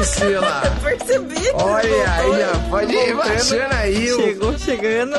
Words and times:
Priscila? 0.00 0.62
Percebi. 0.82 1.34
Olha 1.54 2.12
aí, 2.14 2.30
ó. 2.44 2.70
Pode 2.70 2.92
ir 2.94 3.14
baixando 3.16 3.74
aí. 3.74 4.12
o- 4.12 4.16
Chegou 4.22 4.58
chegando. 4.58 5.16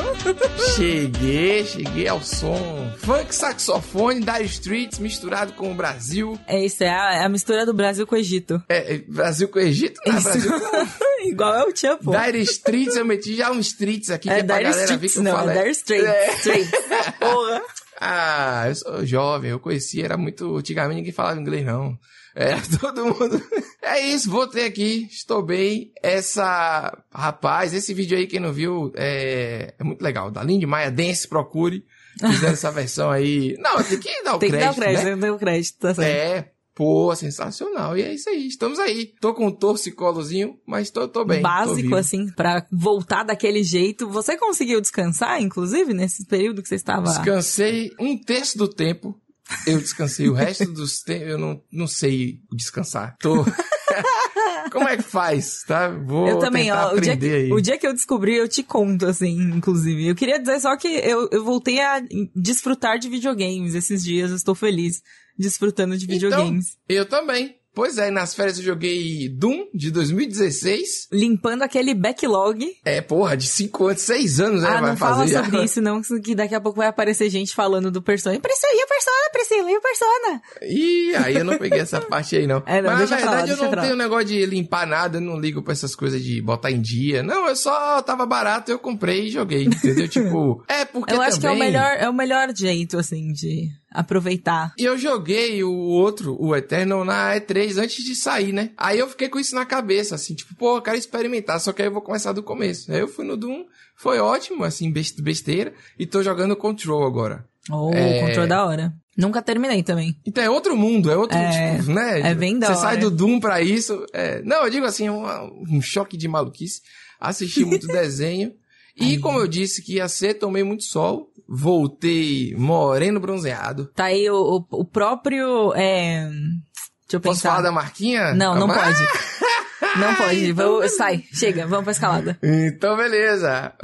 Cheguei, 0.76 1.64
cheguei 1.64 2.08
ao 2.08 2.20
som. 2.20 2.92
Funk 2.98 3.32
saxofone 3.34 4.20
da 4.20 4.40
Streets 4.40 4.98
misturado 4.98 5.52
com 5.52 5.70
o 5.70 5.74
Brasil. 5.74 6.38
É 6.46 6.64
isso, 6.64 6.82
é 6.82 6.88
a, 6.90 7.14
é 7.14 7.24
a 7.24 7.28
mistura 7.28 7.64
do 7.64 7.72
Brasil 7.72 8.06
com 8.06 8.14
o 8.14 8.18
Egito. 8.18 8.60
É, 8.68 8.94
é, 8.94 8.98
Brasil 8.98 9.48
com 9.48 9.58
Egito? 9.60 10.00
Não, 10.06 10.16
Isso. 10.18 10.28
Brasil 10.28 10.50
com... 10.60 10.86
Igual 11.28 11.54
é 11.54 11.62
o 11.64 11.72
Tchan, 11.72 11.96
pô. 11.98 12.10
Dire 12.16 12.40
Streets, 12.42 12.96
eu 12.96 13.04
meti 13.04 13.36
já 13.36 13.50
um 13.52 13.60
Streets 13.60 14.10
aqui, 14.10 14.28
que 14.28 14.34
É 14.34 14.38
é 14.40 14.42
pra 14.42 14.56
Dire 14.58 14.70
galera 14.70 14.96
ver 14.96 15.06
Streets, 15.06 15.12
que 15.12 15.18
eu 15.18 15.22
não, 15.22 15.32
falo. 15.38 15.50
é 15.50 15.58
Dire 15.58 15.70
Straits. 15.70 16.06
É. 16.08 16.34
Straits. 16.34 16.70
Porra. 17.20 17.62
Ah, 18.00 18.64
eu 18.68 18.74
sou 18.74 19.06
jovem, 19.06 19.50
eu 19.52 19.60
conheci, 19.60 20.02
era 20.02 20.16
muito. 20.16 20.56
Antigamente 20.56 20.96
ninguém 20.96 21.12
falava 21.12 21.40
inglês, 21.40 21.64
não. 21.64 21.96
Era 22.34 22.60
todo 22.80 23.04
mundo. 23.04 23.42
É 23.82 24.00
isso, 24.00 24.30
voltei 24.30 24.64
aqui, 24.66 25.06
estou 25.10 25.42
bem. 25.42 25.92
Essa. 26.02 26.96
Rapaz, 27.12 27.74
esse 27.74 27.92
vídeo 27.92 28.16
aí, 28.16 28.26
quem 28.26 28.40
não 28.40 28.52
viu, 28.52 28.90
é, 28.96 29.74
é 29.78 29.84
muito 29.84 30.02
legal. 30.02 30.30
Da 30.30 30.42
Lindy 30.42 30.66
Maia 30.66 30.90
Dance, 30.90 31.28
procure. 31.28 31.84
Fizeram 32.18 32.52
essa 32.52 32.70
versão 32.70 33.10
aí. 33.10 33.56
Não, 33.58 33.82
tem 33.82 33.98
que 33.98 34.22
dar 34.22 34.36
o 34.36 34.38
Tem 34.38 34.50
que 34.50 34.56
crédito. 34.56 34.64
dar 34.66 34.72
o 34.72 34.74
crédito, 34.82 35.04
né? 35.04 35.10
tem 35.12 35.20
que 35.20 35.30
o 35.30 35.38
crédito, 35.38 35.78
tá 35.78 35.94
certo. 35.94 36.08
É, 36.08 36.50
pô, 36.74 37.14
sensacional. 37.16 37.96
E 37.96 38.02
é 38.02 38.14
isso 38.14 38.28
aí, 38.28 38.46
estamos 38.46 38.78
aí. 38.78 39.12
Tô 39.20 39.32
com 39.34 39.46
um 39.46 39.50
torcicolozinho, 39.50 40.58
mas 40.66 40.90
tô, 40.90 41.08
tô 41.08 41.24
bem. 41.24 41.38
tô 41.38 41.42
Básico, 41.48 41.76
vivo. 41.76 41.96
assim, 41.96 42.30
pra 42.32 42.66
voltar 42.70 43.24
daquele 43.24 43.62
jeito. 43.62 44.08
Você 44.10 44.36
conseguiu 44.36 44.80
descansar, 44.80 45.40
inclusive, 45.40 45.94
nesse 45.94 46.26
período 46.26 46.62
que 46.62 46.68
você 46.68 46.74
estava... 46.76 47.04
Descansei 47.04 47.90
um 47.98 48.16
terço 48.16 48.58
do 48.58 48.68
tempo. 48.68 49.18
Eu 49.66 49.78
descansei 49.78 50.28
o 50.28 50.32
resto 50.32 50.66
dos 50.72 51.02
tempos. 51.02 51.28
Eu 51.28 51.38
não, 51.38 51.62
não 51.70 51.86
sei 51.86 52.40
descansar. 52.52 53.16
Tô. 53.20 53.44
Como 54.70 54.88
é 54.88 54.96
que 54.96 55.02
faz, 55.02 55.62
tá? 55.66 55.88
Vou 55.88 56.28
Eu 56.28 56.38
também, 56.38 56.64
tentar 56.64 56.92
ó. 56.92 56.94
O 56.94 57.00
dia, 57.00 57.16
que, 57.16 57.26
aí. 57.26 57.52
o 57.52 57.60
dia 57.60 57.78
que 57.78 57.86
eu 57.86 57.92
descobri, 57.92 58.36
eu 58.36 58.48
te 58.48 58.62
conto, 58.62 59.06
assim, 59.06 59.36
inclusive. 59.54 60.08
Eu 60.08 60.14
queria 60.14 60.38
dizer 60.38 60.60
só 60.60 60.76
que 60.76 60.88
eu, 60.88 61.28
eu 61.30 61.44
voltei 61.44 61.80
a 61.80 62.02
desfrutar 62.34 62.98
de 62.98 63.08
videogames 63.08 63.74
esses 63.74 64.02
dias. 64.02 64.30
Eu 64.30 64.36
estou 64.36 64.54
feliz 64.54 65.02
desfrutando 65.38 65.96
de 65.96 66.06
videogames. 66.06 66.76
Então, 66.84 66.96
eu 66.96 67.06
também. 67.06 67.56
Pois 67.74 67.96
é, 67.96 68.10
nas 68.10 68.34
férias 68.34 68.58
eu 68.58 68.64
joguei 68.64 69.28
Doom 69.28 69.66
de 69.72 69.90
2016. 69.90 71.08
Limpando 71.10 71.62
aquele 71.62 71.94
backlog. 71.94 72.66
É, 72.84 73.00
porra, 73.00 73.36
de 73.36 73.46
5 73.46 73.86
anos, 73.86 74.02
6 74.02 74.40
anos, 74.40 74.62
né? 74.62 74.68
ah, 74.68 74.80
vai 74.80 74.90
não 74.90 74.96
fala 74.96 75.16
fazer 75.16 75.32
já. 75.32 75.44
sobre 75.44 75.64
isso, 75.64 75.80
não, 75.80 76.02
que 76.22 76.34
daqui 76.34 76.54
a 76.54 76.60
pouco 76.60 76.78
vai 76.78 76.88
aparecer 76.88 77.30
gente 77.30 77.54
falando 77.54 77.90
do 77.90 78.02
Persona. 78.02 78.38
Priscila, 78.38 78.72
e 78.74 78.84
o 78.84 78.88
Persona, 78.88 79.30
Priscila, 79.32 79.70
e 79.70 79.76
o 79.76 79.80
Persona? 79.80 80.42
Ih, 80.62 81.16
aí 81.16 81.34
eu 81.36 81.44
não 81.44 81.56
peguei 81.58 81.80
essa 81.80 82.00
parte 82.04 82.36
aí, 82.36 82.46
não. 82.46 82.62
É, 82.66 82.82
não, 82.82 82.90
Mas 82.92 83.10
na 83.10 83.16
lá, 83.16 83.22
verdade 83.22 83.50
eu 83.52 83.56
não 83.56 83.70
pra 83.70 83.80
lá. 83.80 83.86
tenho 83.86 83.96
negócio 83.96 84.26
de 84.26 84.44
limpar 84.46 84.86
nada, 84.86 85.16
eu 85.16 85.22
não 85.22 85.40
ligo 85.40 85.62
pra 85.62 85.72
essas 85.72 85.94
coisas 85.94 86.22
de 86.22 86.40
botar 86.42 86.70
em 86.70 86.80
dia. 86.80 87.22
Não, 87.22 87.48
eu 87.48 87.56
só 87.56 88.02
tava 88.02 88.26
barato, 88.26 88.70
eu 88.70 88.78
comprei 88.78 89.26
e 89.26 89.30
joguei, 89.30 89.64
entendeu? 89.64 90.06
tipo, 90.08 90.62
é 90.68 90.84
porque 90.84 91.14
Eu 91.14 91.22
acho 91.22 91.40
que 91.40 91.46
é 91.46 91.50
o 91.50 91.58
melhor, 91.58 91.96
é 91.98 92.08
o 92.08 92.14
melhor 92.14 92.54
jeito, 92.54 92.98
assim, 92.98 93.32
de 93.32 93.68
aproveitar. 93.94 94.72
E 94.78 94.84
eu 94.84 94.96
joguei 94.98 95.62
o 95.64 95.72
outro, 95.72 96.36
o 96.40 96.54
Eternal, 96.54 97.04
na 97.04 97.34
E3 97.36 97.78
antes 97.78 98.04
de 98.04 98.14
sair, 98.14 98.52
né? 98.52 98.70
Aí 98.76 98.98
eu 98.98 99.08
fiquei 99.08 99.28
com 99.28 99.38
isso 99.38 99.54
na 99.54 99.64
cabeça, 99.66 100.14
assim, 100.14 100.34
tipo, 100.34 100.54
pô, 100.54 100.76
eu 100.76 100.82
quero 100.82 100.96
experimentar, 100.96 101.60
só 101.60 101.72
que 101.72 101.82
aí 101.82 101.88
eu 101.88 101.92
vou 101.92 102.02
começar 102.02 102.32
do 102.32 102.42
começo. 102.42 102.90
Aí 102.92 103.00
eu 103.00 103.08
fui 103.08 103.24
no 103.24 103.36
Doom, 103.36 103.64
foi 103.96 104.18
ótimo, 104.18 104.64
assim, 104.64 104.90
best- 104.90 105.20
besteira, 105.22 105.72
e 105.98 106.06
tô 106.06 106.22
jogando 106.22 106.56
Control 106.56 107.04
agora. 107.06 107.44
Oh, 107.70 107.92
É. 107.94 108.18
o 108.18 108.26
controle 108.26 108.48
da 108.48 108.64
hora. 108.66 108.92
Nunca 109.16 109.40
terminei 109.42 109.82
também. 109.82 110.16
Então 110.26 110.42
é 110.42 110.50
outro 110.50 110.74
mundo, 110.76 111.10
é 111.10 111.16
outro 111.16 111.36
É, 111.36 111.76
tipo, 111.78 111.92
né? 111.92 112.20
é 112.20 112.34
bem 112.34 112.58
da 112.58 112.66
Você 112.68 112.72
hora. 112.72 112.80
sai 112.80 112.96
do 112.96 113.10
Doom 113.10 113.38
pra 113.38 113.60
isso. 113.62 114.04
é- 114.12 114.42
Não, 114.42 114.64
eu 114.64 114.70
digo 114.70 114.86
assim, 114.86 115.08
um, 115.10 115.22
um 115.70 115.80
choque 115.82 116.16
de 116.16 116.26
maluquice. 116.26 116.80
Assisti 117.20 117.64
muito 117.64 117.86
desenho. 117.88 118.52
E 118.96 119.16
como 119.18 119.38
eu 119.38 119.46
disse 119.46 119.80
que 119.82 119.94
ia 119.94 120.08
ser, 120.08 120.34
tomei 120.34 120.62
muito 120.62 120.82
sol. 120.84 121.31
Voltei 121.48 122.54
moreno 122.56 123.20
bronzeado. 123.20 123.86
Tá 123.94 124.04
aí 124.04 124.28
o, 124.30 124.64
o, 124.70 124.80
o 124.80 124.84
próprio. 124.84 125.72
É... 125.74 126.28
Deixa 126.30 127.16
eu 127.16 127.20
Posso 127.20 127.40
pensar. 127.40 127.50
falar 127.50 127.62
da 127.62 127.72
marquinha? 127.72 128.32
Não, 128.34 128.54
não 128.54 128.66
Calma. 128.68 128.82
pode. 128.84 129.06
Não 129.98 130.14
pode. 130.14 130.52
Vou... 130.52 130.88
Sai, 130.88 131.24
chega, 131.34 131.66
vamos 131.66 131.84
pra 131.84 131.92
escalada. 131.92 132.38
Então, 132.42 132.96
beleza. 132.96 133.74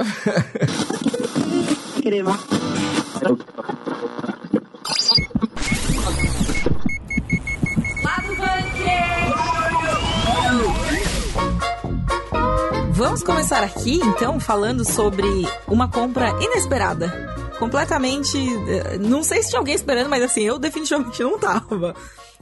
Vamos 12.91 13.23
começar 13.23 13.63
aqui, 13.63 13.99
então, 14.03 14.39
falando 14.39 14.83
sobre 14.85 15.25
uma 15.67 15.89
compra 15.89 16.29
inesperada. 16.41 17.38
Completamente. 17.59 18.37
eh, 18.37 18.97
Não 18.97 19.21
sei 19.23 19.43
se 19.43 19.49
tinha 19.49 19.59
alguém 19.59 19.75
esperando, 19.75 20.09
mas 20.09 20.23
assim, 20.23 20.41
eu 20.41 20.57
definitivamente 20.57 21.21
não 21.21 21.37
tava. 21.37 21.93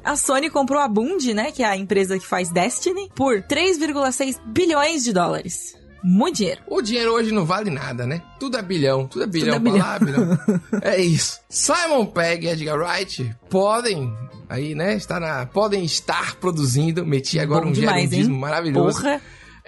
A 0.03 0.15
Sony 0.15 0.49
comprou 0.49 0.79
a 0.79 0.87
Bund, 0.87 1.33
né, 1.33 1.51
que 1.51 1.63
é 1.63 1.65
a 1.65 1.75
empresa 1.75 2.17
que 2.17 2.25
faz 2.25 2.49
Destiny, 2.49 3.09
por 3.15 3.41
3,6 3.41 4.39
bilhões 4.45 5.03
de 5.03 5.11
dólares. 5.11 5.75
Muito 6.03 6.37
dinheiro. 6.37 6.61
O 6.67 6.81
dinheiro 6.81 7.11
hoje 7.11 7.31
não 7.33 7.43
vale 7.43 7.69
nada, 7.71 8.05
né? 8.05 8.21
Tudo 8.39 8.55
é 8.57 8.61
bilhão, 8.61 9.07
tudo 9.07 9.23
é 9.23 9.27
bilhão 9.27 9.55
é 9.55 9.59
pra 9.59 9.71
bilhão. 9.71 9.85
lá, 9.85 9.99
bilhão. 9.99 10.39
É 10.81 11.01
isso. 11.01 11.39
Simon 11.49 12.05
Pegg 12.05 12.45
e 12.45 12.49
Edgar 12.49 12.77
Wright 12.79 13.35
podem, 13.49 14.13
aí, 14.47 14.75
né, 14.75 14.95
estar 14.95 15.19
na, 15.19 15.45
podem 15.47 15.83
estar 15.83 16.35
produzindo, 16.35 17.05
meti 17.05 17.39
agora 17.39 17.63
Bom 17.65 17.69
um 17.69 17.73
demais, 17.73 18.27
maravilhoso. 18.27 19.01
Porra. 19.01 19.19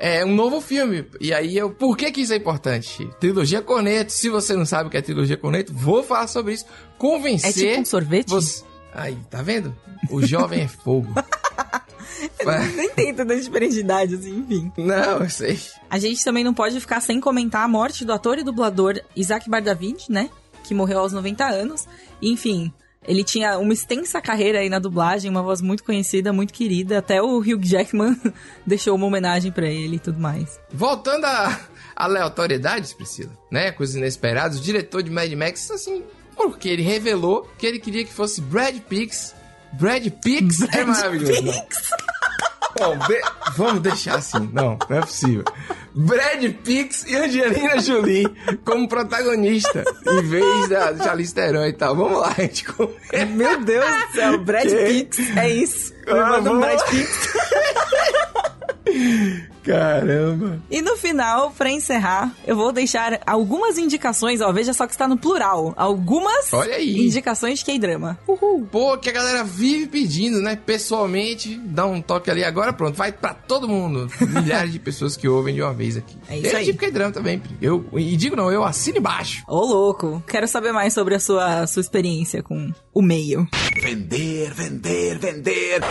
É 0.02 0.24
um 0.24 0.34
novo 0.34 0.62
filme. 0.62 1.06
E 1.20 1.34
aí, 1.34 1.58
eu, 1.58 1.70
por 1.72 1.98
que 1.98 2.10
que 2.10 2.22
isso 2.22 2.32
é 2.32 2.38
importante? 2.38 3.06
Trilogia 3.20 3.62
Corneto. 3.62 4.14
Se 4.14 4.30
você 4.30 4.56
não 4.56 4.66
sabe 4.66 4.88
o 4.88 4.90
que 4.90 4.96
é 4.96 5.02
Trilogia 5.02 5.36
Corneto, 5.36 5.74
vou 5.74 6.02
falar 6.02 6.28
sobre 6.28 6.54
isso. 6.54 6.66
Convencer... 6.98 7.50
É 7.50 7.70
tipo 7.72 7.82
um 7.82 7.86
sorvete? 7.86 8.30
você... 8.30 8.64
Aí, 8.94 9.18
tá 9.30 9.42
vendo? 9.42 9.76
O 10.10 10.26
jovem 10.26 10.62
é 10.62 10.68
fogo. 10.68 11.14
Eu 12.40 12.76
nem 12.76 12.90
tem 12.90 13.14
tanta 13.14 13.40
diferença 13.40 13.74
de 13.74 13.80
idade, 13.80 14.16
assim, 14.16 14.40
enfim. 14.40 14.72
não, 14.78 15.20
eu 15.20 15.30
sei. 15.30 15.60
A 15.90 15.98
gente 15.98 16.24
também 16.24 16.44
não 16.44 16.54
pode 16.54 16.78
ficar 16.80 17.00
sem 17.00 17.20
comentar 17.20 17.64
a 17.64 17.68
morte 17.68 18.04
do 18.04 18.12
ator 18.12 18.38
e 18.38 18.44
dublador 18.44 19.00
Isaac 19.16 19.50
Bardavid, 19.50 20.06
né? 20.10 20.30
Que 20.64 20.74
morreu 20.74 21.00
aos 21.00 21.14
90 21.14 21.46
anos. 21.46 21.88
Enfim, 22.22 22.74
ele 23.08 23.24
tinha 23.24 23.58
uma 23.58 23.74
extensa 23.74 24.22
carreira 24.22 24.60
aí 24.60 24.70
na 24.70 24.78
dublagem, 24.78 25.32
uma 25.32 25.42
voz 25.42 25.62
muito 25.62 25.84
conhecida, 25.84 26.34
muito 26.34 26.54
querida. 26.54 27.00
Até 27.00 27.22
o 27.22 27.38
Hugh 27.40 27.64
Jackman 27.64 28.20
deixou 28.66 28.96
uma 28.96 29.06
homenagem 29.06 29.52
pra 29.52 29.68
ele 29.68 29.96
e 29.96 30.00
tudo 30.00 30.20
mais. 30.20 30.60
Voltando 30.72 31.26
a 31.26 31.60
aleatoriedades, 31.96 32.94
Priscila, 32.94 33.32
né? 33.52 33.72
Coisas 33.72 33.96
inesperadas. 33.96 34.60
O 34.60 34.62
diretor 34.62 35.02
de 35.02 35.10
Mad 35.10 35.32
Max, 35.34 35.72
assim, 35.72 36.04
porque 36.36 36.70
ele 36.70 36.82
revelou 36.82 37.50
que 37.58 37.66
ele 37.66 37.80
queria 37.80 38.04
que 38.04 38.14
fosse 38.14 38.42
Brad 38.42 38.78
Pix. 38.82 39.36
Brad 39.74 40.06
Pix 40.24 40.62
é 40.74 40.84
maravilhoso. 40.84 41.42
Não. 41.42 41.68
Bom, 42.78 42.98
be- 43.08 43.22
vamos 43.56 43.82
deixar 43.82 44.16
assim. 44.16 44.50
Não, 44.54 44.78
não 44.90 44.98
é 44.98 45.02
possível. 45.02 45.44
Brad 45.96 46.44
Pix 46.64 47.04
e 47.08 47.16
Angelina 47.16 47.80
Jolie 47.80 48.28
como 48.64 48.88
protagonista, 48.88 49.84
em 50.08 50.22
vez 50.22 50.70
da 50.70 50.96
Charlize 50.98 51.34
Theron 51.34 51.66
e 51.66 51.74
tal. 51.74 51.96
Vamos 51.96 52.20
lá, 52.22 52.34
gente. 52.38 52.66
Meu 53.36 53.60
Deus 53.62 53.86
do 53.86 54.12
céu, 54.14 54.38
Brad 54.38 54.68
Que? 54.68 54.86
Pix, 54.86 55.38
é 55.38 55.50
isso. 55.50 55.94
Ah, 56.08 56.40
vamos 56.42 56.60
Brad 56.60 56.80
lá. 56.80 56.86
Caramba. 59.70 60.60
E 60.72 60.82
no 60.82 60.98
final, 60.98 61.52
pra 61.52 61.70
encerrar, 61.70 62.34
eu 62.48 62.56
vou 62.56 62.72
deixar 62.72 63.22
algumas 63.24 63.78
indicações, 63.78 64.42
ó, 64.42 64.52
veja 64.52 64.74
só 64.74 64.88
que 64.88 64.94
está 64.94 65.08
no 65.08 65.16
plural. 65.16 65.76
Algumas 65.78 66.52
Olha 66.52 66.76
aí. 66.76 67.06
indicações 67.06 67.60
de 67.60 67.66
K-drama. 67.66 68.18
Uhul. 68.28 68.68
Pô, 68.72 68.98
que 68.98 69.10
a 69.10 69.14
galera 69.14 69.44
vive 69.44 69.86
pedindo, 69.86 70.42
né? 70.42 70.56
Pessoalmente, 70.56 71.56
dá 71.64 71.86
um 71.86 72.02
toque 72.02 72.32
ali 72.32 72.44
agora, 72.44 72.74
pronto, 72.74 72.96
vai 72.96 73.12
pra 73.12 73.34
todo 73.36 73.68
mundo. 73.68 74.10
Milhares 74.20 74.72
de 74.72 74.80
pessoas 74.80 75.16
que 75.16 75.28
ouvem 75.28 75.54
de 75.54 75.62
uma 75.62 75.74
vez 75.74 75.98
aqui. 75.98 76.18
É 76.28 76.38
isso 76.38 76.48
eu 76.48 76.58
aí. 76.58 76.66
tipo 76.66 76.92
drama 76.92 77.12
também. 77.12 77.42
Eu, 77.62 77.86
e 77.94 78.18
digo 78.18 78.36
não, 78.36 78.52
eu 78.52 78.64
assino 78.64 78.98
embaixo. 78.98 79.44
Ô, 79.48 79.60
louco. 79.64 80.24
Quero 80.26 80.48
saber 80.48 80.72
mais 80.72 80.94
sobre 80.94 81.14
a 81.14 81.20
sua, 81.20 81.68
sua 81.68 81.82
experiência 81.82 82.42
com 82.42 82.72
o 82.92 83.02
meio. 83.04 83.48
Vender, 83.80 84.52
vender, 84.54 85.20
vender. 85.20 85.82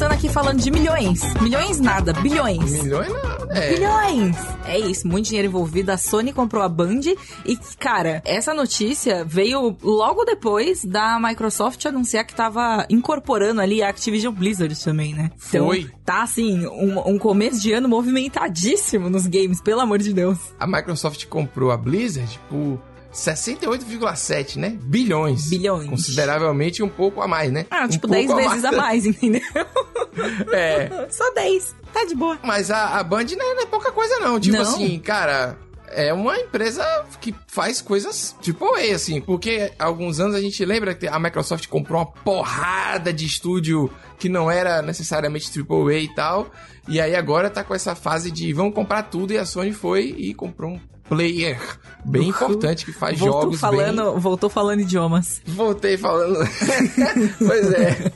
Começando 0.00 0.18
aqui 0.18 0.30
falando 0.30 0.58
de 0.58 0.70
milhões. 0.70 1.20
Milhões 1.42 1.78
nada, 1.78 2.14
bilhões. 2.14 2.82
Milhões 2.82 3.08
não. 3.08 3.50
É. 3.50 3.74
Bilhões! 3.74 4.36
É 4.64 4.78
isso, 4.78 5.06
muito 5.06 5.26
dinheiro 5.26 5.48
envolvido. 5.48 5.92
A 5.92 5.98
Sony 5.98 6.32
comprou 6.32 6.62
a 6.62 6.70
Band 6.70 7.00
e, 7.44 7.58
cara, 7.78 8.22
essa 8.24 8.54
notícia 8.54 9.26
veio 9.26 9.76
logo 9.82 10.24
depois 10.24 10.86
da 10.86 11.20
Microsoft 11.20 11.84
anunciar 11.84 12.24
que 12.24 12.34
tava 12.34 12.86
incorporando 12.88 13.60
ali 13.60 13.82
a 13.82 13.90
Activision 13.90 14.32
Blizzard 14.32 14.74
também, 14.82 15.12
né? 15.12 15.30
Então, 15.48 15.66
Foi. 15.66 15.90
tá 16.02 16.22
assim, 16.22 16.66
um, 16.66 17.06
um 17.06 17.18
começo 17.18 17.60
de 17.60 17.70
ano 17.70 17.86
movimentadíssimo 17.86 19.10
nos 19.10 19.26
games, 19.26 19.60
pelo 19.60 19.82
amor 19.82 19.98
de 19.98 20.14
Deus. 20.14 20.38
A 20.58 20.66
Microsoft 20.66 21.26
comprou 21.26 21.70
a 21.70 21.76
Blizzard 21.76 22.40
por 22.48 22.80
68,7, 23.12 24.56
né? 24.56 24.78
Bilhões. 24.82 25.48
Bilhões. 25.48 25.88
Consideravelmente 25.88 26.82
um 26.82 26.88
pouco 26.88 27.20
a 27.20 27.28
mais, 27.28 27.50
né? 27.52 27.66
Ah, 27.70 27.88
tipo 27.88 28.06
um 28.06 28.10
10 28.10 28.26
pouco 28.26 28.42
vezes 28.48 28.64
a 28.64 28.72
mais, 28.72 29.06
entendeu? 29.06 29.42
É. 30.52 31.06
Só 31.10 31.32
10. 31.34 31.74
Tá 31.92 32.04
de 32.04 32.14
boa. 32.14 32.38
Mas 32.42 32.70
a, 32.70 32.98
a 32.98 33.04
Band 33.04 33.24
não 33.36 33.52
é, 33.52 33.54
não 33.54 33.62
é 33.62 33.66
pouca 33.66 33.92
coisa, 33.92 34.18
não. 34.18 34.38
Tipo 34.38 34.56
Não. 34.56 34.62
assim, 34.62 34.98
cara. 34.98 35.56
É 35.92 36.12
uma 36.12 36.38
empresa 36.38 36.84
que 37.20 37.34
faz 37.48 37.80
coisas 37.80 38.36
tipo 38.40 38.74
A, 38.76 38.80
assim. 38.94 39.20
Porque 39.20 39.72
há 39.76 39.84
alguns 39.84 40.20
anos 40.20 40.36
a 40.36 40.40
gente 40.40 40.64
lembra 40.64 40.94
que 40.94 41.08
a 41.08 41.18
Microsoft 41.18 41.66
comprou 41.66 42.00
uma 42.00 42.06
porrada 42.06 43.12
de 43.12 43.26
estúdio 43.26 43.90
que 44.16 44.28
não 44.28 44.48
era 44.48 44.82
necessariamente 44.82 45.50
AAA 45.58 45.94
e 45.94 46.14
tal. 46.14 46.48
E 46.86 47.00
aí 47.00 47.16
agora 47.16 47.50
tá 47.50 47.64
com 47.64 47.74
essa 47.74 47.96
fase 47.96 48.30
de 48.30 48.52
vamos 48.52 48.72
comprar 48.72 49.02
tudo 49.04 49.32
e 49.32 49.38
a 49.38 49.44
Sony 49.44 49.72
foi 49.72 50.14
e 50.16 50.32
comprou 50.32 50.72
um 50.72 50.80
player 51.10 51.60
bem 52.04 52.28
importante 52.28 52.84
que 52.86 52.92
faz 52.92 53.18
Voltou 53.18 53.42
jogos 53.42 53.60
falando, 53.60 54.18
voltou 54.18 54.48
falando 54.48 54.80
idiomas. 54.80 55.42
bem... 55.44 55.54
Voltei 55.54 55.98
falando... 55.98 56.38
pois 57.38 57.72
é. 57.72 58.12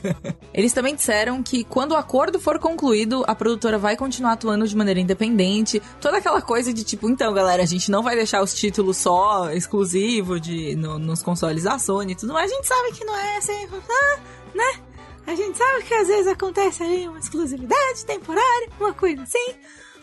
Eles 0.53 0.73
também 0.73 0.95
disseram 0.95 1.43
que 1.43 1.63
quando 1.65 1.91
o 1.91 1.95
acordo 1.95 2.39
for 2.39 2.57
concluído, 2.57 3.23
a 3.27 3.35
produtora 3.35 3.77
vai 3.77 3.95
continuar 3.95 4.31
atuando 4.31 4.65
de 4.67 4.75
maneira 4.75 4.99
independente. 4.99 5.81
Toda 5.99 6.17
aquela 6.17 6.41
coisa 6.41 6.73
de 6.73 6.83
tipo, 6.83 7.07
então, 7.09 7.33
galera, 7.33 7.61
a 7.61 7.65
gente 7.67 7.91
não 7.91 8.01
vai 8.01 8.15
deixar 8.15 8.41
os 8.41 8.53
títulos 8.53 8.97
só 8.97 9.51
exclusivo 9.51 10.39
de, 10.39 10.75
no- 10.75 10.97
nos 10.97 11.21
consoles 11.21 11.63
da 11.63 11.77
Sony 11.77 12.13
e 12.13 12.15
tudo 12.15 12.33
mais. 12.33 12.49
A 12.51 12.55
gente 12.55 12.67
sabe 12.67 12.91
que 12.93 13.03
não 13.05 13.15
é 13.15 13.37
assim, 13.37 13.67
ah, 13.89 14.19
né? 14.55 14.79
A 15.27 15.35
gente 15.35 15.57
sabe 15.57 15.83
que 15.83 15.93
às 15.93 16.07
vezes 16.07 16.27
acontece 16.27 16.81
ali 16.81 17.07
uma 17.07 17.19
exclusividade 17.19 18.05
temporária, 18.05 18.69
uma 18.79 18.93
coisa 18.93 19.21
assim. 19.23 19.53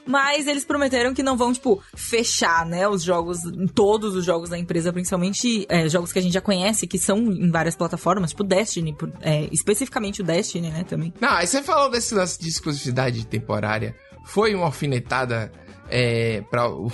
Mas 0.06 0.46
eles 0.49 0.64
prometeram 0.64 1.14
que 1.14 1.22
não 1.22 1.37
vão, 1.37 1.52
tipo, 1.52 1.81
fechar, 1.94 2.66
né, 2.66 2.88
os 2.88 3.02
jogos, 3.02 3.38
todos 3.75 4.16
os 4.16 4.25
jogos 4.25 4.50
da 4.50 4.58
empresa, 4.58 4.93
principalmente 4.93 5.64
é, 5.69 5.88
jogos 5.88 6.12
que 6.12 6.19
a 6.19 6.22
gente 6.22 6.32
já 6.32 6.40
conhece, 6.40 6.87
que 6.87 6.99
são 6.99 7.19
em 7.19 7.50
várias 7.50 7.76
plataformas, 7.76 8.31
tipo 8.31 8.43
Destiny, 8.43 8.93
por- 8.94 9.12
é, 9.20 9.49
especificamente 9.52 10.20
o 10.20 10.25
Destiny, 10.25 10.70
né, 10.70 10.84
também. 10.84 11.14
Não, 11.20 11.31
aí 11.31 11.46
você 11.46 11.62
falou 11.62 11.90
desse 11.90 12.14
lance 12.14 12.38
de 12.40 12.49
exclusividade 12.49 13.25
temporária. 13.26 13.94
Foi 14.25 14.54
uma 14.54 14.66
alfinetada 14.66 15.50
é, 15.88 16.43
pra 16.50 16.69
o, 16.70 16.90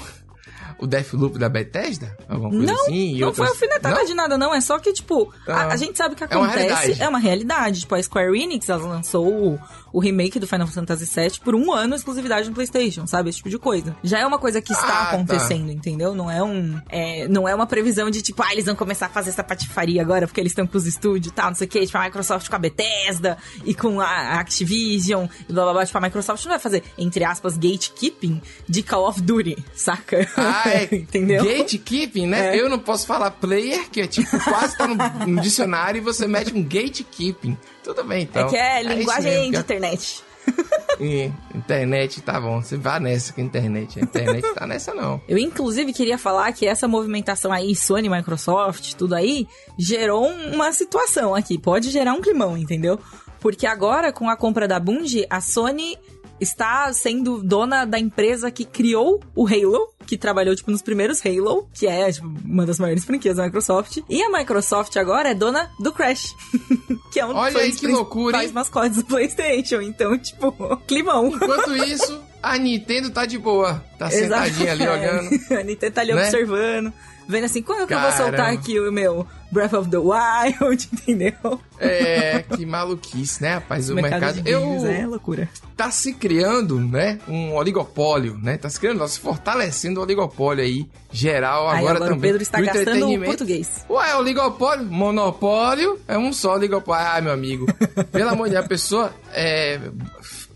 o 0.79 0.87
Deathloop 0.87 1.39
da 1.39 1.49
Bethesda? 1.49 2.17
Alguma 2.29 2.51
coisa 2.51 2.67
Não, 2.67 2.83
assim? 2.83 3.19
Não 3.21 3.29
outras- 3.29 3.37
foi 3.37 3.47
alfinetada 3.55 3.95
Não? 3.97 4.05
de 4.05 4.15
nada, 4.15 4.39
não. 4.39 4.55
É 4.55 4.61
só 4.61 4.79
que, 4.79 4.93
tipo, 4.93 5.33
a, 5.47 5.53
Ah. 5.53 5.73
a 5.73 5.77
gente 5.77 5.97
sabe 5.97 6.15
que 6.15 6.25
É 6.25 6.27
uma 6.37 6.47
acontece. 6.47 6.67
realidade. 6.69 7.03
É 7.03 7.09
uma 7.09 7.19
realidade. 7.19 7.81
Tipo, 7.81 7.95
a 7.95 8.03
Square 8.03 8.39
Enix, 8.43 8.69
ela 8.69 8.87
lançou 8.87 9.27
o, 9.29 9.59
o 9.99 10.01
remake 10.01 10.39
do 10.39 10.47
Final 10.47 10.69
Fantasy 10.69 11.07
VII 11.07 11.41
por 11.43 11.57
um 11.57 11.73
ano 11.73 11.97
exclusividade 11.97 12.49
no 12.49 12.55
PlayStation, 12.55 13.05
sabe? 13.05 13.31
Esse 13.31 13.39
tipo 13.39 13.51
de 13.51 13.59
coisa. 13.59 13.97
Já 14.05 14.21
é 14.21 14.27
uma 14.27 14.39
coisa 14.39 14.63
que 14.63 14.73
está 14.73 14.87
Ah, 14.87 15.07
tá. 15.07 15.11
acontecendo, 15.11 15.73
entendeu? 15.73 16.15
Não 16.15 16.31
é 16.31 16.41
um. 16.41 16.81
é, 16.89 17.27
não 17.27 17.49
é 17.49 17.55
uma 17.55 17.67
previsão 17.67 18.09
de, 18.09 18.23
tipo, 18.23 18.41
ah, 18.43 18.53
eles 18.53 18.65
vão 18.65 18.77
começar 18.77 19.07
a 19.07 19.09
fazer 19.09 19.31
essa 19.31 19.43
patifaria 19.43 20.01
agora 20.01 20.27
porque 20.29 20.41
eles 20.41 20.53
estão 20.53 20.67
com 20.69 20.79
os 20.79 20.87
estúdios 20.87 21.33
e 21.33 21.35
tal, 21.35 21.49
não 21.49 21.55
sei 21.57 21.67
o 21.67 21.71
quê. 21.71 21.85
Tipo, 21.85 21.99
a 21.99 22.05
Microsoft 22.05 22.49
com 22.49 22.55
a 22.55 22.59
Bethesda 22.61 23.37
e 23.65 23.75
com 23.75 24.01
a 24.01 24.39
Activision 24.39 25.27
e 25.49 25.53
blá 25.53 25.65
blá 25.65 25.73
blá. 25.73 25.87
Tipo, 25.87 25.99
a 25.99 26.01
Microsoft 26.03 26.45
não 26.45 26.51
vai 26.53 26.61
fazer, 26.61 26.85
entre 26.97 27.25
aspas, 27.25 27.57
gatekeeping 27.57 28.41
de 28.69 28.83
Call 28.85 29.09
of 29.09 29.21
Duty, 29.21 29.57
saca? 29.75 30.29
Ah, 30.37 30.63
é 30.71 30.85
entendeu? 30.95 31.45
gatekeeping, 31.45 32.27
né? 32.29 32.57
É. 32.57 32.61
Eu 32.61 32.69
não 32.69 32.79
posso 32.79 33.05
falar 33.07 33.33
player, 33.33 33.89
que 33.91 34.01
é 34.01 34.07
tipo, 34.07 34.39
quase 34.45 34.77
tá 34.77 34.87
no, 34.87 34.95
no 35.27 35.41
dicionário 35.43 35.99
e 35.99 36.01
você 36.01 36.27
mete 36.29 36.55
um 36.55 36.63
gatekeeping. 36.63 37.57
Tudo 37.89 38.05
bem, 38.05 38.25
então. 38.25 38.47
é 38.47 38.51
que 38.51 38.57
é 38.57 38.81
isso 38.83 38.93
linguagem 38.93 39.33
mesmo, 39.33 39.45
de 39.47 39.51
que 39.53 39.59
internet. 39.61 40.23
é- 40.25 40.29
Internet, 41.55 42.21
tá 42.21 42.39
bom. 42.39 42.61
Você 42.61 42.77
vá 42.77 43.01
nessa 43.01 43.33
com 43.33 43.41
a 43.41 43.45
internet. 43.45 43.99
A 43.99 44.03
internet 44.03 44.55
tá 44.55 44.67
nessa, 44.67 44.93
não. 44.95 45.19
Eu, 45.29 45.39
inclusive, 45.39 45.93
queria 45.95 46.19
falar 46.19 46.53
que 46.53 46.67
essa 46.67 46.87
movimentação 46.87 47.51
aí, 47.51 47.75
Sony, 47.75 48.11
Microsoft, 48.11 48.93
tudo 48.95 49.15
aí, 49.15 49.47
gerou 49.79 50.27
uma 50.29 50.71
situação 50.73 51.35
aqui. 51.35 51.59
Pode 51.59 51.91
gerar 51.91 52.13
um 52.13 52.21
climão, 52.21 52.59
entendeu? 52.59 52.99
Porque 53.41 53.67
agora, 53.67 54.13
com 54.13 54.29
a 54.29 54.37
compra 54.37 54.69
da 54.69 54.79
Bungie, 54.79 55.27
a 55.31 55.41
Sony 55.41 55.97
está 56.41 56.93
sendo 56.93 57.43
dona 57.43 57.85
da 57.85 57.99
empresa 57.99 58.51
que 58.51 58.65
criou 58.65 59.21
o 59.35 59.47
Halo, 59.47 59.93
que 60.07 60.17
trabalhou, 60.17 60.55
tipo, 60.57 60.71
nos 60.71 60.81
primeiros 60.83 61.21
Halo, 61.25 61.69
que 61.75 61.87
é, 61.87 62.11
tipo, 62.11 62.27
uma 62.45 62.65
das 62.65 62.79
maiores 62.79 63.05
franquias 63.05 63.37
da 63.37 63.45
Microsoft. 63.45 63.99
E 64.09 64.23
a 64.23 64.31
Microsoft 64.31 64.97
agora 64.97 65.31
é 65.31 65.35
dona 65.35 65.71
do 65.81 65.93
Crash, 65.93 66.35
que 67.13 67.21
é 67.21 67.27
um 67.27 67.35
Olha 67.35 67.59
aí 67.61 67.71
dos 67.71 67.81
que 67.81 67.87
loucura, 67.87 68.43
hein? 68.43 68.51
mascotes 68.53 68.97
do 68.99 69.05
PlayStation. 69.05 69.81
Então, 69.83 70.17
tipo, 70.19 70.53
climão. 70.87 71.29
Enquanto 71.29 71.75
isso, 71.77 72.21
a 72.43 72.57
Nintendo 72.57 73.11
tá 73.11 73.27
de 73.27 73.39
boa. 73.39 73.85
Tá 73.99 74.11
sentadinha 74.11 74.73
ali 74.73 74.83
Exato. 74.85 74.99
olhando. 75.01 75.61
a 75.61 75.63
Nintendo 75.65 75.93
tá 75.93 76.01
ali 76.01 76.15
Né? 76.15 76.23
observando. 76.25 76.93
Vendo 77.29 77.45
assim, 77.45 77.61
quando 77.61 77.87
que 77.87 77.93
eu 77.93 78.01
vou 78.01 78.13
soltar 78.13 78.51
aqui 78.55 78.81
o 78.81 78.91
meu 78.91 79.27
Breath 79.51 79.73
of 79.73 79.91
the 79.91 79.99
Wild, 79.99 80.89
entendeu? 80.93 81.61
É, 81.79 82.43
que 82.43 82.67
maluquice, 82.67 83.43
né, 83.43 83.55
rapaz? 83.55 83.89
O 83.89 83.95
mercado. 83.95 84.43
de 84.43 84.51
eu, 84.51 84.61
games 84.61 84.85
é 84.85 85.07
loucura. 85.07 85.49
tá 85.77 85.91
se 85.91 86.13
criando, 86.13 86.81
né, 86.81 87.19
um 87.29 87.55
oligopólio, 87.55 88.39
né? 88.39 88.59
Tá 88.59 88.69
se 88.69 88.79
criando, 88.79 88.99
tá 88.99 89.09
se 89.09 89.21
fortalecendo 89.21 90.01
o 90.01 90.03
oligopólio 90.03 90.63
aí, 90.63 90.87
geral, 91.11 91.69
Aí 91.69 91.79
agora, 91.79 91.97
agora 91.97 92.13
o 92.13 92.15
também. 92.15 92.31
Pedro 92.31 92.43
está 92.43 92.59
do 92.59 92.65
gastando 92.67 93.11
o 93.11 93.25
português. 93.25 93.85
Ué, 93.89 94.17
oligopólio, 94.17 94.85
monopólio, 94.85 95.99
é 96.07 96.19
um 96.19 96.33
só 96.33 96.55
oligopólio. 96.55 97.07
Ah, 97.07 97.21
meu 97.21 97.33
amigo, 97.33 97.67
pelo 98.13 98.31
amor 98.31 98.49
de 98.49 98.55
Deus, 98.55 98.65
a 98.65 98.69
pessoa, 98.69 99.15
é... 99.33 99.81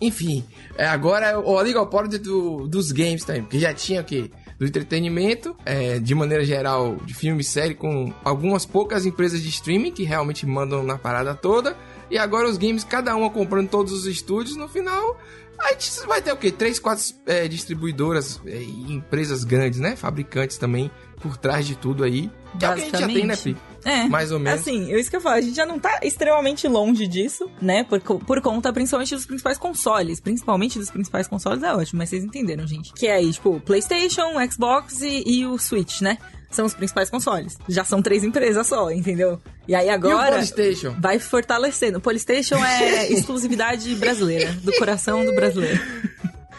Enfim, 0.00 0.44
é, 0.76 0.84
agora 0.86 1.26
é 1.26 1.36
o 1.36 1.48
oligopólio 1.48 2.18
do, 2.18 2.66
dos 2.66 2.90
games 2.90 3.24
também, 3.24 3.42
porque 3.42 3.58
já 3.60 3.72
tinha 3.72 4.00
o 4.00 4.04
quê? 4.04 4.30
Do 4.62 4.68
entretenimento, 4.68 5.56
é, 5.64 5.98
de 5.98 6.14
maneira 6.14 6.44
geral, 6.44 6.94
de 7.04 7.12
filme 7.12 7.40
e 7.40 7.44
série, 7.44 7.74
com 7.74 8.14
algumas 8.22 8.64
poucas 8.64 9.04
empresas 9.04 9.42
de 9.42 9.48
streaming 9.48 9.90
que 9.90 10.04
realmente 10.04 10.46
mandam 10.46 10.84
na 10.84 10.96
parada 10.96 11.34
toda. 11.34 11.76
E 12.08 12.16
agora 12.16 12.48
os 12.48 12.56
games, 12.58 12.84
cada 12.84 13.16
uma 13.16 13.28
comprando 13.28 13.68
todos 13.68 13.92
os 13.92 14.06
estúdios, 14.06 14.54
no 14.54 14.68
final, 14.68 15.18
a 15.58 15.72
gente 15.72 16.06
vai 16.06 16.22
ter 16.22 16.32
o 16.32 16.36
quê? 16.36 16.52
Três, 16.52 16.78
quatro 16.78 17.04
é, 17.26 17.48
distribuidoras 17.48 18.40
é, 18.46 18.62
e 18.62 18.92
empresas 18.92 19.42
grandes, 19.42 19.80
né? 19.80 19.96
Fabricantes 19.96 20.58
também 20.58 20.92
por 21.20 21.36
trás 21.36 21.66
de 21.66 21.74
tudo 21.74 22.04
aí. 22.04 22.30
Que 22.56 22.64
é 22.64 22.70
o 22.70 22.74
que 22.74 22.80
a 22.82 22.84
gente 22.84 23.00
já 23.00 23.06
tem, 23.08 23.26
né, 23.26 23.34
Pri? 23.34 23.56
É, 23.84 24.04
Mais 24.04 24.30
ou 24.30 24.38
menos. 24.38 24.60
Assim, 24.60 24.92
é 24.92 24.98
isso 25.00 25.10
que 25.10 25.16
eu 25.16 25.20
falo, 25.20 25.36
a 25.36 25.40
gente 25.40 25.56
já 25.56 25.66
não 25.66 25.78
tá 25.78 26.00
extremamente 26.02 26.68
longe 26.68 27.06
disso, 27.06 27.50
né? 27.60 27.84
Por, 27.84 28.00
por 28.00 28.40
conta, 28.40 28.72
principalmente, 28.72 29.14
dos 29.14 29.26
principais 29.26 29.58
consoles. 29.58 30.20
Principalmente 30.20 30.78
dos 30.78 30.90
principais 30.90 31.26
consoles 31.26 31.62
é 31.62 31.72
ótimo, 31.72 31.98
mas 31.98 32.08
vocês 32.10 32.22
entenderam, 32.24 32.66
gente. 32.66 32.92
Que 32.92 33.06
é 33.06 33.14
aí, 33.14 33.32
tipo, 33.32 33.60
PlayStation, 33.60 34.28
Xbox 34.50 35.00
e, 35.02 35.22
e 35.26 35.46
o 35.46 35.58
Switch, 35.58 36.00
né? 36.00 36.18
São 36.50 36.66
os 36.66 36.74
principais 36.74 37.08
consoles. 37.08 37.58
Já 37.68 37.82
são 37.82 38.02
três 38.02 38.22
empresas 38.22 38.66
só, 38.66 38.90
entendeu? 38.90 39.40
E 39.66 39.74
aí 39.74 39.86
E 39.86 39.90
o 39.90 39.94
agora. 39.94 40.32
PlayStation? 40.32 40.94
Vai 41.00 41.18
fortalecendo. 41.18 41.98
PlayStation 42.00 42.56
é 42.56 43.10
exclusividade 43.12 43.94
brasileira, 43.94 44.52
do 44.62 44.72
coração 44.74 45.24
do 45.24 45.34
brasileiro. 45.34 45.80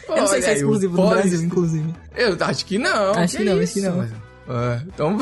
Eu 0.09 0.17
não 0.17 0.27
sei 0.27 0.41
se 0.41 0.47
é 0.47 0.51
Olha 0.51 0.55
o 0.55 0.62
exclusivo 0.62 0.95
do 0.97 1.09
Brasil, 1.09 1.41
inclusive. 1.43 1.93
Eu 2.15 2.38
acho 2.39 2.65
que 2.65 2.77
não. 2.77 3.12
Acho 3.13 3.38
que 3.38 3.43
não, 3.43 3.59
acho 3.59 3.74
que 3.74 3.79
isso? 3.79 3.89
não. 3.89 4.03
É, 4.03 4.81
então. 4.88 5.17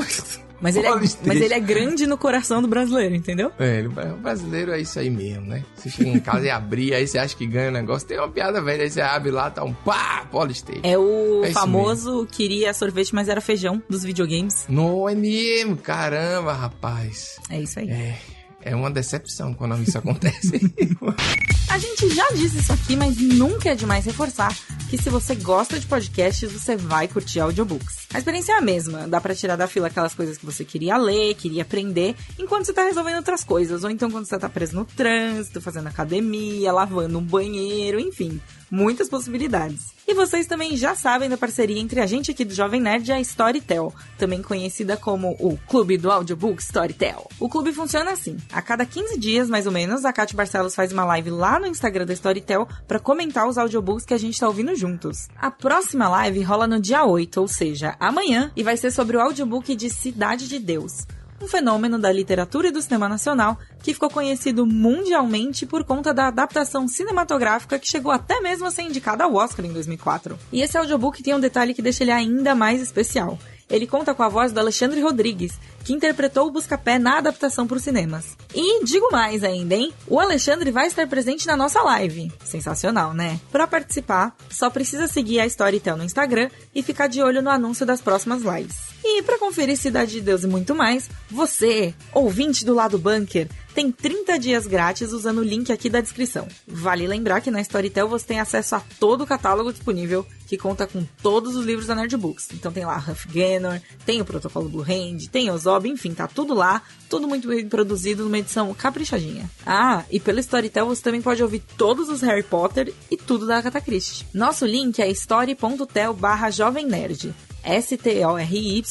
Mas 0.62 0.76
ele, 0.76 0.86
é, 0.88 0.92
mas 0.92 1.42
ele 1.42 1.54
é 1.54 1.60
grande 1.60 2.06
no 2.06 2.18
coração 2.18 2.62
do 2.62 2.68
brasileiro, 2.68 3.16
entendeu? 3.16 3.52
É, 3.60 3.80
ele- 3.80 3.88
o 3.88 4.18
brasileiro 4.18 4.72
é 4.72 4.80
isso 4.80 5.00
aí 5.00 5.10
mesmo, 5.10 5.46
né? 5.48 5.64
Você 5.76 5.90
chega 5.90 6.10
em 6.10 6.20
casa 6.20 6.46
e 6.46 6.50
abrir, 6.52 6.94
aí 6.94 7.08
você 7.08 7.18
acha 7.18 7.36
que 7.36 7.48
ganha 7.48 7.70
o 7.70 7.72
negócio. 7.74 8.08
Tem 8.08 8.18
uma 8.20 8.30
piada 8.30 8.62
velha, 8.62 8.84
aí 8.84 8.90
você 8.92 9.02
abre 9.02 9.32
lá, 9.32 9.50
tá 9.50 9.64
um 9.64 9.74
pá, 9.74 10.26
Polystation. 10.32 10.82
É 10.84 10.98
o 10.98 11.44
É 11.44 11.52
famoso 11.52 12.28
queria 12.32 12.74
sorvete, 12.74 13.14
mas 13.16 13.28
era 13.28 13.42
feijão 13.42 13.82
dos 13.90 14.04
videogames. 14.04 14.66
Não 14.70 15.10
é 15.10 15.16
mesmo, 15.16 15.76
caramba, 15.76 16.54
rapaz. 16.54 17.38
É 17.50 17.60
isso 17.60 17.80
aí. 17.80 17.90
É, 17.90 18.18
é 18.64 18.76
uma 18.76 18.92
decepção 18.92 19.54
quando 19.56 19.82
isso 19.82 19.98
acontece. 19.98 20.60
A 21.72 21.78
gente 21.78 22.10
já 22.10 22.28
disse 22.32 22.60
isso 22.60 22.74
aqui, 22.74 22.98
mas 22.98 23.16
nunca 23.18 23.70
é 23.70 23.76
demais 23.76 24.04
reforçar 24.04 24.54
que 24.90 24.98
se 24.98 25.10
você 25.10 25.36
gosta 25.36 25.80
de 25.80 25.88
podcasts, 25.88 26.52
você 26.52 26.76
vai 26.76 27.08
curtir 27.08 27.40
audiobooks. 27.40 28.08
A 28.14 28.18
experiência 28.20 28.52
é 28.52 28.58
a 28.58 28.62
mesma, 28.62 29.08
dá 29.08 29.22
pra 29.22 29.34
tirar 29.34 29.56
da 29.56 29.66
fila 29.66 29.88
aquelas 29.88 30.14
coisas 30.14 30.38
que 30.38 30.46
você 30.46 30.66
queria 30.66 30.98
ler, 30.98 31.34
queria 31.36 31.62
aprender, 31.62 32.14
enquanto 32.38 32.66
você 32.66 32.74
tá 32.74 32.84
resolvendo 32.84 33.16
outras 33.16 33.42
coisas, 33.42 33.86
ou 33.86 33.90
então 33.90 34.12
quando 34.12 34.26
você 34.26 34.38
tá 34.38 34.50
preso 34.50 34.76
no 34.76 34.84
trânsito, 34.84 35.62
fazendo 35.62 35.88
academia, 35.88 36.74
lavando 36.74 37.20
um 37.20 37.24
banheiro, 37.24 38.02
enfim, 38.02 38.42
muitas 38.70 39.08
possibilidades. 39.08 39.94
E 40.06 40.14
vocês 40.14 40.46
também 40.46 40.76
já 40.76 40.94
sabem 40.94 41.30
da 41.30 41.38
parceria 41.38 41.80
entre 41.80 42.02
a 42.02 42.06
gente 42.06 42.32
aqui 42.32 42.44
do 42.44 42.54
Jovem 42.54 42.82
Nerd 42.82 43.08
e 43.08 43.14
a 43.14 43.22
Storytel, 43.22 43.94
também 44.18 44.42
conhecida 44.42 44.98
como 44.98 45.38
o 45.40 45.58
Clube 45.70 45.98
do 45.98 46.12
Audiobook 46.12 46.62
Storytel. 46.62 47.30
O 47.40 47.48
clube 47.48 47.72
funciona 47.72 48.12
assim: 48.12 48.36
a 48.52 48.62
cada 48.62 48.86
15 48.86 49.18
dias, 49.18 49.50
mais 49.50 49.66
ou 49.66 49.72
menos, 49.72 50.04
a 50.04 50.12
Cátia 50.12 50.36
Barcelos 50.36 50.76
faz 50.76 50.92
uma 50.92 51.06
live 51.06 51.30
lá 51.30 51.61
no 51.62 51.68
Instagram 51.68 52.06
da 52.06 52.14
Storytel 52.14 52.68
para 52.88 53.00
comentar 53.00 53.48
os 53.48 53.58
audiobooks 53.58 54.06
que 54.06 54.14
a 54.14 54.18
gente 54.18 54.40
tá 54.40 54.48
ouvindo 54.48 54.76
juntos. 54.76 55.30
A 55.38 55.50
próxima 55.50 56.10
live 56.10 56.42
rola 56.42 56.68
no 56.68 56.80
dia 56.80 57.06
8, 57.06 57.40
ou 57.40 57.48
seja, 57.48 57.96
amanhã, 58.00 58.52
e 58.56 58.64
vai 58.64 58.76
ser 58.76 58.92
sobre 58.92 59.16
o 59.16 59.22
audiobook 59.22 59.76
de 59.76 59.90
Cidade 59.90 60.48
de 60.48 60.60
Deus 60.60 61.06
um 61.44 61.48
fenômeno 61.48 61.98
da 61.98 62.12
literatura 62.12 62.68
e 62.68 62.72
do 62.72 62.82
cinema 62.82 63.10
nacional 63.10 63.58
que 63.82 63.94
ficou 63.94 64.10
conhecido 64.10 64.66
mundialmente 64.66 65.66
por 65.66 65.84
conta 65.84 66.14
da 66.14 66.28
adaptação 66.28 66.88
cinematográfica 66.88 67.80
que 67.80 67.88
chegou 67.88 68.12
até 68.12 68.40
mesmo 68.40 68.68
a 68.68 68.72
ser 68.72 68.84
indicada 68.84 69.24
ao 69.24 69.34
Oscar 69.34 69.66
em 69.66 69.74
2004. 69.74 70.38
E 70.52 70.62
esse 70.62 70.78
audiobook 70.78 71.24
tem 71.24 71.34
um 71.34 71.40
detalhe 71.40 71.74
que 71.74 71.82
deixa 71.82 72.04
ele 72.04 72.12
ainda 72.12 72.54
mais 72.54 72.82
especial. 72.82 73.40
Ele 73.72 73.88
conta 73.88 74.14
com 74.14 74.22
a 74.22 74.30
voz 74.30 74.52
do 74.52 74.60
Alexandre 74.60 75.02
Rodrigues, 75.02 75.58
que 75.84 75.94
interpretou 75.94 76.48
o 76.48 76.52
Buscapé 76.52 77.00
na 77.00 77.18
adaptação 77.18 77.66
para 77.66 77.78
os 77.78 77.84
cinemas. 77.84 78.38
E 78.54 78.84
digo 78.84 79.10
mais 79.12 79.44
ainda, 79.44 79.74
hein? 79.74 79.94
O 80.08 80.20
Alexandre 80.20 80.70
vai 80.72 80.88
estar 80.88 81.08
presente 81.08 81.48
na 81.48 81.56
nossa 81.56 81.82
live. 81.82 82.32
Sensacional, 82.44 83.14
né? 83.14 83.40
Para 83.52 83.66
participar, 83.66 84.36
só 84.50 84.70
precisa 84.70 85.08
seguir 85.08 85.40
a 85.40 85.46
Storytel 85.46 85.98
no 85.98 86.04
Instagram 86.04 86.50
e 86.76 86.84
ficar 86.84 87.08
de 87.08 87.24
olho 87.24 87.42
no 87.42 87.50
anúncio 87.50 87.86
das 87.86 88.02
próximas 88.02 88.42
lives. 88.44 88.92
E 89.04 89.24
para 89.24 89.40
conferir 89.40 89.78
Cidade 89.78 90.12
de 90.12 90.22
Deus 90.22 90.44
e 90.44 90.48
muito 90.48 90.76
mais, 90.76 91.10
você, 91.30 91.96
ouvinte 92.14 92.64
do 92.64 92.74
lado 92.74 93.00
bunker, 93.00 93.48
tem 93.74 93.92
30 93.92 94.38
dias 94.38 94.68
grátis 94.68 95.12
usando 95.12 95.40
o 95.40 95.44
link 95.44 95.72
aqui 95.72 95.90
da 95.90 96.02
descrição. 96.02 96.48
Vale 96.68 97.08
lembrar 97.08 97.42
que 97.42 97.52
na 97.52 97.62
Storytel 97.62 98.08
você 98.08 98.26
tem 98.26 98.40
acesso 98.40 98.76
a 98.76 98.82
todo 99.00 99.24
o 99.24 99.28
catálogo 99.28 99.72
disponível, 99.72 100.26
que 100.48 100.58
conta 100.58 100.86
com 100.86 101.06
todos 101.22 101.56
os 101.56 101.66
livros 101.66 101.88
da 101.88 101.96
Nerdbooks. 101.96 102.50
Então 102.54 102.72
tem 102.72 102.86
lá 102.86 102.98
Huff 102.98 103.28
Gaynor, 103.28 103.80
tem 104.06 104.22
o 104.22 104.26
Protocolo 104.26 104.68
Blue 104.68 104.84
Hand, 104.84 105.30
tem 105.32 105.50
o 105.50 105.58
Zob, 105.58 105.88
enfim, 105.88 106.14
tá 106.14 106.28
tudo 106.28 106.54
lá, 106.54 106.82
tudo 107.10 107.28
muito 107.28 107.48
bem 107.48 107.68
produzido 107.68 108.24
numa 108.24 108.40
edição 108.40 108.74
caprichadinha. 108.74 109.50
Ah, 109.66 110.04
e 110.12 110.20
pelo 110.20 110.40
Storytel 110.40 110.86
você 110.86 111.02
também 111.02 111.22
pode 111.22 111.42
ouvir 111.42 111.64
todos 111.78 112.10
os 112.10 112.22
Harry 112.22 112.44
Potter 112.44 112.94
e 113.10 113.18
tudo 113.18 113.46
da 113.46 113.58
Agatha 113.58 113.82
Christie. 113.82 114.26
Nosso 114.34 114.66
link 114.66 115.02
é 115.02 115.10
story.tel 115.10 116.14
barra 116.14 116.50
Jovem 116.50 116.86
Nerd. 116.86 117.34
S-T-O-R-Y-T-E-L, 117.64 118.90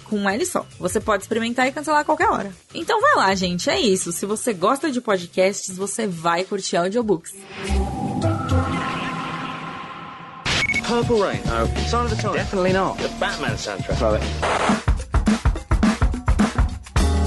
com 0.00 0.16
um 0.16 0.28
L 0.28 0.44
só. 0.46 0.66
Você 0.78 1.00
pode 1.00 1.22
experimentar 1.22 1.66
e 1.66 1.72
cancelar 1.72 2.00
a 2.00 2.04
qualquer 2.04 2.28
hora. 2.28 2.52
Então 2.74 3.00
vai 3.00 3.14
lá, 3.16 3.34
gente, 3.34 3.70
é 3.70 3.80
isso. 3.80 4.12
Se 4.12 4.26
você 4.26 4.52
gosta 4.52 4.90
de 4.90 5.00
podcasts, 5.00 5.76
você 5.76 6.06
vai 6.06 6.44
curtir 6.44 6.76
audiobooks. 6.76 7.32
Purple 10.86 11.20
Rain. 11.20 11.40
No. 11.46 11.66
Sign 11.88 12.04
of 12.04 12.14
the 12.14 12.20
Times. 12.20 12.36
Definitely 12.36 12.72
not. 12.74 12.98
The 12.98 13.08
Batman 13.18 13.56
soundtrack. 13.56 14.20
It. 14.20 14.91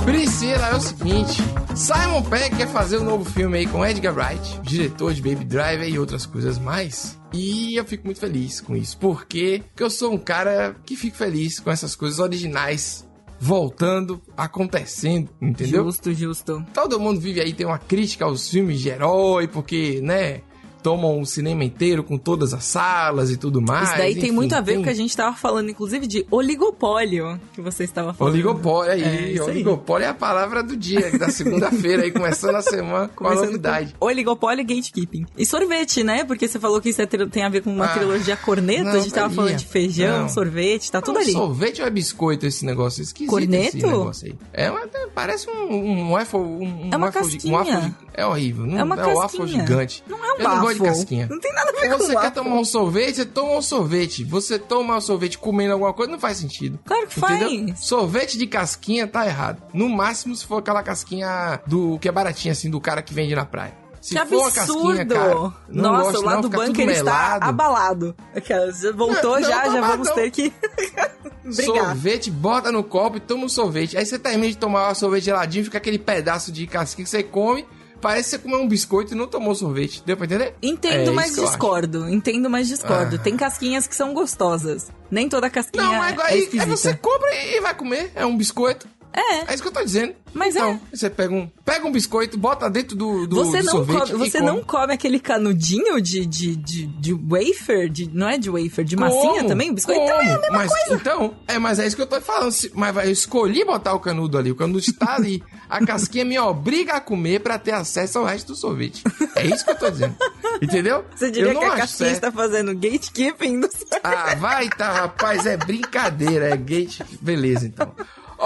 Priscila, 0.05 0.67
é 0.67 0.75
o 0.75 0.79
seguinte: 0.79 1.41
Simon 1.75 2.21
Pegg 2.21 2.55
quer 2.55 2.67
fazer 2.67 2.99
um 2.99 3.03
novo 3.03 3.25
filme 3.25 3.57
aí 3.57 3.65
com 3.65 3.83
Edgar 3.83 4.13
Wright, 4.15 4.61
diretor 4.61 5.11
de 5.11 5.21
Baby 5.21 5.43
Driver 5.45 5.89
e 5.89 5.97
outras 5.97 6.27
coisas 6.27 6.59
mais. 6.59 7.19
E 7.33 7.75
eu 7.75 7.83
fico 7.83 8.05
muito 8.05 8.19
feliz 8.19 8.61
com 8.61 8.75
isso, 8.75 8.97
porque, 8.99 9.63
porque 9.67 9.83
eu 9.83 9.89
sou 9.89 10.13
um 10.13 10.17
cara 10.17 10.75
que 10.85 10.95
fico 10.95 11.17
feliz 11.17 11.59
com 11.59 11.71
essas 11.71 11.95
coisas 11.95 12.19
originais 12.19 13.03
voltando, 13.39 14.21
acontecendo, 14.37 15.29
entendeu? 15.41 15.83
Justo, 15.85 16.13
justo. 16.13 16.65
Todo 16.71 16.99
mundo 16.99 17.19
vive 17.19 17.41
aí, 17.41 17.51
tem 17.51 17.65
uma 17.65 17.79
crítica 17.79 18.25
aos 18.25 18.47
filmes 18.47 18.79
de 18.79 18.89
herói, 18.89 19.47
porque, 19.47 20.01
né? 20.01 20.41
Tomam 20.85 21.19
o 21.19 21.25
cinema 21.25 21.63
inteiro 21.63 22.03
com 22.03 22.15
todas 22.15 22.53
as 22.53 22.63
salas 22.63 23.31
e 23.31 23.37
tudo 23.37 23.59
mais. 23.59 23.89
Isso 23.89 23.97
daí 23.97 24.13
tem 24.13 24.25
enfim, 24.25 24.31
muito 24.31 24.53
a 24.53 24.61
ver 24.61 24.65
tem- 24.67 24.75
com 24.75 24.81
o 24.81 24.83
que 24.83 24.89
a 24.91 24.93
gente 24.93 25.17
tava 25.17 25.35
falando, 25.35 25.67
inclusive, 25.67 26.05
de 26.05 26.23
oligopólio, 26.29 27.39
que 27.53 27.61
você 27.61 27.83
estava 27.83 28.13
falando. 28.13 28.33
Oligopólio 28.33 28.91
aí, 28.91 29.01
É, 29.03 29.31
isso 29.31 29.43
aí. 29.45 29.49
oligopólio 29.49 30.05
é 30.05 30.09
a 30.09 30.13
palavra 30.13 30.61
do 30.61 30.75
dia, 30.77 31.17
da 31.17 31.29
segunda-feira 31.31 32.03
aí, 32.03 32.11
começando 32.11 32.53
a 32.55 32.61
semana 32.61 33.07
com 33.07 33.23
a 33.25 33.29
Começando 33.29 33.45
novidade. 33.47 33.95
com 33.99 34.05
Oligopólio 34.05 34.61
e 34.61 34.63
gatekeeping. 34.63 35.25
E 35.35 35.43
sorvete, 35.45 36.03
né? 36.03 36.23
Porque 36.23 36.47
você 36.47 36.59
falou 36.59 36.79
que 36.79 36.89
isso 36.89 37.01
é 37.01 37.05
tem 37.07 37.43
a 37.43 37.49
ver 37.49 37.61
com 37.63 37.71
uma 37.73 37.85
Ah, 37.85 37.93
trilogia 37.97 38.37
corneta. 38.37 38.83
não, 38.83 38.91
a 38.91 38.99
gente 38.99 39.11
tava 39.13 39.29
Thalia, 39.29 39.35
falando 39.35 39.57
de 39.57 39.65
feijão, 39.65 40.21
não. 40.21 40.29
sorvete, 40.29 40.91
tá 40.91 41.01
tudo 41.01 41.17
É 41.17 41.21
um 41.21 41.23
ali. 41.23 41.31
Sorvete 41.31 41.81
ou 41.81 41.87
é 41.87 41.89
biscoito 41.89 42.45
esse 42.45 42.63
negócio? 42.63 43.01
Esquisito 43.01 43.29
Corneto? 43.31 43.77
esse 43.77 43.85
negócio 43.87 44.27
aí. 44.27 44.35
É 44.53 44.69
uma, 44.69 44.81
parece 45.15 45.49
um, 45.49 45.73
um 45.73 46.11
waffle. 46.11 46.39
Um, 46.39 46.63
um 46.85 46.89
É 46.91 46.97
uma 46.97 47.07
waffle 47.07 47.21
casquinha. 47.31 47.53
um 47.53 47.57
waffle 47.57 47.81
gi- 47.81 47.95
é 48.13 48.25
horrível. 48.25 48.65
Não, 48.67 48.77
É 48.77 48.83
uma 48.83 48.95
é 48.95 49.07
um 49.07 49.15
waffle 49.15 49.39
casquinha. 49.39 49.61
gigante. 49.65 50.03
Não 50.07 50.17
é 50.17 50.33
um 50.33 50.37
não 50.43 50.61
gosto 50.61 50.74
de 50.77 50.83
casquinha. 50.83 51.27
Não 51.29 51.39
tem 51.39 51.53
nada 51.53 51.69
a 51.69 51.73
ver 51.81 51.89
com 51.91 51.97
Você 51.97 52.07
quer 52.07 52.13
waffle. 52.15 52.31
tomar 52.31 52.55
um 52.55 52.65
sorvete, 52.65 53.15
você 53.15 53.25
toma 53.25 53.51
um 53.57 53.61
sorvete. 53.61 54.23
Você 54.23 54.59
toma 54.59 54.97
um 54.97 55.01
sorvete 55.01 55.37
comendo 55.37 55.73
alguma 55.73 55.93
coisa, 55.93 56.11
não 56.11 56.19
faz 56.19 56.37
sentido. 56.37 56.79
Claro 56.85 57.07
que 57.07 57.19
Entendeu? 57.19 57.67
faz. 57.75 57.79
Sorvete 57.85 58.37
de 58.37 58.47
casquinha 58.47 59.07
tá 59.07 59.25
errado. 59.25 59.61
No 59.73 59.89
máximo, 59.89 60.35
se 60.35 60.45
for 60.45 60.57
aquela 60.57 60.83
casquinha 60.83 61.59
do 61.65 61.97
que 61.99 62.07
é 62.07 62.11
baratinha, 62.11 62.51
assim, 62.51 62.69
do 62.69 62.79
cara 62.81 63.01
que 63.01 63.13
vende 63.13 63.35
na 63.35 63.45
praia. 63.45 63.73
Se 64.01 64.13
que 64.13 64.19
absurdo! 64.19 64.53
casquinha, 64.53 65.05
cara, 65.07 65.33
não 65.33 65.53
Nossa, 65.91 66.03
gosto, 66.11 66.19
o 66.19 66.25
lado 66.25 66.41
não, 66.43 66.49
do 66.49 66.57
bunker 66.57 66.89
está 66.89 67.39
abalado. 67.41 68.15
Aquelas, 68.35 68.83
voltou 68.93 69.31
Não, 69.33 69.41
não, 69.41 69.49
já, 69.49 69.65
já 69.67 69.81
vamos 69.81 70.07
não. 70.09 70.13
ter 70.13 70.29
que 70.29 70.53
brigar. 71.43 71.85
Sorvete, 71.85 72.29
bota 72.29 72.71
no 72.71 72.83
copo 72.83 73.17
e 73.17 73.19
toma 73.19 73.45
um 73.45 73.49
sorvete. 73.49 73.97
Aí 73.97 74.05
você 74.05 74.19
termina 74.19 74.47
de 74.51 74.57
tomar 74.57 74.91
o 74.91 74.95
sorvete 74.95 75.23
geladinho, 75.25 75.63
fica 75.65 75.79
aquele 75.79 75.97
pedaço 75.97 76.51
de 76.51 76.67
casquinha 76.67 77.03
que 77.03 77.09
você 77.09 77.23
come. 77.23 77.65
Parece 78.01 78.29
que 78.29 78.35
você 78.35 78.37
comeu 78.39 78.59
um 78.61 78.67
biscoito 78.67 79.13
e 79.13 79.17
não 79.17 79.27
tomou 79.27 79.55
sorvete. 79.55 80.03
Deu 80.05 80.15
pra 80.15 80.25
entender? 80.25 80.53
Entendo, 80.61 81.09
É 81.11 81.13
mas 81.13 81.35
discordo. 81.35 82.07
Entendo, 82.09 82.49
mas 82.49 82.67
discordo. 82.67 83.15
Ah. 83.15 83.19
Tem 83.19 83.35
casquinhas 83.35 83.87
que 83.87 83.95
são 83.95 84.13
gostosas. 84.13 84.91
Nem 85.09 85.29
toda 85.29 85.49
casquinha 85.49 85.83
Não, 85.83 85.95
mas 85.95 86.17
é 86.17 86.21
aí, 86.23 86.33
aí 86.33 86.39
esquisita. 86.43 86.65
você 86.77 86.93
compra 86.95 87.29
e 87.33 87.61
vai 87.61 87.73
comer. 87.75 88.11
É 88.15 88.25
um 88.25 88.35
biscoito. 88.37 88.87
É. 89.15 89.51
É 89.51 89.53
isso 89.53 89.63
que 89.63 89.69
eu 89.69 89.71
tô 89.71 89.83
dizendo. 89.83 90.13
Mas 90.33 90.53
então, 90.53 90.71
é. 90.71 90.95
você 90.95 91.09
pega 91.09 91.33
um, 91.33 91.49
pega 91.63 91.87
um 91.87 91.91
biscoito, 91.91 92.37
bota 92.37 92.69
dentro 92.69 92.97
do, 92.97 93.25
do, 93.25 93.37
Você, 93.37 93.59
do 93.59 93.65
não, 93.65 93.71
sorvete 93.71 94.11
come, 94.11 94.29
você 94.29 94.39
come. 94.39 94.51
não 94.51 94.61
come 94.61 94.93
aquele 94.93 95.17
canudinho 95.17 96.01
de, 96.01 96.25
de, 96.25 96.55
de, 96.57 96.87
de 96.87 97.13
wafer? 97.13 97.89
De, 97.89 98.09
não 98.13 98.27
é 98.27 98.37
de 98.37 98.49
wafer, 98.49 98.83
de 98.83 98.97
massinha 98.97 99.35
Como? 99.35 99.47
também? 99.47 99.71
O 99.71 99.73
biscoito 99.73 100.01
Como? 100.01 100.11
também 100.11 100.29
é 100.29 100.35
a 100.35 100.39
mesma 100.41 100.57
mas, 100.57 100.71
coisa. 100.71 100.93
Então, 100.95 101.35
é, 101.47 101.57
mas 101.57 101.79
é 101.79 101.87
isso 101.87 101.95
que 101.95 102.01
eu 102.01 102.07
tô 102.07 102.19
falando. 102.19 102.53
Mas 102.73 102.95
eu 102.97 103.11
escolhi 103.11 103.63
botar 103.63 103.93
o 103.93 103.99
canudo 104.01 104.37
ali. 104.37 104.51
O 104.51 104.55
canudo 104.55 104.79
está 104.79 105.15
ali. 105.15 105.41
A 105.69 105.83
casquinha 105.85 106.25
me 106.25 106.37
obriga 106.37 106.95
a 106.95 107.01
comer 107.01 107.39
pra 107.39 107.57
ter 107.57 107.71
acesso 107.71 108.19
ao 108.19 108.25
resto 108.25 108.47
do 108.47 108.55
sorvete. 108.57 109.03
É 109.35 109.45
isso 109.45 109.63
que 109.63 109.71
eu 109.71 109.75
tô 109.77 109.89
dizendo. 109.89 110.15
Entendeu? 110.61 111.05
Você 111.15 111.31
diria 111.31 111.55
que 111.55 111.63
a 111.63 111.75
casquinha 111.77 112.11
está 112.11 112.31
fazendo 112.31 112.73
gatekeeping 112.73 113.61
do 113.61 113.71
sorvete? 113.71 114.01
Ah, 114.03 114.35
vai 114.35 114.69
tá, 114.69 114.91
rapaz, 114.91 115.45
é 115.45 115.55
brincadeira, 115.55 116.49
é 116.49 116.57
gate. 116.57 117.01
Beleza, 117.21 117.65
então. 117.65 117.93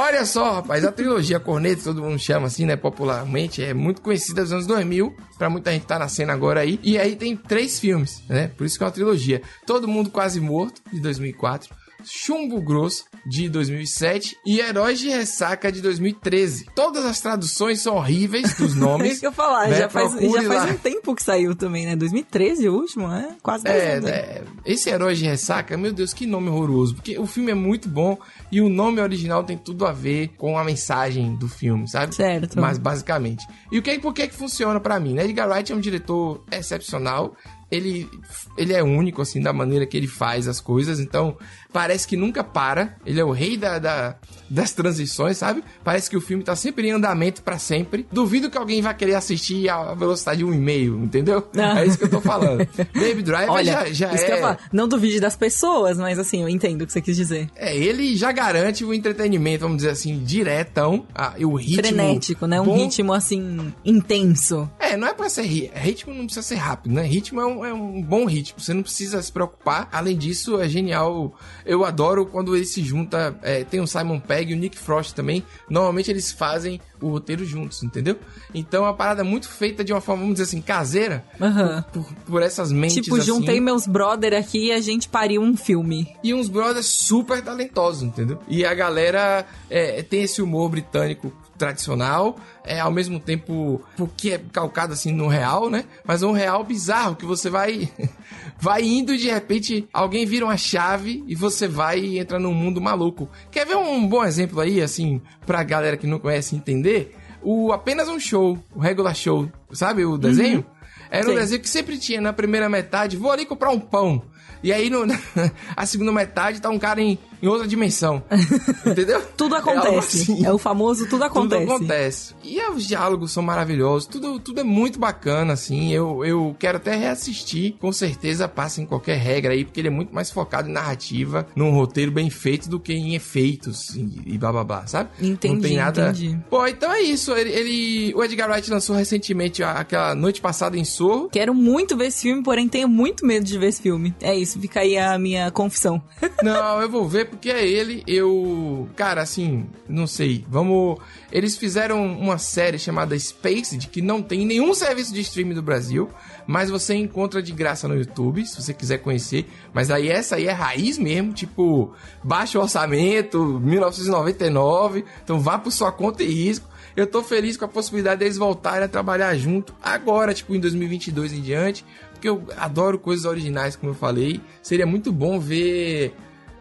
Olha 0.01 0.25
só, 0.25 0.53
rapaz, 0.53 0.85
a 0.85 0.93
trilogia 0.93 1.41
Corneto, 1.41 1.83
todo 1.83 2.01
mundo 2.01 2.17
chama 2.17 2.47
assim, 2.47 2.65
né, 2.65 2.77
popularmente, 2.77 3.61
é 3.61 3.73
muito 3.73 4.01
conhecida 4.01 4.43
dos 4.43 4.53
anos 4.53 4.65
2000, 4.65 5.13
pra 5.37 5.49
muita 5.49 5.73
gente 5.73 5.85
tá 5.85 5.99
na 5.99 6.07
cena 6.07 6.31
agora 6.31 6.61
aí. 6.61 6.79
E 6.81 6.97
aí 6.97 7.17
tem 7.17 7.35
três 7.35 7.81
filmes, 7.81 8.23
né? 8.29 8.47
Por 8.47 8.65
isso 8.65 8.77
que 8.77 8.83
é 8.85 8.87
uma 8.87 8.93
trilogia. 8.93 9.41
Todo 9.67 9.89
Mundo 9.89 10.09
Quase 10.09 10.39
Morto, 10.39 10.81
de 10.89 11.01
2004. 11.01 11.75
Chumbo 12.03 12.61
Grosso, 12.61 13.05
de 13.25 13.49
2007. 13.49 14.37
E 14.45 14.59
Heróis 14.59 14.99
de 14.99 15.09
Ressaca, 15.09 15.71
de 15.71 15.81
2013. 15.81 16.65
Todas 16.75 17.05
as 17.05 17.19
traduções 17.19 17.81
são 17.81 17.95
horríveis 17.95 18.53
dos 18.55 18.75
É 18.75 18.79
nomes. 18.79 19.11
isso 19.11 19.19
que 19.21 19.27
eu 19.27 19.31
falar. 19.31 19.67
né? 19.69 19.77
Já 19.77 19.89
faz, 19.89 20.13
já 20.13 20.43
faz 20.43 20.71
um 20.71 20.77
tempo 20.77 21.15
que 21.15 21.23
saiu 21.23 21.55
também, 21.55 21.85
né? 21.85 21.95
2013 21.95 22.69
o 22.69 22.73
último, 22.75 23.11
é? 23.11 23.35
Quase 23.41 23.63
10 23.63 23.75
É, 23.83 23.93
anos. 23.95 24.09
é, 24.09 24.43
esse 24.65 24.89
Herói 24.89 25.15
de 25.15 25.25
Ressaca, 25.25 25.77
meu 25.77 25.91
Deus, 25.93 26.13
que 26.13 26.25
nome 26.25 26.49
horroroso. 26.49 26.95
Porque 26.95 27.17
o 27.17 27.25
filme 27.25 27.51
é 27.51 27.55
muito 27.55 27.87
bom 27.89 28.17
e 28.51 28.61
o 28.61 28.69
nome 28.69 29.01
original 29.01 29.43
tem 29.43 29.57
tudo 29.57 29.85
a 29.85 29.91
ver 29.91 30.29
com 30.37 30.57
a 30.57 30.63
mensagem 30.63 31.35
do 31.35 31.47
filme, 31.47 31.87
sabe? 31.89 32.15
Certo. 32.15 32.59
Mas 32.59 32.77
basicamente. 32.77 33.45
E 33.71 33.77
o 33.77 33.81
que, 33.81 33.99
por 33.99 34.13
que 34.13 34.27
que 34.27 34.35
funciona 34.35 34.79
pra 34.79 34.99
mim? 34.99 35.13
né? 35.13 35.23
Edgar 35.25 35.49
Wright 35.49 35.71
é 35.71 35.75
um 35.75 35.79
diretor 35.79 36.43
excepcional. 36.51 37.35
Ele, 37.71 38.09
ele 38.57 38.73
é 38.73 38.81
único, 38.81 39.21
assim, 39.21 39.39
da 39.39 39.53
maneira 39.53 39.85
que 39.85 39.95
ele 39.95 40.07
faz 40.07 40.47
as 40.47 40.59
coisas. 40.59 40.99
Então, 40.99 41.37
parece 41.71 42.07
que 42.07 42.17
nunca 42.17 42.43
para. 42.43 42.95
Ele 43.05 43.19
é 43.19 43.23
o 43.23 43.31
rei 43.31 43.57
da, 43.57 43.79
da- 43.79 44.15
das 44.49 44.71
transições, 44.73 45.37
sabe? 45.37 45.63
Parece 45.83 46.09
que 46.09 46.17
o 46.17 46.21
filme 46.21 46.43
tá 46.43 46.55
sempre 46.55 46.87
em 46.87 46.91
andamento 46.91 47.43
pra 47.43 47.59
sempre. 47.59 48.07
Duvido 48.11 48.49
que 48.49 48.57
alguém 48.57 48.81
vai 48.81 48.93
querer 48.95 49.13
assistir 49.15 49.69
a 49.69 49.93
velocidade 49.93 50.39
de 50.39 50.45
um 50.45 50.51
e 50.53 50.57
meio, 50.57 50.97
entendeu? 51.03 51.47
Ah. 51.55 51.81
É 51.81 51.85
isso 51.85 51.97
que 51.97 52.05
eu 52.05 52.09
tô 52.09 52.19
falando. 52.21 52.67
David 52.93 53.23
Driver 53.23 53.51
Olha, 53.51 53.93
já, 53.93 54.09
já 54.09 54.11
é... 54.11 54.57
Não 54.73 54.87
duvide 54.87 55.19
das 55.19 55.35
pessoas, 55.35 55.97
mas 55.97 56.17
assim, 56.17 56.41
eu 56.41 56.49
entendo 56.49 56.81
o 56.81 56.87
que 56.87 56.93
você 56.93 57.01
quis 57.01 57.15
dizer. 57.15 57.49
É, 57.55 57.75
ele 57.77 58.15
já 58.17 58.31
garante 58.31 58.83
o 58.83 58.93
entretenimento, 58.93 59.61
vamos 59.61 59.77
dizer 59.77 59.89
assim, 59.91 60.17
diretão. 60.23 61.05
Ah, 61.13 61.33
e 61.37 61.45
o 61.45 61.53
ritmo. 61.55 61.83
Frenético, 61.85 62.47
né? 62.47 62.59
Um 62.59 62.65
bom. 62.65 62.77
ritmo 62.77 63.13
assim, 63.13 63.71
intenso. 63.85 64.69
É, 64.79 64.97
não 64.97 65.07
é 65.07 65.13
pra 65.13 65.29
ser 65.29 65.43
ri- 65.43 65.71
ritmo, 65.75 66.13
não 66.13 66.25
precisa 66.25 66.45
ser 66.45 66.55
rápido, 66.55 66.93
né? 66.93 67.03
Ritmo 67.03 67.39
é 67.39 67.45
um, 67.45 67.65
é 67.65 67.73
um 67.73 68.01
bom 68.01 68.25
ritmo, 68.25 68.59
você 68.59 68.73
não 68.73 68.81
precisa 68.81 69.21
se 69.21 69.31
preocupar. 69.31 69.87
Além 69.91 70.17
disso, 70.17 70.59
é 70.59 70.67
genial. 70.67 71.35
Eu 71.69 71.85
adoro 71.85 72.25
quando 72.25 72.55
ele 72.55 72.65
se 72.65 72.83
junta. 72.83 73.37
é, 73.43 73.63
tem 73.63 73.79
o 73.79 73.85
Simon 73.87 74.19
Pegg 74.19 74.51
e 74.51 74.55
o 74.55 74.57
Nick 74.57 74.77
Frost 74.77 75.13
também. 75.13 75.43
Normalmente 75.69 76.09
eles 76.09 76.31
fazem 76.31 76.81
o 76.99 77.09
roteiro 77.09 77.45
juntos, 77.45 77.83
entendeu? 77.83 78.17
Então 78.53 78.83
é 78.83 78.87
uma 78.87 78.93
parada 78.93 79.23
muito 79.23 79.47
feita 79.47 79.83
de 79.83 79.93
uma 79.93 80.01
forma, 80.01 80.21
vamos 80.23 80.35
dizer 80.39 80.45
assim, 80.49 80.61
caseira. 80.61 81.23
Aham. 81.39 81.85
Por, 81.93 82.05
por 82.25 82.41
essas 82.41 82.71
mentes 82.71 82.95
Tipo, 83.03 83.17
assim. 83.17 83.25
juntei 83.27 83.59
meus 83.61 83.85
brother 83.85 84.33
aqui 84.33 84.65
e 84.67 84.71
a 84.71 84.81
gente 84.81 85.07
pariu 85.07 85.41
um 85.41 85.55
filme. 85.55 86.15
e 86.23 86.33
uns 86.33 86.49
brothers 86.49 86.87
super 86.87 87.41
talentosos, 87.41 88.03
entendeu? 88.03 88.39
E 88.47 88.65
a 88.65 88.73
galera 88.73 89.45
é, 89.69 90.01
tem 90.01 90.23
esse 90.23 90.41
humor 90.41 90.69
britânico 90.69 91.31
tradicional, 91.59 92.39
é 92.65 92.79
ao 92.79 92.91
mesmo 92.91 93.19
tempo 93.19 93.83
porque 93.95 94.31
é 94.31 94.41
calcado 94.51 94.93
assim 94.93 95.11
no 95.11 95.27
real, 95.27 95.69
né? 95.69 95.83
Mas 96.03 96.23
é 96.23 96.25
um 96.25 96.31
real 96.31 96.63
bizarro 96.63 97.15
que 97.15 97.25
você 97.25 97.49
vai 97.49 97.91
vai 98.57 98.81
indo 98.81 99.13
e 99.13 99.17
de 99.17 99.29
repente 99.29 99.87
alguém 99.93 100.25
vira 100.25 100.45
uma 100.45 100.57
chave 100.57 101.23
e 101.27 101.35
você 101.35 101.67
vai 101.67 101.99
e 101.99 102.17
entra 102.17 102.39
num 102.39 102.53
mundo 102.53 102.81
maluco. 102.81 103.29
Quer 103.51 103.67
ver 103.67 103.75
um 103.75 104.07
bom 104.07 104.23
exemplo 104.23 104.59
aí 104.61 104.81
assim 104.81 105.21
pra 105.45 105.61
galera 105.61 105.97
que 105.97 106.07
não 106.07 106.17
conhece 106.17 106.55
entender? 106.55 107.15
O 107.41 107.71
apenas 107.71 108.07
um 108.07 108.19
show, 108.19 108.57
o 108.73 108.79
regular 108.79 109.15
show, 109.15 109.49
sabe 109.71 110.05
o 110.05 110.17
desenho? 110.17 110.65
Era 111.11 111.27
um 111.27 111.31
Sim. 111.31 111.35
desenho 111.35 111.61
que 111.61 111.69
sempre 111.69 111.97
tinha 111.97 112.21
na 112.21 112.31
primeira 112.31 112.69
metade, 112.69 113.17
vou 113.17 113.31
ali 113.31 113.45
comprar 113.45 113.71
um 113.71 113.79
pão. 113.79 114.21
E 114.61 114.73
aí, 114.73 114.89
no, 114.89 115.05
a 115.75 115.85
segunda 115.85 116.11
metade, 116.11 116.61
tá 116.61 116.69
um 116.69 116.77
cara 116.77 117.01
em, 117.01 117.17
em 117.41 117.47
outra 117.47 117.67
dimensão. 117.67 118.21
Entendeu? 118.85 119.21
Tudo 119.37 119.55
É 119.55 119.59
acontece. 119.59 120.21
assim. 120.31 120.45
É, 120.45 120.51
o 120.51 120.57
famoso 120.57 121.07
tudo 121.07 121.23
acontece. 121.23 121.61
Tudo 121.65 121.75
acontece. 121.75 122.35
E 122.43 122.61
os 122.71 122.87
diálogos 122.87 123.31
são 123.31 123.43
maravilhosos. 123.43 124.07
Tudo, 124.07 124.39
tudo 124.39 124.59
é 124.61 124.63
muito 124.63 124.99
bacana, 124.99 125.53
assim. 125.53 125.91
Eu, 125.93 126.23
eu 126.25 126.55
quero 126.59 126.77
até 126.77 126.95
reassistir. 126.95 127.75
Com 127.79 127.91
certeza 127.91 128.47
passa 128.47 128.81
em 128.81 128.85
qualquer 128.85 129.17
regra 129.17 129.53
aí, 129.53 129.63
porque 129.65 129.79
ele 129.79 129.87
é 129.87 129.91
muito 129.91 130.13
mais 130.13 130.29
focado 130.31 130.69
em 130.69 130.73
narrativa, 130.73 131.47
num 131.55 131.71
roteiro 131.71 132.11
bem 132.11 132.29
feito 132.29 132.69
do 132.69 132.79
que 132.79 132.93
em 132.93 133.15
efeitos 133.15 133.95
e, 133.95 134.21
e 134.25 134.37
blá, 134.37 134.85
sabe? 134.87 135.09
Entendi, 135.21 135.55
Não 135.55 135.61
tem 135.61 135.77
nada. 135.77 136.09
entendi. 136.09 136.37
Pô, 136.49 136.65
então 136.67 136.91
é 136.91 137.01
isso. 137.01 137.31
Ele, 137.33 137.49
ele- 137.51 138.13
o 138.15 138.23
Edgar 138.23 138.49
Wright 138.49 138.69
lançou 138.69 138.95
recentemente 138.95 139.63
aquela 139.63 140.13
noite 140.15 140.41
passada 140.41 140.77
em 140.77 140.83
Sorro. 140.83 141.29
Quero 141.31 141.53
muito 141.53 141.95
ver 141.97 142.07
esse 142.07 142.23
filme, 142.23 142.43
porém 142.43 142.67
tenho 142.67 142.87
muito 142.87 143.25
medo 143.25 143.45
de 143.45 143.57
ver 143.57 143.67
esse 143.67 143.81
filme. 143.81 144.13
É 144.21 144.35
isso, 144.35 144.59
fica 144.59 144.81
aí 144.81 144.97
a 144.97 145.17
minha 145.17 145.51
confissão. 145.51 146.01
Não, 146.43 146.81
eu 146.81 146.89
vou 146.89 147.07
ver 147.07 147.28
porque 147.29 147.49
é 147.49 147.65
ele. 147.65 148.03
Eu. 148.07 148.89
Cara, 148.95 149.21
assim, 149.21 149.67
não 149.87 150.07
sei. 150.07 150.45
Vamos. 150.49 150.99
Eles 151.31 151.57
fizeram 151.57 152.05
uma 152.05 152.37
série 152.37 152.79
chamada 152.79 153.17
Spaced, 153.17 153.87
que 153.87 154.01
não 154.01 154.21
tem 154.21 154.45
nenhum 154.45 154.73
serviço 154.73 155.13
de 155.13 155.21
streaming 155.21 155.53
do 155.53 155.61
Brasil, 155.61 156.09
mas 156.47 156.69
você 156.69 156.95
encontra 156.95 157.41
de 157.41 157.51
graça 157.51 157.87
no 157.87 157.95
YouTube, 157.95 158.45
se 158.45 158.61
você 158.61 158.73
quiser 158.73 158.97
conhecer. 158.97 159.47
Mas 159.73 159.91
aí 159.91 160.09
essa 160.09 160.35
aí 160.35 160.47
é 160.47 160.51
raiz 160.51 160.97
mesmo, 160.97 161.31
tipo, 161.31 161.93
baixo 162.23 162.59
orçamento, 162.59 163.59
1999. 163.59 165.05
Então 165.23 165.39
vá 165.39 165.57
por 165.57 165.71
sua 165.71 165.91
conta 165.91 166.23
e 166.23 166.33
risco. 166.33 166.67
Eu 166.95 167.07
tô 167.07 167.23
feliz 167.23 167.55
com 167.55 167.65
a 167.65 167.67
possibilidade 167.67 168.19
deles 168.19 168.37
voltarem 168.37 168.83
a 168.83 168.87
trabalhar 168.89 169.35
junto 169.35 169.73
agora, 169.81 170.33
tipo, 170.33 170.53
em 170.53 170.59
2022 170.59 171.33
em 171.33 171.41
diante, 171.41 171.85
porque 172.11 172.27
eu 172.27 172.43
adoro 172.57 172.99
coisas 172.99 173.25
originais, 173.25 173.75
como 173.75 173.91
eu 173.91 173.95
falei. 173.95 174.41
Seria 174.61 174.85
muito 174.85 175.11
bom 175.11 175.39
ver 175.39 176.13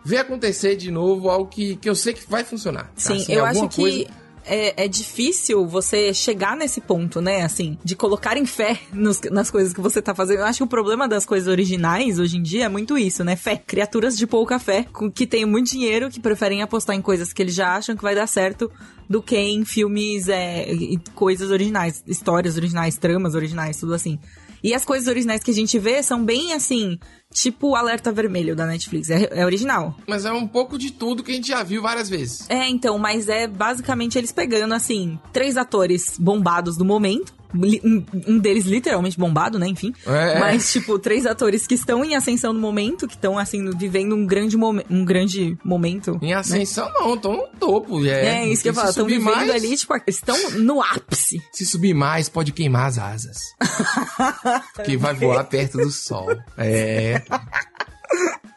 ver 0.08 0.18
acontecer 0.18 0.74
de 0.76 0.90
novo 0.90 1.28
algo 1.28 1.46
que, 1.50 1.76
que 1.76 1.88
eu 1.88 1.94
sei 1.94 2.14
que 2.14 2.22
vai 2.28 2.42
funcionar. 2.44 2.90
Sim, 2.96 3.16
Assim, 3.16 3.32
eu 3.34 3.44
acho 3.44 3.68
que 3.68 4.06
é, 4.50 4.84
é 4.84 4.88
difícil 4.88 5.66
você 5.66 6.14
chegar 6.14 6.56
nesse 6.56 6.80
ponto, 6.80 7.20
né? 7.20 7.42
Assim, 7.42 7.76
de 7.84 7.94
colocar 7.94 8.34
em 8.38 8.46
fé 8.46 8.78
nos- 8.90 9.20
nas 9.30 9.50
coisas 9.50 9.74
que 9.74 9.80
você 9.82 10.00
tá 10.00 10.14
fazendo. 10.14 10.38
Eu 10.38 10.46
acho 10.46 10.58
que 10.60 10.64
o 10.64 10.66
problema 10.66 11.06
das 11.06 11.26
coisas 11.26 11.46
originais 11.48 12.18
hoje 12.18 12.38
em 12.38 12.42
dia 12.42 12.64
é 12.64 12.68
muito 12.68 12.96
isso, 12.96 13.22
né? 13.22 13.36
Fé. 13.36 13.56
Criaturas 13.66 14.16
de 14.16 14.26
pouca 14.26 14.58
fé, 14.58 14.86
com- 14.90 15.10
que 15.10 15.26
têm 15.26 15.44
muito 15.44 15.70
dinheiro, 15.70 16.08
que 16.08 16.18
preferem 16.18 16.62
apostar 16.62 16.96
em 16.96 17.02
coisas 17.02 17.30
que 17.34 17.42
eles 17.42 17.54
já 17.54 17.76
acham 17.76 17.94
que 17.94 18.02
vai 18.02 18.14
dar 18.14 18.26
certo 18.26 18.70
do 19.10 19.20
que 19.22 19.36
em 19.36 19.64
filmes 19.66 20.28
é, 20.28 20.72
e 20.72 20.98
coisas 21.14 21.50
originais, 21.50 22.02
histórias 22.06 22.56
originais, 22.56 22.96
tramas 22.96 23.34
originais, 23.34 23.76
tudo 23.78 23.92
assim. 23.92 24.18
E 24.62 24.74
as 24.74 24.84
coisas 24.84 25.08
originais 25.08 25.42
que 25.42 25.50
a 25.50 25.54
gente 25.54 25.78
vê 25.78 26.02
são 26.02 26.24
bem 26.24 26.52
assim, 26.52 26.98
tipo 27.32 27.68
o 27.68 27.76
Alerta 27.76 28.10
Vermelho 28.12 28.56
da 28.56 28.66
Netflix. 28.66 29.10
É, 29.10 29.28
é 29.30 29.44
original. 29.44 29.94
Mas 30.06 30.24
é 30.24 30.32
um 30.32 30.46
pouco 30.46 30.78
de 30.78 30.92
tudo 30.92 31.22
que 31.22 31.30
a 31.30 31.34
gente 31.34 31.48
já 31.48 31.62
viu 31.62 31.82
várias 31.82 32.08
vezes. 32.08 32.48
É, 32.48 32.68
então, 32.68 32.98
mas 32.98 33.28
é 33.28 33.46
basicamente 33.46 34.18
eles 34.18 34.32
pegando, 34.32 34.74
assim, 34.74 35.18
três 35.32 35.56
atores 35.56 36.16
bombados 36.18 36.76
do 36.76 36.84
momento. 36.84 37.37
Um 37.54 38.38
deles 38.38 38.64
literalmente 38.66 39.18
bombado, 39.18 39.58
né? 39.58 39.66
Enfim. 39.68 39.92
É. 40.06 40.38
Mas, 40.38 40.70
tipo, 40.72 40.98
três 40.98 41.24
atores 41.26 41.66
que 41.66 41.74
estão 41.74 42.04
em 42.04 42.14
ascensão 42.14 42.52
no 42.52 42.60
momento, 42.60 43.06
que 43.08 43.14
estão, 43.14 43.38
assim, 43.38 43.70
vivendo 43.76 44.14
um 44.14 44.26
grande, 44.26 44.56
momen- 44.56 44.84
um 44.90 45.04
grande 45.04 45.56
momento. 45.64 46.18
Em 46.22 46.32
ascensão, 46.34 46.90
não, 46.92 47.14
estão 47.14 47.32
no 47.36 47.46
topo. 47.58 48.04
É, 48.04 48.40
É, 48.42 48.48
isso 48.48 48.62
que 48.62 48.68
eu 48.68 48.74
falo. 48.74 48.88
Estão 48.90 49.06
vivendo 49.06 49.24
mais, 49.34 49.50
ali, 49.50 49.76
tipo, 49.76 49.94
estão 50.06 50.50
no 50.52 50.82
ápice. 50.82 51.42
Se 51.52 51.64
subir 51.64 51.94
mais, 51.94 52.28
pode 52.28 52.52
queimar 52.52 52.86
as 52.86 52.98
asas. 52.98 53.38
Porque 54.74 54.96
vai 54.96 55.14
voar 55.14 55.44
perto 55.44 55.78
do 55.78 55.90
sol. 55.90 56.28
É. 56.56 57.22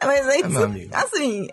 Mas 0.04 0.28
é 0.28 0.40
É, 0.40 0.48
meu 0.48 0.64
amigo. 0.64 0.90
assim, 0.94 1.48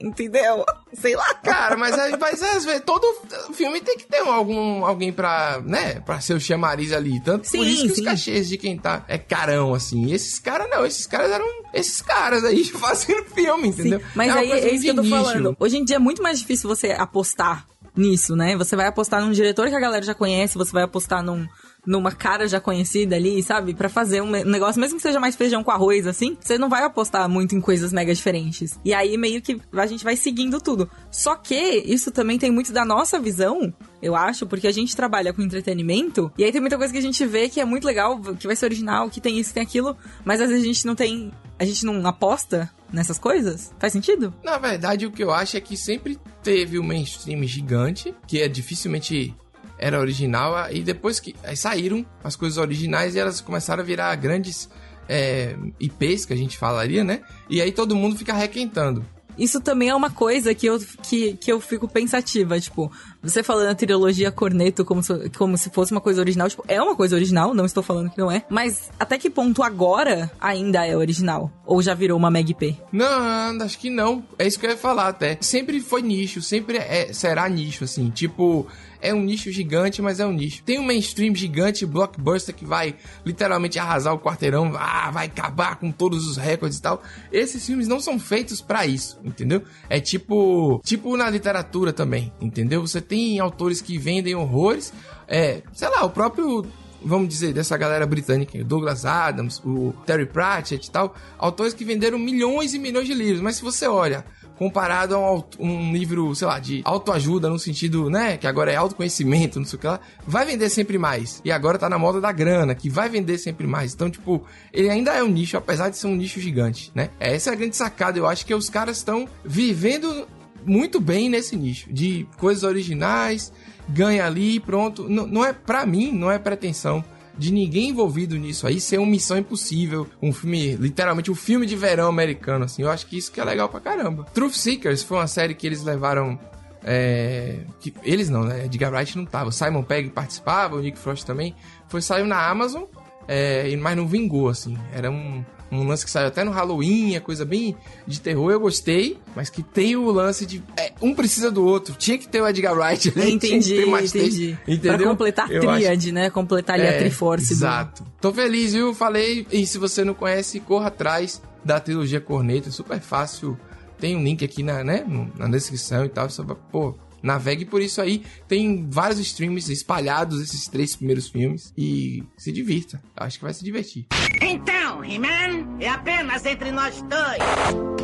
entendeu? 0.00 0.64
Sei 0.92 1.16
lá. 1.16 1.34
Cara, 1.42 1.76
mas, 1.76 1.98
aí- 1.98 2.16
mas 2.20 2.42
às 2.42 2.64
vezes 2.64 2.82
todo 2.84 3.06
filme 3.54 3.80
tem 3.80 3.96
que 3.96 4.04
ter 4.06 4.18
algum, 4.20 4.84
alguém 4.84 5.12
pra, 5.12 5.60
né, 5.64 6.00
pra 6.00 6.20
ser 6.20 6.34
o 6.34 6.40
chamariz 6.40 6.92
ali. 6.92 7.20
Tanto 7.20 7.42
por 7.44 7.48
Sim, 7.50 7.62
isso 7.62 7.82
que 7.88 7.94
sim. 7.94 8.00
os 8.02 8.06
cachês 8.06 8.48
de 8.48 8.58
quem 8.58 8.76
tá 8.76 9.04
é 9.08 9.18
carão, 9.18 9.74
assim. 9.74 10.06
E 10.06 10.12
esses 10.14 10.38
caras 10.38 10.68
não, 10.70 10.84
esses 10.84 11.06
caras 11.06 11.30
eram 11.30 11.46
esses 11.72 12.02
caras 12.02 12.44
aí 12.44 12.64
fazendo 12.72 13.24
filme, 13.26 13.68
entendeu? 13.68 14.00
Sim, 14.00 14.06
mas 14.14 14.28
é 14.34 14.38
aí 14.38 14.52
é 14.52 14.74
isso 14.74 14.84
que 14.84 14.90
eu 14.90 14.94
tô 14.96 15.02
nicho. 15.02 15.16
falando. 15.16 15.56
Hoje 15.58 15.76
em 15.78 15.84
dia 15.84 15.96
é 15.96 15.98
muito 16.00 16.22
mais 16.22 16.38
difícil 16.38 16.68
você 16.68 16.92
apostar 16.92 17.66
nisso, 17.96 18.34
né? 18.36 18.56
Você 18.56 18.74
vai 18.76 18.86
apostar 18.86 19.20
num 19.22 19.32
diretor 19.32 19.68
que 19.68 19.74
a 19.74 19.80
galera 19.80 20.04
já 20.04 20.14
conhece, 20.14 20.56
você 20.56 20.72
vai 20.72 20.82
apostar 20.82 21.22
num, 21.22 21.46
numa 21.86 22.12
cara 22.12 22.46
já 22.46 22.60
conhecida 22.60 23.16
ali, 23.16 23.42
sabe? 23.42 23.74
Pra 23.74 23.88
fazer 23.88 24.20
um 24.22 24.30
negócio, 24.30 24.80
mesmo 24.80 24.96
que 24.96 25.02
seja 25.02 25.18
mais 25.18 25.36
feijão 25.36 25.64
com 25.64 25.70
arroz, 25.70 26.06
assim, 26.06 26.36
você 26.40 26.56
não 26.56 26.68
vai 26.68 26.82
apostar 26.84 27.28
muito 27.28 27.54
em 27.54 27.60
coisas 27.60 27.92
mega 27.92 28.14
diferentes. 28.14 28.78
E 28.84 28.94
aí 28.94 29.16
meio 29.16 29.42
que 29.42 29.60
a 29.72 29.86
gente 29.86 30.04
vai 30.04 30.16
seguindo 30.16 30.60
tudo. 30.60 30.88
Só 31.10 31.34
que 31.34 31.54
isso 31.54 32.10
também 32.10 32.38
tem 32.38 32.50
muito 32.50 32.72
da 32.72 32.84
nossa 32.84 33.18
visão, 33.18 33.72
eu 34.00 34.14
acho, 34.14 34.46
porque 34.46 34.66
a 34.66 34.72
gente 34.72 34.96
trabalha 34.96 35.32
com 35.32 35.42
entretenimento, 35.42 36.32
e 36.36 36.44
aí 36.44 36.52
tem 36.52 36.60
muita 36.60 36.78
coisa 36.78 36.92
que 36.92 36.98
a 36.98 37.02
gente 37.02 37.24
vê 37.26 37.48
que 37.48 37.60
é 37.60 37.64
muito 37.64 37.84
legal, 37.84 38.20
que 38.20 38.46
vai 38.46 38.56
ser 38.56 38.66
original, 38.66 39.10
que 39.10 39.20
tem 39.20 39.38
isso, 39.38 39.50
que 39.50 39.54
tem 39.54 39.62
aquilo, 39.62 39.96
mas 40.24 40.40
às 40.40 40.48
vezes 40.48 40.64
a 40.64 40.66
gente 40.66 40.86
não 40.86 40.94
tem. 40.94 41.32
A 41.58 41.64
gente 41.64 41.86
não 41.86 42.04
aposta 42.06 42.68
nessas 42.92 43.18
coisas? 43.18 43.72
Faz 43.78 43.92
sentido? 43.92 44.34
Na 44.42 44.58
verdade, 44.58 45.06
o 45.06 45.12
que 45.12 45.22
eu 45.22 45.30
acho 45.30 45.56
é 45.56 45.60
que 45.60 45.76
sempre 45.76 46.18
teve 46.42 46.78
o 46.78 46.82
mainstream 46.82 47.44
gigante, 47.44 48.12
que 48.26 48.40
é 48.40 48.48
dificilmente 48.48 49.34
era 49.82 49.98
original, 49.98 50.54
e 50.70 50.80
depois 50.80 51.18
que 51.18 51.34
aí 51.42 51.56
saíram 51.56 52.06
as 52.22 52.36
coisas 52.36 52.56
originais 52.56 53.16
e 53.16 53.18
elas 53.18 53.40
começaram 53.40 53.82
a 53.82 53.84
virar 53.84 54.14
grandes 54.14 54.70
é, 55.08 55.56
IPs, 55.80 56.24
que 56.24 56.32
a 56.32 56.36
gente 56.36 56.56
falaria, 56.56 57.02
né? 57.02 57.22
E 57.50 57.60
aí 57.60 57.72
todo 57.72 57.96
mundo 57.96 58.16
fica 58.16 58.32
requentando. 58.32 59.04
Isso 59.36 59.60
também 59.60 59.88
é 59.88 59.94
uma 59.94 60.10
coisa 60.10 60.54
que 60.54 60.66
eu, 60.66 60.78
que, 61.02 61.32
que 61.34 61.50
eu 61.50 61.60
fico 61.60 61.88
pensativa, 61.88 62.60
tipo, 62.60 62.92
você 63.22 63.42
falando 63.42 63.68
a 63.68 63.74
trilogia 63.74 64.30
Corneto 64.30 64.84
como 64.84 65.02
se, 65.02 65.30
como 65.30 65.56
se 65.56 65.70
fosse 65.70 65.90
uma 65.90 66.00
coisa 66.00 66.20
original, 66.20 66.48
tipo, 66.48 66.62
é 66.68 66.80
uma 66.80 66.94
coisa 66.94 67.16
original, 67.16 67.54
não 67.54 67.64
estou 67.64 67.82
falando 67.82 68.10
que 68.10 68.18
não 68.18 68.30
é, 68.30 68.44
mas 68.50 68.90
até 69.00 69.16
que 69.16 69.30
ponto 69.30 69.62
agora 69.62 70.30
ainda 70.38 70.86
é 70.86 70.96
original? 70.96 71.50
Ou 71.64 71.80
já 71.80 71.94
virou 71.94 72.18
uma 72.18 72.30
Meg 72.30 72.52
P? 72.54 72.76
Não, 72.92 73.62
acho 73.62 73.78
que 73.78 73.88
não. 73.88 74.22
É 74.38 74.46
isso 74.46 74.60
que 74.60 74.66
eu 74.66 74.70
ia 74.70 74.76
falar 74.76 75.08
até. 75.08 75.38
Sempre 75.40 75.80
foi 75.80 76.02
nicho, 76.02 76.42
sempre 76.42 76.76
é, 76.76 77.12
será 77.12 77.48
nicho, 77.48 77.84
assim. 77.84 78.10
Tipo, 78.10 78.66
é 79.02 79.12
um 79.12 79.22
nicho 79.22 79.50
gigante, 79.50 80.00
mas 80.00 80.20
é 80.20 80.26
um 80.26 80.32
nicho. 80.32 80.62
Tem 80.62 80.78
um 80.78 80.84
mainstream 80.84 81.34
gigante, 81.34 81.84
blockbuster, 81.84 82.54
que 82.54 82.64
vai 82.64 82.94
literalmente 83.26 83.78
arrasar 83.78 84.14
o 84.14 84.18
quarteirão, 84.18 84.72
ah, 84.76 85.10
vai 85.10 85.26
acabar 85.26 85.76
com 85.76 85.90
todos 85.90 86.26
os 86.26 86.36
recordes 86.36 86.78
e 86.78 86.82
tal. 86.82 87.02
Esses 87.32 87.66
filmes 87.66 87.88
não 87.88 88.00
são 88.00 88.18
feitos 88.18 88.60
pra 88.60 88.86
isso, 88.86 89.18
entendeu? 89.24 89.62
É 89.90 90.00
tipo, 90.00 90.80
tipo 90.84 91.16
na 91.16 91.28
literatura 91.28 91.92
também, 91.92 92.32
entendeu? 92.40 92.80
Você 92.80 93.00
tem 93.00 93.40
autores 93.40 93.82
que 93.82 93.98
vendem 93.98 94.36
horrores, 94.36 94.92
é, 95.26 95.62
sei 95.72 95.90
lá, 95.90 96.04
o 96.04 96.10
próprio 96.10 96.64
vamos 97.04 97.28
dizer, 97.28 97.52
dessa 97.52 97.76
galera 97.76 98.06
britânica, 98.06 98.56
o 98.56 98.64
Douglas 98.64 99.04
Adams, 99.04 99.60
o 99.64 99.92
Terry 100.06 100.24
Pratchett 100.24 100.86
e 100.86 100.90
tal, 100.90 101.16
autores 101.36 101.74
que 101.74 101.84
venderam 101.84 102.16
milhões 102.16 102.74
e 102.74 102.78
milhões 102.78 103.08
de 103.08 103.14
livros, 103.14 103.40
mas 103.40 103.56
se 103.56 103.62
você 103.62 103.88
olha 103.88 104.24
comparado 104.58 105.14
a 105.14 105.34
um, 105.34 105.44
um 105.58 105.92
livro, 105.92 106.34
sei 106.34 106.46
lá, 106.46 106.58
de 106.58 106.82
autoajuda 106.84 107.48
no 107.48 107.58
sentido, 107.58 108.08
né, 108.08 108.36
que 108.36 108.46
agora 108.46 108.72
é 108.72 108.76
autoconhecimento, 108.76 109.58
não 109.58 109.66
sei 109.66 109.76
o 109.76 109.80
que 109.80 109.86
lá, 109.86 110.00
vai 110.26 110.44
vender 110.44 110.68
sempre 110.68 110.98
mais. 110.98 111.40
E 111.44 111.50
agora 111.50 111.78
tá 111.78 111.88
na 111.88 111.98
moda 111.98 112.20
da 112.20 112.32
grana, 112.32 112.74
que 112.74 112.88
vai 112.88 113.08
vender 113.08 113.38
sempre 113.38 113.66
mais. 113.66 113.94
Então, 113.94 114.10
tipo, 114.10 114.44
ele 114.72 114.88
ainda 114.88 115.12
é 115.12 115.22
um 115.22 115.28
nicho, 115.28 115.56
apesar 115.56 115.88
de 115.88 115.96
ser 115.96 116.06
um 116.06 116.16
nicho 116.16 116.40
gigante, 116.40 116.90
né? 116.94 117.10
Essa 117.18 117.50
é 117.50 117.52
a 117.52 117.56
grande 117.56 117.76
sacada, 117.76 118.18
eu 118.18 118.26
acho 118.26 118.46
que 118.46 118.54
os 118.54 118.70
caras 118.70 118.98
estão 118.98 119.28
vivendo 119.44 120.26
muito 120.64 121.00
bem 121.00 121.28
nesse 121.28 121.56
nicho, 121.56 121.92
de 121.92 122.26
coisas 122.38 122.62
originais, 122.62 123.52
ganha 123.88 124.24
ali, 124.26 124.60
pronto. 124.60 125.08
Não, 125.08 125.26
não 125.26 125.44
é, 125.44 125.52
pra 125.52 125.84
mim, 125.84 126.12
não 126.12 126.30
é 126.30 126.38
pretensão 126.38 127.04
de 127.36 127.52
ninguém 127.52 127.90
envolvido 127.90 128.36
nisso 128.36 128.66
aí 128.66 128.80
ser 128.80 128.98
uma 128.98 129.06
missão 129.06 129.38
impossível, 129.38 130.08
um 130.20 130.32
filme, 130.32 130.76
literalmente 130.76 131.30
um 131.30 131.34
filme 131.34 131.66
de 131.66 131.76
verão 131.76 132.08
americano, 132.08 132.64
assim. 132.64 132.82
Eu 132.82 132.90
acho 132.90 133.06
que 133.06 133.16
isso 133.16 133.32
que 133.32 133.40
é 133.40 133.44
legal 133.44 133.68
pra 133.68 133.80
caramba. 133.80 134.24
Truth 134.34 134.54
Seekers 134.54 135.02
foi 135.02 135.18
uma 135.18 135.26
série 135.26 135.54
que 135.54 135.66
eles 135.66 135.82
levaram. 135.82 136.38
É, 136.84 137.60
que, 137.80 137.94
eles 138.02 138.28
não, 138.28 138.44
né? 138.44 138.64
Edgar 138.64 138.92
Wright 138.92 139.16
não 139.16 139.24
tava. 139.24 139.52
Simon 139.52 139.82
Pegg 139.82 140.10
participava, 140.10 140.76
o 140.76 140.80
Nick 140.80 140.98
Frost 140.98 141.24
também. 141.24 141.54
Foi 141.88 142.02
saiu 142.02 142.26
na 142.26 142.48
Amazon, 142.48 142.84
é, 143.28 143.74
mas 143.76 143.96
não 143.96 144.06
vingou, 144.06 144.48
assim. 144.48 144.76
Era 144.92 145.10
um, 145.10 145.44
um 145.72 145.86
lance 145.88 146.04
que 146.04 146.10
saiu 146.10 146.28
até 146.28 146.44
no 146.44 146.50
Halloween, 146.50 147.14
é 147.14 147.20
coisa 147.20 147.44
bem 147.44 147.74
de 148.06 148.20
terror, 148.20 148.52
eu 148.52 148.60
gostei, 148.60 149.18
mas 149.34 149.48
que 149.50 149.62
tem 149.62 149.96
o 149.96 150.10
lance 150.10 150.44
de. 150.44 150.62
é, 150.76 150.92
um 151.00 151.14
precisa 151.14 151.50
do 151.50 151.64
outro. 151.64 151.94
Tinha 151.94 152.18
que 152.18 152.28
ter 152.28 152.40
o 152.42 152.46
Edgar 152.46 152.74
Wright 152.76 153.08
ali. 153.16 153.38
tinha 153.38 153.38
que 153.38 153.46
Entendi, 153.46 153.86
mais 153.86 154.12
três, 154.12 154.34
entendi. 154.34 154.58
entendeu? 154.68 154.98
Pra 154.98 155.06
completar 155.08 155.48
a 155.48 155.52
Eu 155.52 155.62
acho- 155.70 155.78
tríade, 155.80 156.12
né? 156.12 156.30
Completar 156.30 156.74
ali 156.78 156.86
a 156.86 156.92
é, 156.92 156.98
Triforce. 156.98 157.46
do- 157.48 157.52
Exato. 157.54 158.04
Tô 158.20 158.32
feliz, 158.32 158.72
viu? 158.74 158.94
Falei. 158.94 159.46
E 159.50 159.66
se 159.66 159.78
você 159.78 160.04
não 160.04 160.14
conhece, 160.14 160.60
corra 160.60 160.88
atrás 160.88 161.40
da 161.64 161.80
trilogia 161.80 162.20
Corneta. 162.20 162.68
É 162.68 162.72
super 162.72 163.00
fácil. 163.00 163.58
Tem 163.98 164.16
um 164.16 164.22
link 164.22 164.44
aqui 164.44 164.62
na, 164.62 164.82
né, 164.84 165.04
na 165.38 165.48
descrição 165.48 166.04
e 166.04 166.08
tal. 166.08 166.28
Só, 166.28 166.42
pra- 166.44 166.54
pô, 166.56 166.94
navegue 167.22 167.64
por 167.64 167.80
isso 167.80 168.00
aí. 168.00 168.24
Tem 168.48 168.88
vários 168.90 169.20
streams 169.20 169.68
espalhados 169.70 170.40
esses 170.40 170.66
três 170.66 170.96
primeiros 170.96 171.28
filmes 171.28 171.72
e 171.76 172.22
se 172.36 172.52
divirta. 172.52 173.02
Acho 173.16 173.38
que 173.38 173.44
vai 173.44 173.54
se 173.54 173.64
divertir. 173.64 174.06
Então, 174.40 175.04
He-Man, 175.04 175.78
é 175.80 175.88
apenas 175.88 176.44
entre 176.44 176.72
nós 176.72 177.00
dois. 177.02 178.01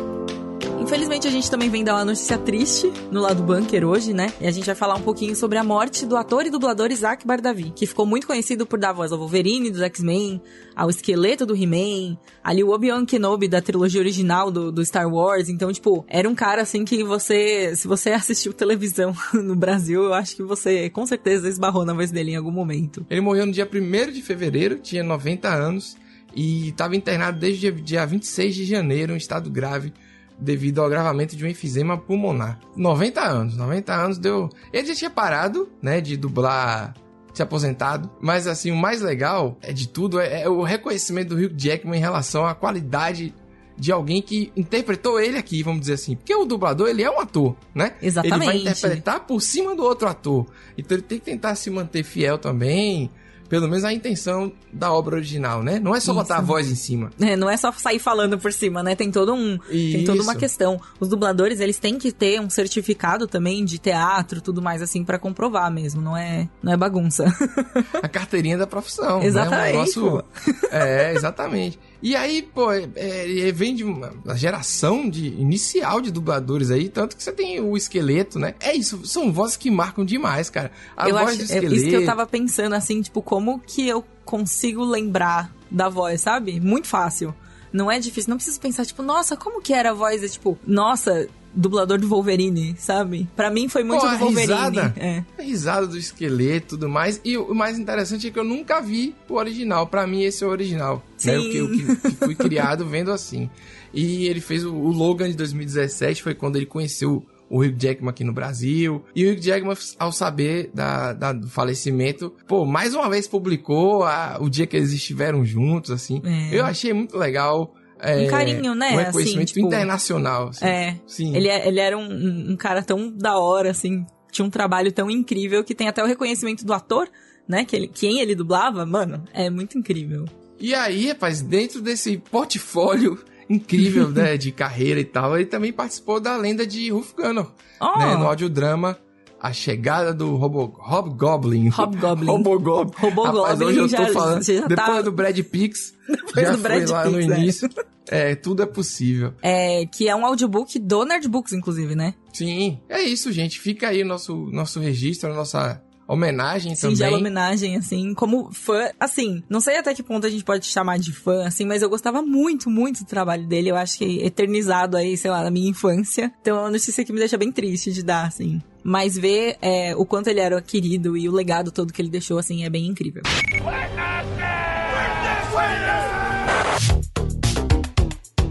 Infelizmente 0.79 1.27
a 1.27 1.31
gente 1.31 1.51
também 1.51 1.69
vem 1.69 1.83
dar 1.83 1.95
uma 1.95 2.05
notícia 2.05 2.37
triste 2.37 2.91
no 3.11 3.19
lado 3.19 3.43
bunker 3.43 3.85
hoje, 3.85 4.13
né? 4.13 4.31
E 4.39 4.47
a 4.47 4.51
gente 4.51 4.65
vai 4.65 4.73
falar 4.73 4.95
um 4.95 5.01
pouquinho 5.01 5.35
sobre 5.35 5.57
a 5.57 5.63
morte 5.63 6.05
do 6.05 6.15
ator 6.15 6.45
e 6.45 6.49
dublador 6.49 6.89
Isaac 6.89 7.27
Bardavi, 7.27 7.71
que 7.75 7.85
ficou 7.85 8.05
muito 8.05 8.25
conhecido 8.25 8.65
por 8.65 8.79
dar 8.79 8.93
voz 8.93 9.11
ao 9.11 9.19
Wolverine 9.19 9.69
dos 9.69 9.81
X-Men, 9.81 10.41
ao 10.75 10.89
esqueleto 10.89 11.45
do 11.45 11.53
He-Man, 11.55 12.17
ali 12.41 12.63
o 12.63 12.69
Obi-Wan 12.69 13.05
Kenobi 13.05 13.47
da 13.47 13.61
trilogia 13.61 13.99
original 13.99 14.49
do, 14.49 14.71
do 14.71 14.83
Star 14.83 15.07
Wars. 15.07 15.49
Então, 15.49 15.71
tipo, 15.71 16.05
era 16.07 16.27
um 16.27 16.33
cara 16.33 16.61
assim 16.61 16.85
que 16.85 17.03
você, 17.03 17.75
se 17.75 17.87
você 17.87 18.11
assistiu 18.13 18.53
televisão 18.53 19.13
no 19.33 19.55
Brasil, 19.55 20.05
eu 20.05 20.13
acho 20.13 20.37
que 20.37 20.43
você 20.43 20.89
com 20.89 21.05
certeza 21.05 21.49
esbarrou 21.49 21.83
na 21.83 21.93
voz 21.93 22.09
dele 22.09 22.31
em 22.31 22.35
algum 22.37 22.51
momento. 22.51 23.05
Ele 23.09 23.21
morreu 23.21 23.45
no 23.45 23.51
dia 23.51 23.69
1 23.71 24.11
de 24.11 24.21
fevereiro, 24.21 24.79
tinha 24.79 25.03
90 25.03 25.49
anos 25.49 25.97
e 26.33 26.69
estava 26.69 26.95
internado 26.95 27.37
desde 27.37 27.67
o 27.67 27.73
dia 27.73 28.05
26 28.05 28.55
de 28.55 28.65
janeiro 28.65 29.13
em 29.13 29.17
estado 29.17 29.49
grave 29.49 29.93
devido 30.39 30.79
ao 30.79 30.87
agravamento 30.87 31.35
de 31.35 31.43
um 31.43 31.47
enfisema 31.47 31.97
pulmonar. 31.97 32.59
90 32.75 33.21
anos, 33.21 33.57
90 33.57 33.93
anos 33.93 34.17
deu. 34.17 34.49
Ele 34.71 34.87
já 34.87 34.95
tinha 34.95 35.09
parado, 35.09 35.69
né, 35.81 35.99
de 35.99 36.15
dublar 36.15 36.93
se 37.33 37.43
aposentado. 37.43 38.09
Mas 38.19 38.47
assim, 38.47 38.71
o 38.71 38.75
mais 38.75 39.01
legal 39.01 39.57
é 39.61 39.71
de 39.71 39.87
tudo 39.87 40.19
é, 40.19 40.43
é, 40.43 40.49
o 40.49 40.63
reconhecimento 40.63 41.35
do 41.35 41.35
Hugh 41.35 41.53
Jackman 41.55 41.97
em 41.97 42.01
relação 42.01 42.45
à 42.45 42.53
qualidade 42.53 43.33
de 43.77 43.93
alguém 43.93 44.21
que 44.21 44.51
interpretou 44.57 45.21
ele 45.21 45.37
aqui, 45.37 45.63
vamos 45.63 45.81
dizer 45.81 45.93
assim. 45.93 46.15
Porque 46.15 46.35
o 46.35 46.43
dublador, 46.43 46.89
ele 46.89 47.01
é 47.01 47.09
um 47.09 47.19
ator, 47.19 47.55
né? 47.73 47.93
Exatamente. 48.01 48.41
Ele 48.41 48.45
vai 48.45 48.57
interpretar 48.57 49.25
por 49.25 49.41
cima 49.41 49.73
do 49.73 49.83
outro 49.83 50.07
ator. 50.07 50.45
Então 50.77 50.97
ele 50.97 51.05
tem 51.05 51.17
que 51.17 51.25
tentar 51.25 51.55
se 51.55 51.69
manter 51.69 52.03
fiel 52.03 52.37
também 52.37 53.09
pelo 53.49 53.67
menos 53.67 53.83
a 53.83 53.91
intenção 53.91 54.51
da 54.71 54.93
obra 54.93 55.15
original, 55.15 55.63
né? 55.63 55.79
Não 55.79 55.95
é 55.95 55.99
só 55.99 56.11
Isso. 56.11 56.21
botar 56.21 56.37
a 56.37 56.41
voz 56.41 56.69
em 56.71 56.75
cima. 56.75 57.09
É, 57.29 57.35
não 57.35 57.49
é 57.49 57.57
só 57.57 57.71
sair 57.71 57.99
falando 57.99 58.39
por 58.39 58.51
cima, 58.51 58.81
né? 58.81 58.95
Tem 58.95 59.11
todo 59.11 59.33
um, 59.33 59.59
Isso. 59.69 59.97
tem 59.97 60.03
toda 60.03 60.21
uma 60.23 60.35
questão. 60.35 60.81
Os 60.99 61.07
dubladores, 61.07 61.59
eles 61.59 61.77
têm 61.77 61.97
que 61.97 62.11
ter 62.11 62.39
um 62.39 62.49
certificado 62.49 63.27
também 63.27 63.63
de 63.63 63.77
teatro, 63.77 64.41
tudo 64.41 64.61
mais 64.61 64.81
assim 64.81 65.03
para 65.03 65.19
comprovar 65.19 65.71
mesmo, 65.71 66.01
não 66.01 66.17
é, 66.17 66.49
não 66.63 66.73
é 66.73 66.77
bagunça. 66.77 67.25
a 68.01 68.07
carteirinha 68.07 68.57
da 68.57 68.65
profissão, 68.65 69.21
exatamente. 69.21 69.61
Né? 69.61 69.69
Um 69.69 69.79
negócio... 69.79 70.23
é, 70.71 71.13
exatamente. 71.13 71.79
E 72.01 72.15
aí, 72.15 72.41
pô, 72.41 72.71
é, 72.71 72.87
é, 72.95 73.51
vem 73.51 73.75
de 73.75 73.83
uma 73.83 74.13
geração 74.35 75.09
de 75.09 75.27
inicial 75.27 75.99
de 75.99 76.11
dubladores 76.11 76.71
aí, 76.71 76.87
tanto 76.87 77.15
que 77.15 77.23
você 77.23 77.31
tem 77.31 77.59
o 77.59 77.75
esqueleto, 77.75 78.39
né? 78.39 78.55
É 78.59 78.73
isso, 78.73 79.05
são 79.05 79.31
vozes 79.31 79.57
que 79.57 79.69
marcam 79.69 80.05
demais, 80.05 80.49
cara. 80.49 80.71
A 80.95 81.09
eu 81.09 81.15
voz 81.15 81.29
acho, 81.29 81.37
do 81.39 81.43
esqueleto. 81.43 81.73
É 81.73 81.77
isso 81.77 81.87
que 81.87 81.95
eu 81.95 82.05
tava 82.05 82.25
pensando, 82.25 82.73
assim, 82.73 83.01
tipo, 83.01 83.21
como 83.21 83.59
que 83.59 83.87
eu 83.87 84.03
consigo 84.23 84.83
lembrar 84.83 85.53
da 85.69 85.89
voz, 85.89 86.21
sabe? 86.21 86.59
Muito 86.59 86.87
fácil. 86.87 87.35
Não 87.71 87.91
é 87.91 87.99
difícil, 87.99 88.29
não 88.29 88.37
preciso 88.37 88.59
pensar, 88.59 88.85
tipo, 88.85 89.03
nossa, 89.03 89.35
como 89.37 89.61
que 89.61 89.73
era 89.73 89.91
a 89.91 89.93
voz? 89.93 90.23
É, 90.23 90.27
tipo, 90.27 90.57
nossa, 90.65 91.27
dublador 91.53 91.99
do 91.99 92.07
Wolverine, 92.07 92.75
sabe? 92.77 93.27
Para 93.35 93.49
mim 93.49 93.67
foi 93.67 93.83
muito 93.83 94.01
Pô, 94.01 94.07
do 94.07 94.17
Wolverine. 94.17 94.53
Risada, 94.53 94.93
é. 94.97 95.23
A 95.37 95.41
risada 95.41 95.87
do 95.87 95.97
esqueleto 95.97 96.67
e 96.67 96.69
tudo 96.69 96.89
mais. 96.89 97.19
E 97.23 97.37
o 97.37 97.53
mais 97.53 97.77
interessante 97.77 98.27
é 98.27 98.31
que 98.31 98.39
eu 98.39 98.43
nunca 98.43 98.81
vi 98.81 99.15
o 99.27 99.35
original. 99.35 99.87
Para 99.87 100.05
mim, 100.05 100.23
esse 100.23 100.43
é 100.43 100.47
o 100.47 100.49
original. 100.49 101.03
Sim. 101.17 101.31
Né? 101.31 101.37
O 101.37 101.51
que 101.51 101.57
eu 101.57 101.69
que 101.69 102.15
fui 102.15 102.35
criado 102.35 102.85
vendo 102.85 103.11
assim. 103.11 103.49
E 103.93 104.27
ele 104.27 104.41
fez 104.41 104.63
o, 104.63 104.73
o 104.73 104.91
Logan 104.91 105.29
de 105.29 105.35
2017, 105.35 106.21
foi 106.21 106.35
quando 106.35 106.55
ele 106.55 106.65
conheceu 106.65 107.25
o 107.49 107.63
Hugh 107.63 107.75
Jackman 107.77 108.09
aqui 108.09 108.23
no 108.23 108.31
Brasil. 108.31 109.03
E 109.15 109.25
o 109.25 109.31
Hugh 109.31 109.41
Jackman, 109.41 109.75
ao 109.97 110.11
saber 110.11 110.69
da, 110.73 111.13
da, 111.13 111.33
do 111.33 111.49
falecimento, 111.49 112.31
pô, 112.47 112.65
mais 112.65 112.93
uma 112.93 113.09
vez 113.09 113.27
publicou 113.27 114.03
a, 114.03 114.37
o 114.39 114.49
dia 114.49 114.67
que 114.67 114.77
eles 114.77 114.91
estiveram 114.93 115.43
juntos, 115.43 115.89
assim. 115.89 116.21
É. 116.23 116.55
Eu 116.55 116.65
achei 116.65 116.93
muito 116.93 117.17
legal. 117.17 117.73
É, 117.99 118.25
um 118.25 118.27
carinho, 118.27 118.75
né? 118.75 118.91
Um 118.93 118.97
reconhecimento 118.97 119.43
assim, 119.43 119.53
tipo, 119.53 119.67
internacional. 119.67 120.49
Assim. 120.49 120.65
É. 120.65 120.99
Sim. 121.05 121.35
Ele, 121.35 121.47
é, 121.47 121.67
ele 121.67 121.79
era 121.79 121.97
um, 121.97 122.51
um 122.51 122.55
cara 122.55 122.81
tão 122.81 123.11
da 123.11 123.37
hora, 123.37 123.71
assim. 123.71 124.05
Tinha 124.31 124.45
um 124.45 124.49
trabalho 124.49 124.91
tão 124.91 125.09
incrível 125.09 125.63
que 125.63 125.75
tem 125.75 125.87
até 125.87 126.03
o 126.03 126.07
reconhecimento 126.07 126.65
do 126.65 126.73
ator, 126.73 127.09
né? 127.47 127.65
Que 127.65 127.75
ele, 127.75 127.87
quem 127.87 128.19
ele 128.19 128.35
dublava, 128.35 128.85
mano, 128.85 129.23
é 129.33 129.49
muito 129.49 129.77
incrível. 129.77 130.25
E 130.59 130.73
aí, 130.73 131.07
rapaz, 131.07 131.41
dentro 131.41 131.81
desse 131.81 132.17
portfólio 132.17 133.17
incrível, 133.49 134.09
né, 134.09 134.37
de 134.37 134.51
carreira 134.51 134.99
e 134.99 135.05
tal, 135.05 135.35
ele 135.35 135.45
também 135.45 135.73
participou 135.73 136.19
da 136.19 136.37
lenda 136.37 136.67
de 136.67 136.91
Ruff 136.91 137.15
Gunner, 137.15 137.47
oh. 137.81 137.99
né, 137.99 138.15
no 138.15 138.27
audiodrama 138.27 138.97
a 139.41 139.53
chegada 139.53 140.13
do 140.13 140.35
Robo, 140.35 140.73
Hobgoblin. 140.77 141.69
Hobgoblin. 141.69 142.27
Robogoblin. 142.27 142.93
Robogoblin. 142.97 143.41
Rapaz, 143.41 143.61
hoje 143.61 143.79
eu 143.79 143.89
tô 143.89 144.13
falando. 144.13 144.45
depois 144.45 144.75
tá... 144.75 145.01
do 145.01 145.11
Brad 145.11 145.39
Pix. 145.39 145.93
Depois 146.07 146.47
já 146.47 146.51
do 146.51 146.57
Brad 146.57 146.83
foi 146.83 146.91
lá 146.91 147.03
Pix, 147.03 147.13
no 147.13 147.21
início. 147.21 147.69
É. 148.09 148.31
é. 148.31 148.35
tudo 148.35 148.63
é 148.63 148.65
possível. 148.65 149.33
É, 149.41 149.85
que 149.85 150.09
é 150.09 150.15
um 150.15 150.25
audiobook 150.25 150.77
do 150.79 151.05
Nerdbooks, 151.05 151.53
inclusive, 151.53 151.95
né? 151.95 152.13
Sim, 152.33 152.79
é 152.89 153.01
isso, 153.01 153.31
gente. 153.31 153.59
Fica 153.59 153.87
aí 153.87 154.03
o 154.03 154.05
nosso, 154.05 154.35
nosso 154.51 154.79
registro, 154.79 155.31
a 155.31 155.35
nossa 155.35 155.81
homenagem 156.09 156.73
Sim, 156.75 156.81
também. 156.81 156.95
Singela 156.95 157.17
homenagem, 157.17 157.75
assim, 157.77 158.15
como 158.15 158.51
fã, 158.51 158.89
assim, 158.99 159.43
não 159.47 159.59
sei 159.59 159.77
até 159.77 159.93
que 159.93 160.01
ponto 160.01 160.25
a 160.25 160.29
gente 160.29 160.43
pode 160.43 160.65
chamar 160.65 160.97
de 160.97 161.13
fã, 161.13 161.45
assim, 161.45 161.65
mas 161.65 161.83
eu 161.83 161.89
gostava 161.89 162.23
muito, 162.23 162.67
muito 162.67 163.03
do 163.03 163.07
trabalho 163.07 163.47
dele, 163.47 163.69
eu 163.69 163.75
acho 163.75 163.99
que 163.99 164.19
eternizado 164.23 164.97
aí, 164.97 165.15
sei 165.15 165.29
lá, 165.29 165.43
na 165.43 165.51
minha 165.51 165.69
infância. 165.69 166.33
Então 166.41 166.57
é 166.57 166.61
uma 166.61 166.71
notícia 166.71 167.05
que 167.05 167.13
me 167.13 167.19
deixa 167.19 167.37
bem 167.37 167.51
triste 167.51 167.93
de 167.93 168.01
dar, 168.01 168.25
assim. 168.25 168.59
Mas 168.83 169.17
ver 169.17 169.57
é, 169.61 169.95
o 169.95 170.05
quanto 170.05 170.27
ele 170.27 170.39
era 170.39 170.61
querido 170.61 171.17
e 171.17 171.27
o 171.27 171.31
legado 171.31 171.71
todo 171.71 171.93
que 171.93 172.01
ele 172.01 172.09
deixou, 172.09 172.37
assim, 172.37 172.63
é 172.63 172.69
bem 172.69 172.87
incrível. 172.87 173.23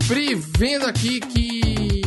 Pri, 0.06 0.34
vendo 0.34 0.86
aqui 0.86 1.20
que 1.20 2.02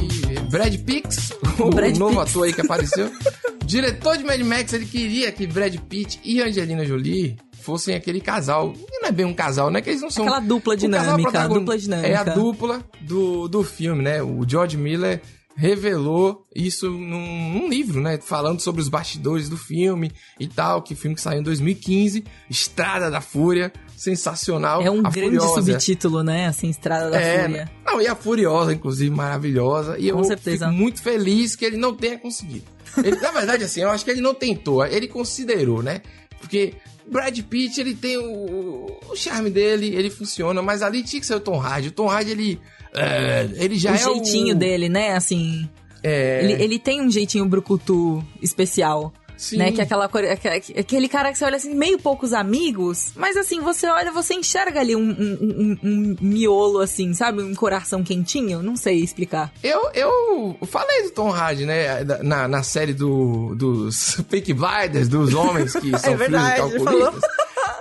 Brad 0.50 0.76
Pix, 0.84 1.34
o 1.60 1.70
Brad 1.70 1.98
novo 1.98 2.20
ator 2.20 2.46
aí 2.46 2.54
que 2.54 2.62
apareceu, 2.62 3.12
diretor 3.66 4.18
de 4.18 4.24
Mad 4.24 4.42
Max, 4.42 4.74
ele 4.74 4.86
queria 4.86 5.32
que 5.32 5.48
Brad 5.48 5.76
Pitt 5.88 6.20
e 6.24 6.42
Angelina 6.42 6.86
Jolie 6.86 7.38
fossem 7.62 7.96
aquele 7.96 8.20
casal. 8.20 8.74
Não 9.02 9.08
é 9.08 9.12
bem 9.12 9.26
um 9.26 9.34
casal, 9.34 9.70
né? 9.70 9.82
Que 9.82 9.92
eles 9.92 10.02
não 10.02 10.10
são. 10.10 10.26
Aquela 10.26 10.40
dupla 10.40 10.76
dinâmica. 10.76 11.48
dupla 11.48 11.78
dinâmica. 11.78 12.08
É 12.08 12.16
a 12.16 12.24
dupla 12.24 12.84
do, 13.02 13.48
do 13.48 13.64
filme, 13.64 14.04
né? 14.04 14.22
O 14.22 14.44
George 14.48 14.78
Miller 14.78 15.22
revelou 15.56 16.48
isso 16.56 16.90
num, 16.90 17.54
num, 17.54 17.70
livro, 17.70 18.02
né? 18.02 18.18
Falando 18.22 18.60
sobre 18.60 18.82
os 18.82 18.90
bastidores 18.90 19.50
do 19.50 19.58
filme 19.58 20.12
e 20.40 20.48
tal, 20.48 20.82
que 20.82 20.96
filme 20.96 21.16
que 21.16 21.22
saiu 21.22 21.40
em 21.40 21.44
2015, 21.44 22.24
Estrada 22.50 23.10
da 23.10 23.22
Fúria, 23.22 23.72
sensacional. 23.96 24.82
É 24.82 24.90
um 24.90 25.02
grande 25.02 25.38
Furiosa. 25.38 25.62
subtítulo, 25.62 26.24
né? 26.24 26.48
Assim, 26.48 26.70
Estrada 26.70 27.10
da 27.10 27.20
é, 27.20 27.44
Fúria. 27.44 27.72
Não, 27.86 28.02
e 28.02 28.08
a 28.08 28.16
Furiosa, 28.16 28.74
inclusive, 28.74 29.14
maravilhosa. 29.14 29.98
E 30.00 30.12
Com 30.12 30.20
eu 30.20 30.24
certeza. 30.24 30.66
fico 30.66 30.78
muito 30.78 31.02
feliz 31.02 31.56
que 31.56 31.66
ele 31.66 31.78
não 31.78 31.96
tenha 31.96 32.18
conseguido. 32.18 32.66
Ele, 32.98 33.16
na 33.20 33.32
verdade, 33.32 33.64
assim, 33.64 33.82
eu 33.82 33.90
acho 33.90 34.04
que 34.04 34.12
ele 34.12 34.22
não 34.22 34.34
tentou, 34.34 34.86
ele 34.86 35.08
considerou, 35.08 35.82
né? 35.82 36.02
Porque 36.40 36.74
Brad 37.06 37.38
Pitt, 37.42 37.80
ele 37.80 37.96
tem 37.96 38.18
o, 38.18 39.00
o 39.10 39.16
charme 39.16 39.50
dele, 39.50 39.96
ele 39.96 40.10
funciona, 40.10 40.62
mas 40.62 40.82
ali 40.82 41.04
tinha 41.04 41.20
que 41.20 41.26
ser 41.26 41.36
o 41.36 41.40
Tom 41.40 41.60
Hardy. 41.60 41.90
O 41.90 41.92
Tom 41.92 42.10
Hardy, 42.10 42.32
ele 42.32 42.62
é, 42.96 43.50
ele 43.54 43.78
já 43.78 43.92
o 43.92 43.96
é 43.96 43.98
jeitinho 43.98 44.56
o... 44.56 44.58
dele, 44.58 44.90
né? 44.90 45.16
Assim. 45.16 45.68
É... 46.04 46.44
Ele, 46.44 46.64
ele 46.64 46.80
tem 46.80 47.02
um 47.02 47.10
jeitinho 47.10 47.46
brucutu 47.46 48.24
especial. 48.42 49.14
Sim. 49.42 49.58
Né? 49.58 49.72
Que 49.72 49.82
é 49.82 49.84
aquela 49.86 50.06
aquele 50.06 51.10
cara 51.10 51.32
que 51.32 51.38
você 51.40 51.44
olha 51.44 51.58
assim, 51.58 51.74
meio 51.74 51.98
poucos 51.98 52.32
amigos, 52.32 53.12
mas 53.16 53.36
assim, 53.36 53.60
você 53.60 53.88
olha, 53.88 54.12
você 54.12 54.36
enxerga 54.36 54.80
ali 54.80 54.96
um, 54.96 55.02
um, 55.02 55.38
um, 55.42 55.78
um 55.84 56.16
miolo, 56.22 56.78
assim, 56.80 57.12
sabe? 57.16 57.42
Um 57.42 57.56
coração 57.56 58.04
quentinho. 58.04 58.62
Não 58.62 58.76
sei 58.76 59.00
explicar. 59.00 59.52
Eu, 59.64 59.90
eu 59.96 60.58
falei 60.68 61.02
do 61.04 61.10
Tom 61.10 61.32
Hardy, 61.32 61.66
né? 61.66 62.04
Na, 62.22 62.48
na 62.48 62.62
série 62.62 62.94
do, 62.94 63.56
dos 63.56 64.22
Fake 64.30 64.54
Blinders, 64.54 65.08
dos 65.08 65.34
homens 65.34 65.74
que 65.74 65.90
são 65.98 66.14
é 66.14 66.18
verdade, 66.18 66.62
filhos 66.62 66.84
calculistas. 66.84 67.24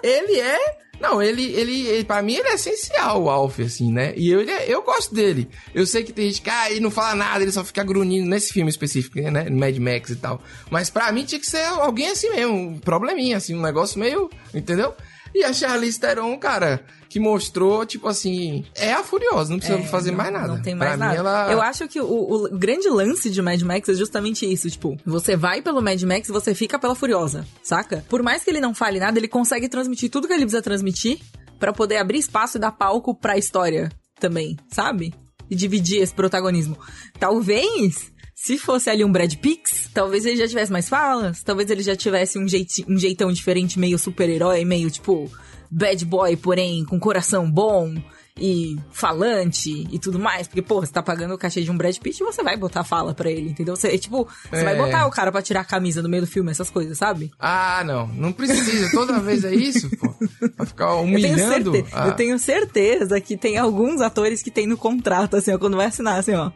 Ele 0.03 0.41
é 0.41 0.79
não, 1.01 1.23
ele, 1.23 1.43
ele, 1.55 1.87
ele 1.87 2.05
para 2.05 2.23
mim, 2.23 2.35
ele 2.35 2.49
é 2.49 2.55
essencial, 2.55 3.23
o 3.23 3.31
Alf, 3.31 3.59
assim, 3.61 3.91
né? 3.91 4.13
E 4.17 4.31
eu, 4.31 4.43
eu 4.43 4.83
gosto 4.83 5.15
dele. 5.15 5.49
Eu 5.75 5.87
sei 5.87 6.05
que 6.05 6.13
tem 6.13 6.27
gente 6.27 6.43
que, 6.43 6.51
ah, 6.51 6.71
ele 6.71 6.81
não 6.81 6.91
fala 6.91 7.15
nada, 7.15 7.43
ele 7.43 7.53
só 7.53 7.65
fica 7.65 7.83
grunhindo 7.83 8.29
nesse 8.29 8.53
filme 8.53 8.71
específico, 8.71 9.19
né? 9.19 9.49
Mad 9.49 9.77
Max 9.79 10.11
e 10.11 10.17
tal. 10.17 10.43
Mas 10.71 10.91
para 10.91 11.11
mim 11.11 11.25
tinha 11.25 11.41
que 11.41 11.47
ser 11.47 11.65
alguém 11.65 12.11
assim 12.11 12.31
mesmo, 12.31 12.55
um 12.55 12.79
probleminha, 12.79 13.39
assim, 13.39 13.55
um 13.55 13.63
negócio 13.63 13.99
meio, 13.99 14.29
entendeu? 14.55 14.95
E 15.35 15.45
a 15.45 15.53
Charlize 15.53 15.99
Theron, 15.99 16.37
cara, 16.39 16.85
que 17.09 17.21
mostrou, 17.21 17.85
tipo 17.87 18.09
assim, 18.09 18.65
é 18.75 18.93
a 18.93 19.03
Furiosa, 19.03 19.51
não 19.51 19.59
precisa 19.59 19.79
é, 19.79 19.83
fazer 19.83 20.11
não, 20.11 20.19
mais 20.19 20.33
nada. 20.33 20.49
Não 20.49 20.63
tem 20.63 20.75
mais 20.75 20.91
pra 20.91 20.97
nada. 20.97 21.13
Mim, 21.13 21.19
ela... 21.19 21.53
Eu 21.53 21.61
acho 21.61 21.87
que 21.89 22.01
o, 22.01 22.07
o, 22.07 22.59
grande 22.59 22.89
lance 22.89 23.31
de 23.31 23.41
Mad 23.41 23.61
Max 23.63 23.89
é 23.89 23.95
justamente 23.95 24.51
isso, 24.51 24.69
tipo, 24.71 24.97
você 25.05 25.37
vai 25.37 25.63
pelo 25.63 25.83
Mad 25.83 26.01
Max 26.03 26.29
e 26.29 26.33
você 26.33 26.55
fica 26.55 26.79
pela 26.79 26.95
Furiosa, 26.95 27.47
saca? 27.63 28.05
Por 28.09 28.23
mais 28.23 28.45
que 28.45 28.51
ele 28.51 28.61
não 28.61 28.75
fale 28.75 28.99
nada, 28.99 29.19
ele 29.19 29.29
consegue 29.29 29.69
transmitir 29.69 30.11
tudo 30.11 30.27
que 30.27 30.33
ele 30.33 30.43
precisa 30.43 30.63
transmitir 30.63 31.21
para 31.59 31.73
poder 31.73 31.99
abrir 31.99 32.19
espaço 32.19 32.57
e 32.57 32.61
dar 32.61 32.73
palco 32.73 33.15
pra 33.15 33.39
história 33.39 33.91
também, 34.19 34.57
sabe? 34.69 35.15
E 35.49 35.55
dividir 35.55 36.01
esse 36.01 36.15
protagonismo. 36.15 36.79
Talvez 37.19 38.13
Se 38.43 38.57
fosse 38.57 38.89
ali 38.89 39.05
um 39.05 39.13
Brad 39.13 39.35
Pitts, 39.37 39.91
talvez 39.93 40.25
ele 40.25 40.37
já 40.37 40.49
tivesse 40.49 40.73
mais 40.73 40.89
falas, 40.89 41.43
talvez 41.43 41.69
ele 41.71 41.83
já 41.83 41.95
tivesse 41.95 42.39
um, 42.39 42.49
jeiti, 42.49 42.85
um 42.89 42.97
jeitão 42.99 43.31
diferente, 43.31 43.79
meio 43.79 43.99
super-herói, 43.99 44.65
meio 44.65 44.91
tipo 44.91 45.31
bad 45.71 46.03
boy, 46.07 46.35
porém 46.37 46.83
com 46.87 46.99
coração 46.99 47.51
bom 47.51 47.95
e 48.37 48.79
falante 48.91 49.87
e 49.93 49.99
tudo 49.99 50.19
mais. 50.19 50.47
Porque, 50.49 50.63
pô, 50.63 50.81
você 50.81 50.91
tá 50.91 51.03
pagando 51.03 51.35
o 51.35 51.39
cachê 51.39 51.61
de 51.61 51.71
um 51.71 51.77
Brad 51.77 51.95
Pitt 51.99 52.23
e 52.23 52.25
você 52.25 52.43
vai 52.43 52.57
botar 52.57 52.83
fala 52.83 53.13
pra 53.13 53.31
ele, 53.31 53.51
entendeu? 53.51 53.77
Você, 53.77 53.99
tipo, 53.99 54.27
você 54.51 54.63
É. 54.63 54.65
vai 54.65 54.75
botar 54.77 55.07
o 55.07 55.11
cara 55.11 55.31
pra 55.31 55.43
tirar 55.43 55.61
a 55.61 55.65
camisa 55.65 56.01
no 56.01 56.09
meio 56.09 56.23
do 56.23 56.27
filme, 56.27 56.51
essas 56.51 56.71
coisas, 56.71 56.97
sabe? 56.97 57.31
Ah, 57.39 57.83
não. 57.85 58.07
Não 58.09 58.33
precisa. 58.33 58.91
Toda 58.93 59.19
vez 59.21 59.45
é 59.45 59.55
isso, 59.55 59.91
pô. 59.99 60.15
Pra 60.57 60.65
ficar 60.65 60.87
Eu 60.87 60.91
tenho, 60.97 61.03
humilhando. 61.05 61.73
certe... 61.73 61.89
ah, 61.93 62.07
eu 62.07 62.13
tenho 62.15 62.39
certeza 62.39 63.21
que 63.21 63.37
tem 63.37 63.59
alguns 63.59 64.01
atores 64.01 64.43
que 64.43 64.51
tem 64.51 64.67
no 64.67 64.79
contrato, 64.79 65.37
assim, 65.37 65.53
ó, 65.53 65.59
quando 65.59 65.77
vai 65.77 65.87
assinar, 65.87 66.19
assim, 66.19 66.33
ó. 66.35 66.51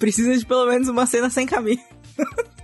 Precisa 0.00 0.36
de 0.36 0.44
pelo 0.44 0.66
menos 0.66 0.88
uma 0.88 1.06
cena 1.06 1.30
sem 1.30 1.46
camisa. 1.46 1.82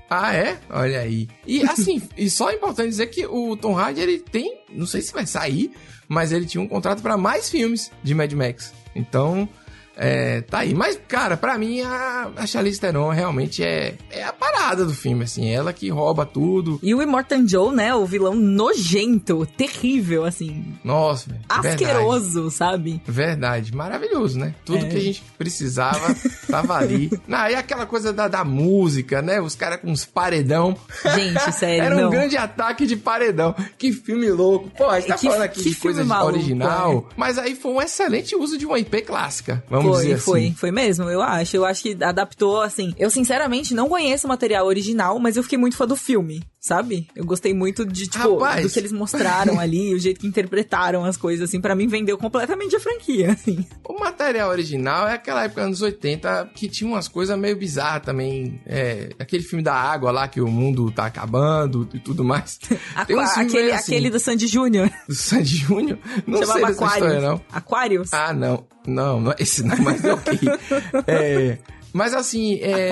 Ah, 0.08 0.34
é? 0.34 0.58
Olha 0.70 1.00
aí. 1.00 1.28
E 1.46 1.62
assim, 1.68 2.00
e 2.16 2.30
só 2.30 2.50
é 2.50 2.54
importante 2.54 2.88
dizer 2.88 3.06
que 3.08 3.26
o 3.26 3.56
Tom 3.56 3.78
Hardy, 3.78 4.00
ele 4.00 4.18
tem, 4.18 4.62
não 4.70 4.86
sei 4.86 5.02
se 5.02 5.12
vai 5.12 5.26
sair, 5.26 5.70
mas 6.08 6.32
ele 6.32 6.46
tinha 6.46 6.62
um 6.62 6.68
contrato 6.68 7.02
pra 7.02 7.16
mais 7.16 7.50
filmes 7.50 7.92
de 8.02 8.14
Mad 8.14 8.32
Max. 8.32 8.72
Então, 8.94 9.48
é, 9.96 10.42
tá 10.42 10.58
aí. 10.58 10.74
Mas, 10.74 10.98
cara, 11.08 11.36
pra 11.36 11.56
mim, 11.58 11.80
a, 11.80 12.30
a 12.36 12.46
Charlize 12.46 12.78
Theron 12.80 13.08
realmente 13.10 13.62
é, 13.64 13.94
é 14.10 14.22
a 14.24 14.32
parada 14.32 14.84
do 14.84 14.92
filme, 14.94 15.24
assim. 15.24 15.48
Ela 15.50 15.72
que 15.72 15.88
rouba 15.88 16.26
tudo. 16.26 16.78
E 16.82 16.94
o 16.94 17.02
Immortan 17.02 17.46
Joe, 17.48 17.74
né, 17.74 17.94
o 17.94 18.04
vilão 18.04 18.34
nojento, 18.34 19.46
terrível, 19.56 20.24
assim, 20.24 20.64
Nossa, 20.84 21.30
velho. 21.30 21.40
verdade. 21.62 21.84
asqueroso, 21.84 22.50
sabe? 22.50 23.00
Verdade, 23.06 23.74
maravilhoso, 23.74 24.38
né? 24.38 24.54
Tudo 24.64 24.84
É. 24.84 24.88
que 24.88 24.96
a 24.96 25.00
gente 25.00 25.22
precisava 25.38 26.14
tava 26.50 26.76
ali. 26.76 27.10
Não, 27.26 27.48
e 27.48 27.54
aquela 27.54 27.86
coisa 27.86 28.12
da, 28.12 28.28
da 28.28 28.44
música, 28.44 29.22
né? 29.22 29.40
Os 29.40 29.54
caras 29.54 29.80
com 29.80 29.90
uns 29.90 30.04
paredão. 30.04 30.76
Gente, 31.14 31.52
sério, 31.52 31.84
Era 31.86 31.96
um 31.96 32.00
não. 32.02 32.10
grande 32.10 32.36
ataque 32.36 32.86
de 32.86 32.96
paredão. 32.96 33.54
Que 33.78 33.92
filme 33.92 34.28
louco. 34.30 34.70
Pô, 34.76 34.86
a 34.88 34.98
gente 35.00 35.08
tá 35.08 35.16
Que- 35.18 35.26
falando 35.26 35.42
aqui 35.42 35.62
de 35.62 35.74
coisa 35.76 36.04
maluco, 36.04 36.32
original. 36.36 37.08
Mas 37.16 37.38
aí 37.38 37.54
foi 37.54 37.72
um 37.72 37.80
excelente 37.80 38.34
uso 38.36 38.58
de 38.58 38.66
uma 38.66 38.78
IP 38.78 39.02
clássica. 39.02 39.62
Vamos 39.70 39.85
Foi, 39.88 40.02
dizer 40.02 40.14
assim. 40.14 40.24
foi, 40.24 40.54
foi 40.56 40.70
mesmo, 40.70 41.08
eu 41.08 41.20
acho. 41.22 41.56
Eu 41.56 41.64
acho 41.64 41.82
que 41.82 41.96
adaptou, 42.02 42.60
assim. 42.60 42.94
Eu, 42.98 43.10
sinceramente, 43.10 43.74
não 43.74 43.88
conheço 43.88 44.26
o 44.26 44.28
material 44.28 44.66
original, 44.66 45.18
mas 45.18 45.36
eu 45.36 45.42
fiquei 45.42 45.58
muito 45.58 45.76
fã 45.76 45.86
do 45.86 45.96
filme, 45.96 46.42
sabe? 46.60 47.08
Eu 47.14 47.24
gostei 47.24 47.54
muito 47.54 47.84
de, 47.84 48.06
tipo, 48.06 48.34
Rapaz. 48.34 48.62
do 48.62 48.70
que 48.70 48.78
eles 48.78 48.92
mostraram 48.92 49.58
ali, 49.58 49.94
o 49.94 49.98
jeito 49.98 50.20
que 50.20 50.26
interpretaram 50.26 51.04
as 51.04 51.16
coisas, 51.16 51.48
assim. 51.48 51.60
Pra 51.60 51.74
mim, 51.74 51.86
vendeu 51.86 52.18
completamente 52.18 52.74
a 52.76 52.80
franquia, 52.80 53.32
assim. 53.32 53.64
O 53.88 53.98
material 53.98 54.50
original 54.50 55.08
é 55.08 55.14
aquela 55.14 55.44
época 55.44 55.62
anos 55.62 55.80
80 55.82 56.50
que 56.54 56.68
tinha 56.68 56.88
umas 56.88 57.08
coisas 57.08 57.38
meio 57.38 57.56
bizarras 57.56 58.02
também. 58.04 58.60
É, 58.66 59.10
aquele 59.18 59.42
filme 59.42 59.62
da 59.62 59.74
água 59.74 60.10
lá 60.10 60.28
que 60.28 60.40
o 60.40 60.48
mundo 60.48 60.90
tá 60.90 61.06
acabando 61.06 61.88
e 61.94 61.98
tudo 61.98 62.24
mais. 62.24 62.58
Filmes 63.06 63.36
aquele, 63.36 63.72
assim, 63.72 63.92
aquele 63.92 64.10
do 64.10 64.18
Sandy 64.18 64.46
Júnior. 64.46 64.90
do 65.08 65.14
Sandy 65.14 65.56
Júnior. 65.56 65.98
Não 66.26 66.38
sei 66.38 66.46
chamava 66.46 66.66
dessa 66.66 66.84
história, 66.84 67.18
Aquarius. 67.18 67.22
não. 67.22 67.40
Aquarius? 67.52 68.12
Ah, 68.12 68.32
não. 68.32 68.66
Não, 68.86 69.20
não 69.20 69.32
é 69.32 69.36
esse 69.38 69.62
não, 69.62 69.76
mas 69.78 70.04
é 70.04 70.12
ok. 70.14 70.38
É, 71.06 71.58
mas 71.92 72.12
assim, 72.14 72.58
é, 72.60 72.88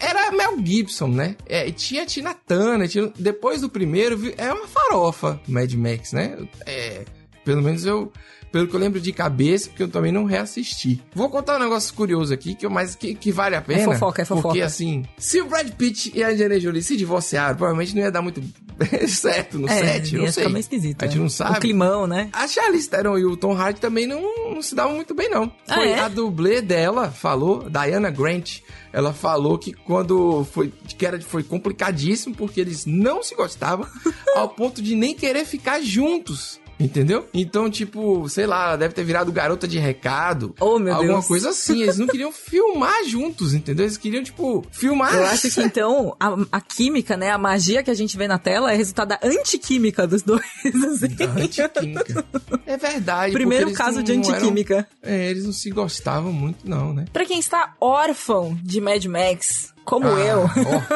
era 0.00 0.32
Mel 0.32 0.56
Gibson, 0.64 1.08
né? 1.08 1.36
É, 1.48 1.68
e 1.68 1.72
tinha 1.72 2.04
Tina 2.06 2.34
Turner, 2.34 2.88
tinha- 2.88 3.12
depois 3.18 3.60
do 3.60 3.68
primeiro, 3.68 4.18
é 4.36 4.52
uma 4.52 4.66
farofa 4.66 5.40
Mad 5.48 5.72
Max, 5.74 6.12
né? 6.12 6.36
É, 6.66 7.02
pelo 7.44 7.62
menos 7.62 7.84
eu, 7.84 8.12
pelo 8.52 8.68
que 8.68 8.74
eu 8.76 8.80
lembro 8.80 9.00
de 9.00 9.12
cabeça, 9.12 9.68
porque 9.70 9.82
eu 9.82 9.88
também 9.88 10.12
não 10.12 10.24
reassisti. 10.24 11.00
Vou 11.14 11.30
contar 11.30 11.56
um 11.56 11.60
negócio 11.60 11.92
curioso 11.94 12.32
aqui, 12.32 12.54
que, 12.54 12.68
mas 12.68 12.94
que, 12.94 13.14
que 13.14 13.32
vale 13.32 13.56
a 13.56 13.62
pena. 13.62 13.84
fofoca, 13.84 14.22
é 14.22 14.24
fofoca. 14.26 14.48
Porque 14.48 14.60
assim, 14.60 15.04
se 15.16 15.40
o 15.40 15.46
Brad 15.46 15.70
Pitt 15.70 16.12
e 16.14 16.22
a 16.22 16.28
Angelina 16.28 16.60
Jolie 16.60 16.82
se 16.82 16.96
divorciaram, 16.96 17.56
provavelmente 17.56 17.94
não 17.94 18.02
ia 18.02 18.10
dar 18.10 18.20
muito 18.20 18.42
certo 19.08 19.58
no 19.58 19.66
set, 19.68 20.16
não 20.16 20.24
sei. 20.24 20.44
ficar 20.44 20.48
meio 20.50 20.60
esquisito. 20.60 21.02
A 21.02 21.06
gente 21.06 21.16
é. 21.16 21.20
não 21.20 21.28
sabe. 21.30 21.58
O 21.58 21.60
climão, 21.60 22.06
né? 22.06 22.28
A 22.32 22.46
Charlize 22.46 22.88
Theron 22.88 23.18
e 23.18 23.24
o 23.24 23.36
Tom 23.36 23.54
Hardy 23.54 23.80
também 23.80 24.06
não, 24.06 24.54
não 24.54 24.62
se 24.62 24.74
davam 24.74 24.94
muito 24.94 25.14
bem, 25.14 25.30
não. 25.30 25.50
Ah, 25.66 25.74
Foi 25.74 25.88
é? 25.88 26.00
a 26.00 26.08
dublê 26.08 26.60
dela 26.60 27.10
falou, 27.10 27.68
Diana 27.70 28.10
Grant, 28.10 28.60
ela 28.92 29.12
falou 29.14 29.58
que 29.58 29.72
quando 29.72 30.44
foi, 30.44 30.72
que 30.86 31.06
era, 31.06 31.20
foi 31.20 31.42
complicadíssimo 31.42 32.34
porque 32.34 32.60
eles 32.60 32.84
não 32.84 33.22
se 33.22 33.34
gostavam 33.34 33.86
ao 34.36 34.50
ponto 34.50 34.82
de 34.82 34.94
nem 34.94 35.14
querer 35.14 35.46
ficar 35.46 35.80
juntos. 35.80 36.60
Entendeu? 36.80 37.28
Então, 37.32 37.70
tipo, 37.70 38.28
sei 38.28 38.44
lá, 38.46 38.74
deve 38.74 38.92
ter 38.94 39.04
virado 39.04 39.30
garota 39.30 39.68
de 39.68 39.78
recado. 39.78 40.54
Oh, 40.58 40.78
meu 40.80 40.92
alguma 40.94 41.14
Deus. 41.14 41.26
coisa 41.28 41.50
assim. 41.50 41.82
Eles 41.82 41.96
não 41.98 42.06
queriam 42.08 42.32
filmar 42.32 43.04
juntos, 43.04 43.54
entendeu? 43.54 43.84
Eles 43.84 43.96
queriam, 43.96 44.22
tipo, 44.24 44.64
filmar. 44.72 45.14
Eu 45.14 45.26
acho 45.26 45.48
que 45.50 45.62
então 45.62 46.16
a, 46.18 46.36
a 46.50 46.60
química, 46.60 47.16
né? 47.16 47.30
A 47.30 47.38
magia 47.38 47.82
que 47.84 47.90
a 47.90 47.94
gente 47.94 48.16
vê 48.16 48.26
na 48.26 48.38
tela 48.38 48.72
é 48.72 48.76
resultado 48.76 49.08
da 49.10 49.20
antiquímica 49.22 50.06
dos 50.06 50.22
dois. 50.22 50.42
Assim. 50.64 51.16
Antiquímica. 51.40 52.24
É 52.66 52.76
verdade. 52.76 53.32
Primeiro 53.32 53.72
caso 53.72 53.98
não- 53.98 54.02
de 54.02 54.16
não 54.16 54.24
eram- 54.24 54.34
antiquímica. 54.34 54.88
É, 55.02 55.30
eles 55.30 55.44
não 55.44 55.52
se 55.52 55.70
gostavam 55.70 56.32
muito, 56.32 56.68
não, 56.68 56.92
né? 56.92 57.04
Pra 57.12 57.24
quem 57.24 57.38
está 57.38 57.74
órfão 57.80 58.58
de 58.62 58.80
Mad 58.80 59.04
Max, 59.06 59.71
como 59.84 60.06
Ah, 60.06 60.20
eu. 60.20 60.48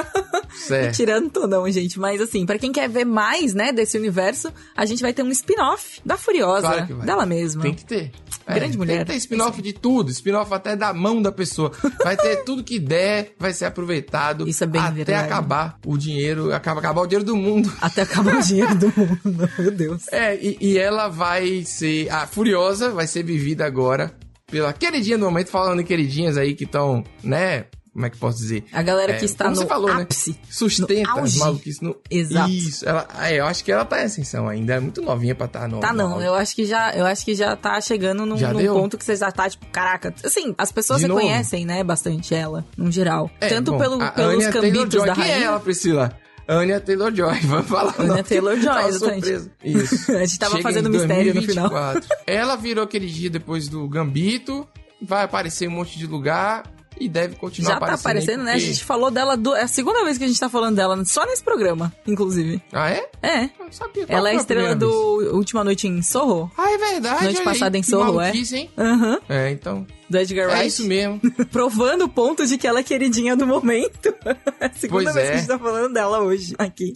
certo. 0.54 0.94
Tirando 0.96 1.30
todão, 1.30 1.70
gente. 1.70 1.98
Mas 1.98 2.20
assim, 2.20 2.46
pra 2.46 2.58
quem 2.58 2.72
quer 2.72 2.88
ver 2.88 3.04
mais, 3.04 3.54
né, 3.54 3.72
desse 3.72 3.96
universo, 3.98 4.52
a 4.76 4.84
gente 4.86 5.02
vai 5.02 5.12
ter 5.12 5.22
um 5.22 5.30
spin-off 5.30 6.00
da 6.04 6.16
Furiosa. 6.16 6.62
Claro 6.68 6.86
que 6.86 6.92
vai. 6.94 7.06
Dela 7.06 7.26
mesma. 7.26 7.62
Tem 7.62 7.74
que 7.74 7.84
ter. 7.84 8.12
É, 8.46 8.54
Grande 8.54 8.78
mulher. 8.78 8.96
Tem 8.98 9.04
que 9.06 9.12
ter 9.12 9.16
spin-off 9.18 9.60
de 9.60 9.72
tudo, 9.72 10.10
spin-off 10.10 10.52
até 10.54 10.76
da 10.76 10.92
mão 10.94 11.20
da 11.20 11.32
pessoa. 11.32 11.72
Vai 12.04 12.16
ter 12.16 12.44
tudo 12.44 12.62
que 12.62 12.78
der, 12.78 13.34
vai 13.38 13.52
ser 13.52 13.64
aproveitado. 13.64 14.48
Isso 14.48 14.62
é 14.62 14.66
bem 14.66 14.80
Até 14.80 14.94
verdade. 14.94 15.24
acabar 15.24 15.78
o 15.84 15.96
dinheiro, 15.98 16.54
acaba 16.54 16.78
acabar 16.80 17.02
o 17.02 17.06
dinheiro 17.06 17.24
do 17.24 17.36
mundo. 17.36 17.72
Até 17.82 18.02
acabar 18.02 18.36
o 18.36 18.42
dinheiro 18.42 18.74
do 18.76 18.86
mundo. 18.96 19.50
Meu 19.58 19.70
Deus. 19.72 20.04
É, 20.12 20.36
e, 20.36 20.56
e 20.60 20.78
ela 20.78 21.08
vai 21.08 21.64
ser. 21.64 22.08
A 22.10 22.26
Furiosa 22.26 22.90
vai 22.90 23.06
ser 23.06 23.24
vivida 23.24 23.64
agora 23.66 24.14
pela 24.48 24.72
queridinha 24.72 25.18
do 25.18 25.24
momento, 25.24 25.48
falando 25.48 25.80
em 25.80 25.84
queridinhas 25.84 26.36
aí 26.36 26.54
que 26.54 26.62
estão, 26.64 27.02
né? 27.24 27.64
Como 27.96 28.04
é 28.04 28.10
que 28.10 28.18
posso 28.18 28.36
dizer? 28.36 28.62
A 28.74 28.82
galera 28.82 29.14
É, 29.14 29.16
que 29.18 29.24
está 29.24 29.44
como 29.46 29.56
no 29.58 29.66
falou, 29.66 29.94
né? 29.94 30.02
ápice. 30.02 30.38
Sustenta 30.50 30.92
no 31.14 31.20
as 31.22 31.36
maluquices 31.36 31.80
no. 31.80 31.96
Exato. 32.10 32.50
Isso, 32.50 32.86
ela, 32.86 33.08
é, 33.22 33.40
eu 33.40 33.46
acho 33.46 33.64
que 33.64 33.72
ela 33.72 33.86
tá 33.86 34.02
em 34.02 34.04
ascensão 34.04 34.46
ainda. 34.46 34.74
É 34.74 34.80
muito 34.80 35.00
novinha 35.00 35.34
pra 35.34 35.46
estar 35.46 35.66
no. 35.66 35.80
Tá 35.80 35.92
no 35.92 35.98
não, 36.02 36.12
auge. 36.16 36.26
eu 36.26 36.34
acho 36.34 36.54
que 36.54 36.66
já, 36.66 36.94
eu 36.94 37.06
acho 37.06 37.24
que 37.24 37.34
já 37.34 37.56
tá 37.56 37.80
chegando 37.80 38.26
num, 38.26 38.36
num 38.36 38.66
ponto 38.66 38.98
que 38.98 39.04
você 39.04 39.16
já 39.16 39.32
tá 39.32 39.48
tipo, 39.48 39.64
caraca, 39.72 40.14
assim, 40.22 40.54
as 40.58 40.70
pessoas 40.70 41.00
De 41.00 41.08
novo? 41.08 41.20
reconhecem, 41.20 41.64
né, 41.64 41.82
bastante 41.82 42.34
ela, 42.34 42.66
no 42.76 42.92
geral. 42.92 43.30
É, 43.40 43.48
Tanto 43.48 43.72
bom, 43.72 43.78
pelo, 43.78 43.98
pelos 44.12 44.34
Anya 44.44 44.52
cambitos 44.52 45.02
da 45.06 45.14
Quem 45.14 45.24
rainha. 45.24 45.36
é 45.38 45.42
ela, 45.44 45.58
Priscila? 45.60 46.12
Anya 46.46 46.78
Taylor-Joy, 46.80 47.40
vamos 47.48 47.66
falar 47.66 47.94
Anya 47.98 48.08
nome. 48.08 48.22
Taylor-Joy, 48.24 48.62
Tava 48.74 48.92
surpresa. 48.92 49.50
Isso. 49.64 50.12
A 50.14 50.18
gente 50.26 50.38
tava 50.38 50.50
Chega 50.52 50.62
fazendo 50.62 50.90
mistério 50.90 51.34
no 51.34 51.40
final. 51.42 51.70
2024. 51.70 52.16
Ela 52.26 52.56
virou 52.56 52.84
aquele 52.84 53.06
dia 53.06 53.30
depois 53.30 53.68
do 53.68 53.88
Gambito, 53.88 54.68
vai 55.02 55.24
aparecer 55.24 55.66
um 55.66 55.72
monte 55.72 55.98
de 55.98 56.06
lugar 56.06 56.62
e 56.98 57.08
deve 57.08 57.36
continuar 57.36 57.72
Já 57.74 57.78
tá 57.80 57.86
aparecendo. 57.94 58.06
aí 58.06 58.12
aparecendo, 58.22 58.44
né? 58.44 58.52
A 58.54 58.58
gente 58.58 58.84
falou 58.84 59.10
dela, 59.10 59.36
do, 59.36 59.54
é 59.54 59.62
a 59.62 59.68
segunda 59.68 60.04
vez 60.04 60.18
que 60.18 60.24
a 60.24 60.28
gente 60.28 60.38
tá 60.40 60.48
falando 60.48 60.76
dela, 60.76 61.02
só 61.04 61.24
nesse 61.26 61.42
programa, 61.42 61.92
inclusive. 62.06 62.62
Ah, 62.72 62.90
é? 62.90 63.08
É. 63.22 63.44
Eu 63.58 63.70
sabia. 63.72 64.04
Ela 64.08 64.30
é 64.30 64.32
a 64.32 64.36
estrela 64.36 64.74
do 64.74 65.18
vez? 65.18 65.32
Última 65.32 65.62
Noite 65.64 65.86
em 65.88 66.02
Sorro. 66.02 66.50
Ah, 66.56 66.70
é 66.70 66.78
verdade. 66.78 67.24
Noite 67.24 67.42
passada 67.42 67.76
aí, 67.76 67.80
em 67.80 67.82
que 67.82 67.90
Sorro, 67.90 68.20
é? 68.20 68.32
hein? 68.32 68.70
Aham. 68.78 69.18
É, 69.28 69.50
então. 69.50 69.86
Do 70.08 70.18
Edgar 70.18 70.48
É 70.48 70.52
Wright. 70.52 70.68
isso 70.68 70.84
mesmo. 70.86 71.20
Provando 71.50 72.04
o 72.04 72.08
ponto 72.08 72.46
de 72.46 72.56
que 72.56 72.66
ela 72.66 72.78
é 72.80 72.82
queridinha 72.82 73.36
do 73.36 73.46
momento. 73.46 74.14
É 74.58 74.66
a 74.66 74.72
segunda 74.72 75.12
Pois 75.12 75.14
vez 75.14 75.26
é. 75.26 75.30
que 75.30 75.34
a 75.34 75.38
gente 75.40 75.48
tá 75.48 75.58
falando 75.58 75.92
dela 75.92 76.20
hoje, 76.20 76.54
aqui. 76.58 76.92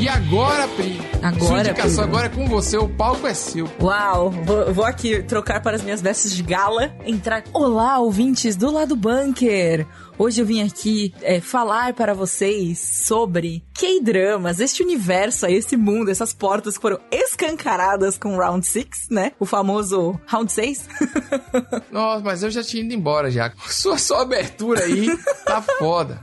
E 0.00 0.08
agora, 0.08 0.68
Pri? 0.68 1.00
Agora, 1.20 1.44
Sua 1.44 1.58
indicação 1.60 2.04
Pedro. 2.04 2.04
agora 2.04 2.26
é 2.26 2.28
com 2.28 2.46
você, 2.46 2.76
o 2.78 2.88
palco 2.88 3.26
é 3.26 3.34
seu. 3.34 3.68
Uau, 3.80 4.30
vou, 4.30 4.72
vou 4.72 4.84
aqui 4.84 5.22
trocar 5.24 5.60
para 5.60 5.74
as 5.76 5.82
minhas 5.82 6.00
vestes 6.00 6.32
de 6.32 6.42
gala, 6.42 6.92
entrar. 7.04 7.42
Olá, 7.52 7.98
ouvintes 7.98 8.54
do 8.54 8.70
lado 8.70 8.94
bunker! 8.94 9.84
Hoje 10.20 10.42
eu 10.42 10.46
vim 10.46 10.66
aqui 10.66 11.14
é, 11.22 11.40
falar 11.40 11.94
para 11.94 12.12
vocês 12.12 12.76
sobre 12.80 13.62
K-dramas, 13.72 14.58
este 14.58 14.82
universo 14.82 15.46
esse 15.46 15.76
mundo, 15.76 16.10
essas 16.10 16.32
portas 16.34 16.74
que 16.76 16.82
foram 16.82 16.98
escancaradas 17.12 18.18
com 18.18 18.36
Round 18.36 18.66
6, 18.66 18.88
né? 19.12 19.30
O 19.38 19.46
famoso 19.46 20.20
Round 20.26 20.50
6. 20.52 20.88
Nossa, 21.92 22.24
mas 22.24 22.42
eu 22.42 22.50
já 22.50 22.64
tinha 22.64 22.82
ido 22.82 22.92
embora 22.92 23.30
já. 23.30 23.52
Sua, 23.68 23.96
abertura 24.20 24.82
aí 24.82 25.16
tá 25.46 25.62
foda. 25.62 26.20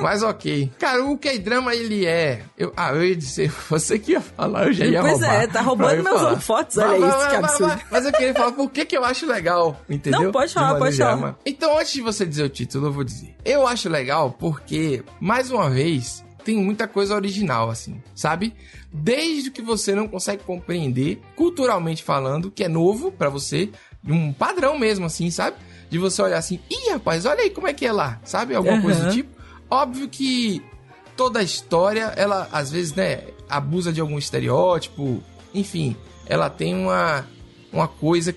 Mas 0.00 0.22
ok. 0.22 0.72
Cara, 0.78 1.04
o 1.04 1.18
K-drama 1.18 1.74
ele 1.74 2.06
é. 2.06 2.42
Eu, 2.56 2.72
ah, 2.74 2.92
eu 2.94 3.04
ia 3.04 3.14
dizer, 3.14 3.52
você 3.68 3.98
que 3.98 4.12
ia 4.12 4.22
falar, 4.22 4.68
eu 4.68 4.72
já 4.72 4.86
ia 4.86 5.02
Pois 5.02 5.12
roubar. 5.20 5.42
é, 5.42 5.46
tá 5.46 5.60
roubando 5.60 6.02
meus 6.02 6.22
holofotes, 6.22 6.76
Vai, 6.76 6.88
olha 6.88 7.00
vai, 7.00 7.08
isso, 7.10 7.18
vai, 7.18 7.28
que 7.30 7.36
absurdo. 7.36 7.68
vai. 7.68 7.84
Mas 7.90 8.06
eu 8.06 8.12
queria 8.12 8.32
falar 8.34 8.52
por 8.52 8.70
que, 8.70 8.84
que 8.86 8.96
eu 8.96 9.04
acho 9.04 9.26
legal, 9.26 9.78
entendeu? 9.88 10.22
Não, 10.22 10.32
pode 10.32 10.48
De 10.48 10.54
falar, 10.54 10.78
pode 10.78 10.96
falar. 10.96 11.36
Então, 11.44 11.78
antes 11.78 11.92
de 11.92 12.00
você 12.00 12.24
dizer 12.24 12.44
o 12.44 12.48
título, 12.48 12.86
eu 12.86 12.92
vou 12.92 13.04
dizer. 13.04 13.33
Eu 13.44 13.66
acho 13.66 13.88
legal 13.88 14.30
porque, 14.38 15.02
mais 15.20 15.50
uma 15.50 15.70
vez, 15.70 16.24
tem 16.44 16.56
muita 16.56 16.86
coisa 16.86 17.14
original, 17.14 17.70
assim, 17.70 18.02
sabe? 18.14 18.54
Desde 18.92 19.50
que 19.50 19.62
você 19.62 19.94
não 19.94 20.06
consegue 20.06 20.42
compreender, 20.44 21.20
culturalmente 21.34 22.02
falando, 22.02 22.50
que 22.50 22.64
é 22.64 22.68
novo 22.68 23.10
pra 23.10 23.30
você, 23.30 23.70
um 24.06 24.32
padrão 24.32 24.78
mesmo, 24.78 25.06
assim, 25.06 25.30
sabe? 25.30 25.56
De 25.88 25.98
você 25.98 26.20
olhar 26.20 26.38
assim, 26.38 26.60
ih, 26.70 26.90
rapaz, 26.90 27.24
olha 27.24 27.42
aí 27.42 27.50
como 27.50 27.66
é 27.66 27.72
que 27.72 27.86
é 27.86 27.92
lá, 27.92 28.20
sabe? 28.24 28.54
Alguma 28.54 28.80
coisa 28.80 29.06
do 29.06 29.12
tipo. 29.12 29.30
Óbvio 29.70 30.08
que 30.08 30.62
toda 31.16 31.40
a 31.40 31.42
história, 31.42 32.12
ela 32.16 32.48
às 32.52 32.70
vezes, 32.70 32.94
né, 32.94 33.22
abusa 33.48 33.92
de 33.92 34.00
algum 34.00 34.18
estereótipo, 34.18 35.22
enfim, 35.52 35.96
ela 36.26 36.50
tem 36.50 36.74
uma, 36.74 37.26
uma 37.72 37.88
coisa 37.88 38.34